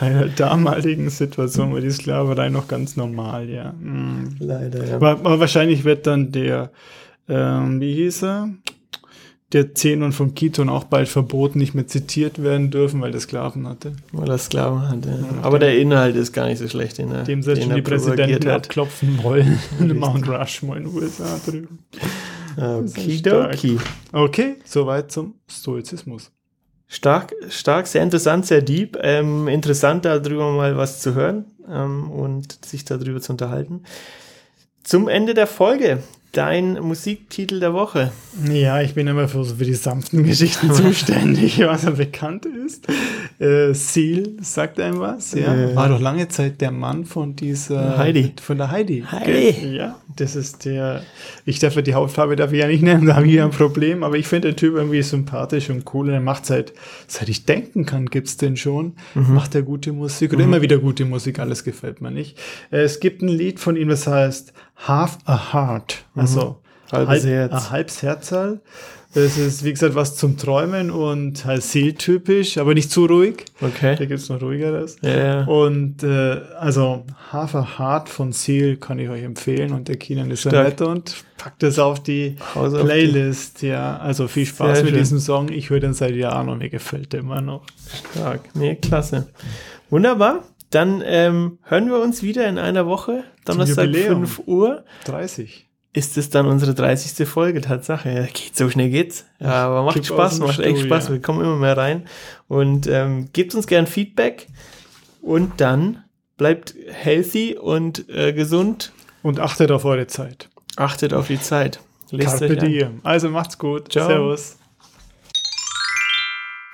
bei 0.00 0.08
der 0.08 0.26
damaligen 0.28 1.10
Situation 1.10 1.72
war 1.74 1.80
die 1.80 1.90
Sklaverei 1.90 2.48
noch 2.48 2.66
ganz 2.68 2.96
normal, 2.96 3.48
ja. 3.50 3.74
Mhm. 3.78 4.13
Leider, 4.38 4.86
ja. 4.86 4.96
Aber, 4.96 5.10
aber 5.10 5.40
wahrscheinlich 5.40 5.84
wird 5.84 6.06
dann 6.06 6.32
der, 6.32 6.70
ähm, 7.28 7.80
wie 7.80 7.94
hieß 7.94 8.24
er? 8.24 8.50
Der 9.52 9.72
Zenon 9.74 10.10
von 10.12 10.34
Kiton 10.34 10.68
auch 10.68 10.84
bald 10.84 11.08
verboten, 11.08 11.58
nicht 11.60 11.74
mehr 11.74 11.86
zitiert 11.86 12.42
werden 12.42 12.70
dürfen, 12.72 13.00
weil 13.00 13.12
der 13.12 13.20
Sklaven 13.20 13.68
hatte. 13.68 13.92
Weil 14.10 14.28
er 14.28 14.38
Sklaven 14.38 14.88
hat. 14.88 15.06
Ja. 15.06 15.12
Aber 15.42 15.60
der 15.60 15.78
Inhalt 15.78 16.16
ist 16.16 16.32
gar 16.32 16.48
nicht 16.48 16.58
so 16.58 16.66
schlecht, 16.66 16.98
den 16.98 17.12
er, 17.12 17.22
Dem 17.22 17.40
den 17.42 17.62
schon 17.62 17.74
die 17.74 17.82
Präsidenten 17.82 18.48
hat. 18.48 18.66
abklopfen 18.66 19.22
wollen. 19.22 19.58
Mount 19.78 20.28
Rushmore 20.28 20.78
in 20.78 20.84
den 20.86 20.94
USA 20.94 21.38
drüben. 21.46 21.78
Okidoki. 22.56 23.78
Okay, 24.12 24.56
soweit 24.64 25.12
zum 25.12 25.34
Stoizismus. 25.48 26.32
Stark, 26.94 27.34
stark, 27.48 27.88
sehr 27.88 28.04
interessant, 28.04 28.46
sehr 28.46 28.62
deep. 28.62 28.96
Ähm, 29.02 29.48
interessant, 29.48 30.04
darüber 30.04 30.52
mal 30.52 30.76
was 30.76 31.00
zu 31.00 31.16
hören 31.16 31.44
ähm, 31.68 32.08
und 32.08 32.64
sich 32.64 32.84
darüber 32.84 33.20
zu 33.20 33.32
unterhalten. 33.32 33.82
Zum 34.84 35.08
Ende 35.08 35.34
der 35.34 35.48
Folge. 35.48 36.04
Dein 36.34 36.80
Musiktitel 36.80 37.60
der 37.60 37.72
Woche. 37.74 38.10
Ja, 38.52 38.80
ich 38.80 38.94
bin 38.94 39.06
immer 39.06 39.28
für, 39.28 39.44
so 39.44 39.54
für 39.54 39.64
die 39.64 39.74
sanften 39.74 40.24
Geschichten 40.24 40.68
zuständig, 40.74 41.60
was 41.60 41.84
ja 41.84 41.90
bekannt 41.90 42.44
ist. 42.44 42.88
Äh, 43.38 43.72
Seal 43.72 44.32
sagt 44.40 44.80
einem 44.80 44.98
was, 44.98 45.32
ja. 45.34 45.54
Äh. 45.54 45.76
War 45.76 45.88
doch 45.88 46.00
lange 46.00 46.26
Zeit 46.26 46.60
der 46.60 46.72
Mann 46.72 47.04
von 47.04 47.36
dieser 47.36 47.96
Heidi. 47.98 48.32
Von 48.42 48.58
der 48.58 48.72
Heidi. 48.72 49.04
Heidi. 49.08 49.76
Ja, 49.76 50.00
das 50.16 50.34
ist 50.34 50.64
der. 50.64 51.04
Ich 51.44 51.60
darf 51.60 51.76
ja 51.76 51.82
die 51.82 51.94
Hautfarbe 51.94 52.34
darf 52.34 52.52
ich 52.52 52.58
ja 52.58 52.66
nicht 52.66 52.82
nennen, 52.82 53.06
da 53.06 53.14
habe 53.14 53.28
ich 53.28 53.34
ja 53.34 53.44
ein 53.44 53.52
Problem, 53.52 54.02
aber 54.02 54.16
ich 54.16 54.26
finde 54.26 54.48
den 54.48 54.56
Typ 54.56 54.74
irgendwie 54.74 55.02
sympathisch 55.02 55.70
und 55.70 55.84
cool. 55.94 56.08
Und 56.08 56.14
er 56.14 56.20
macht 56.20 56.46
seit, 56.46 56.72
seit 57.06 57.28
ich 57.28 57.44
denken 57.44 57.86
kann, 57.86 58.06
gibt's 58.06 58.36
den 58.36 58.56
schon. 58.56 58.94
Macht 59.14 59.54
er 59.54 59.62
gute 59.62 59.92
Musik 59.92 60.32
oder 60.32 60.42
immer 60.42 60.62
wieder 60.62 60.78
gute 60.78 61.04
Musik, 61.04 61.38
alles 61.38 61.62
gefällt 61.62 62.00
mir 62.00 62.10
nicht. 62.10 62.36
Äh, 62.72 62.78
Es 62.82 62.98
gibt 62.98 63.22
ein 63.22 63.28
Lied 63.28 63.60
von 63.60 63.76
ihm, 63.76 63.88
das 63.88 64.08
heißt 64.08 64.52
Half 64.76 65.18
a 65.24 65.52
Heart. 65.52 66.04
Also 66.30 66.60
Halbes 66.92 67.24
Herz. 67.26 67.52
Ein 67.52 67.70
halbes 67.70 68.02
Herzal. 68.02 68.60
Das 69.14 69.38
ist, 69.38 69.62
wie 69.64 69.70
gesagt, 69.72 69.94
was 69.94 70.16
zum 70.16 70.36
Träumen 70.36 70.90
und 70.90 71.44
halt 71.44 71.62
Seal-typisch, 71.62 72.58
aber 72.58 72.74
nicht 72.74 72.90
zu 72.90 73.06
ruhig. 73.06 73.44
Da 73.60 73.68
Okay. 73.68 74.06
gibt's 74.08 74.28
noch 74.28 74.42
ruhigeres. 74.42 74.96
Ja, 75.02 75.16
ja. 75.16 75.44
Und 75.44 76.02
äh, 76.02 76.40
also 76.58 77.04
Hafer 77.30 77.78
Hart 77.78 78.08
von 78.08 78.32
Seal 78.32 78.76
kann 78.76 78.98
ich 78.98 79.08
euch 79.08 79.22
empfehlen 79.22 79.72
und 79.72 79.86
der 79.86 79.96
Keenan 79.98 80.32
ist 80.32 80.40
Stark. 80.40 80.80
nett 80.80 80.80
und 80.82 81.14
packt 81.38 81.62
es 81.62 81.78
auf 81.78 82.02
die 82.02 82.36
Haus 82.56 82.74
auf 82.74 82.80
die- 82.80 82.86
Playlist. 82.86 83.62
Ja, 83.62 83.98
also 83.98 84.26
viel 84.26 84.46
Spaß 84.46 84.78
Sehr 84.78 84.84
mit 84.84 84.90
schön. 84.94 84.98
diesem 85.00 85.18
Song. 85.20 85.48
Ich 85.48 85.70
höre 85.70 85.78
den 85.80 85.94
seit 85.94 86.16
Jahren 86.16 86.48
und 86.48 86.58
mir 86.58 86.68
gefällt 86.70 87.12
der 87.12 87.20
immer 87.20 87.40
noch. 87.40 87.62
Stark. 88.12 88.40
Nee, 88.54 88.74
klasse. 88.74 89.28
Wunderbar. 89.90 90.42
Dann 90.70 91.02
ähm, 91.06 91.58
hören 91.62 91.86
wir 91.88 92.00
uns 92.02 92.24
wieder 92.24 92.48
in 92.48 92.58
einer 92.58 92.86
Woche. 92.86 93.22
Donnerstag 93.44 93.86
Jubiläum. 93.86 94.26
5 94.26 94.42
Uhr. 94.48 94.84
30. 95.04 95.63
Ist 95.94 96.18
es 96.18 96.28
dann 96.28 96.46
unsere 96.46 96.74
30. 96.74 97.26
Folge, 97.26 97.60
Tatsache. 97.60 98.10
Ja, 98.10 98.22
geht 98.26 98.56
so 98.56 98.68
schnell 98.68 98.90
geht's. 98.90 99.26
Ja, 99.38 99.66
aber 99.66 99.84
macht 99.84 99.94
Kipp 99.94 100.10
aus 100.10 100.36
Spaß, 100.36 100.38
macht 100.40 100.58
echt 100.58 100.78
Stuhl, 100.78 100.88
Spaß. 100.88 101.04
ja. 101.06 101.12
Wir 101.14 101.22
kommen 101.22 101.40
immer 101.40 101.56
mehr 101.56 101.76
rein. 101.76 102.06
Und 102.48 102.88
ähm, 102.88 103.28
gebt 103.32 103.54
uns 103.54 103.68
gern 103.68 103.86
Feedback. 103.86 104.48
Und 105.22 105.60
dann 105.60 106.02
bleibt 106.36 106.74
healthy 106.90 107.56
und 107.56 108.08
äh, 108.08 108.32
gesund. 108.32 108.92
Und 109.22 109.38
achtet 109.38 109.70
auf 109.70 109.84
eure 109.84 110.08
Zeit. 110.08 110.50
Achtet 110.76 111.14
auf 111.14 111.28
die 111.28 111.40
Zeit. 111.40 111.78
Lest 112.10 112.40
Carpe 112.40 112.54
euch 112.54 112.60
an. 112.60 112.68
diem. 112.68 113.00
Also 113.04 113.30
macht's 113.30 113.56
gut. 113.56 113.92
Ciao. 113.92 114.08
Servus. 114.08 114.58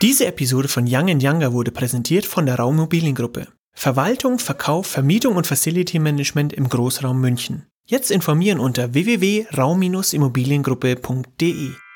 Diese 0.02 0.24
Episode 0.24 0.68
von 0.68 0.86
Young 0.88 1.10
and 1.10 1.22
Younger 1.22 1.52
wurde 1.52 1.72
präsentiert 1.72 2.24
von 2.24 2.46
der 2.46 2.56
Raummobiliengruppe. 2.56 3.48
Verwaltung, 3.74 4.38
Verkauf, 4.38 4.86
Vermietung 4.86 5.36
und 5.36 5.46
Facility 5.46 5.98
Management 5.98 6.54
im 6.54 6.70
Großraum 6.70 7.20
München. 7.20 7.66
Jetzt 7.86 8.10
informieren 8.10 8.60
unter 8.60 8.94
www.raum-immobiliengruppe.de. 8.94 11.89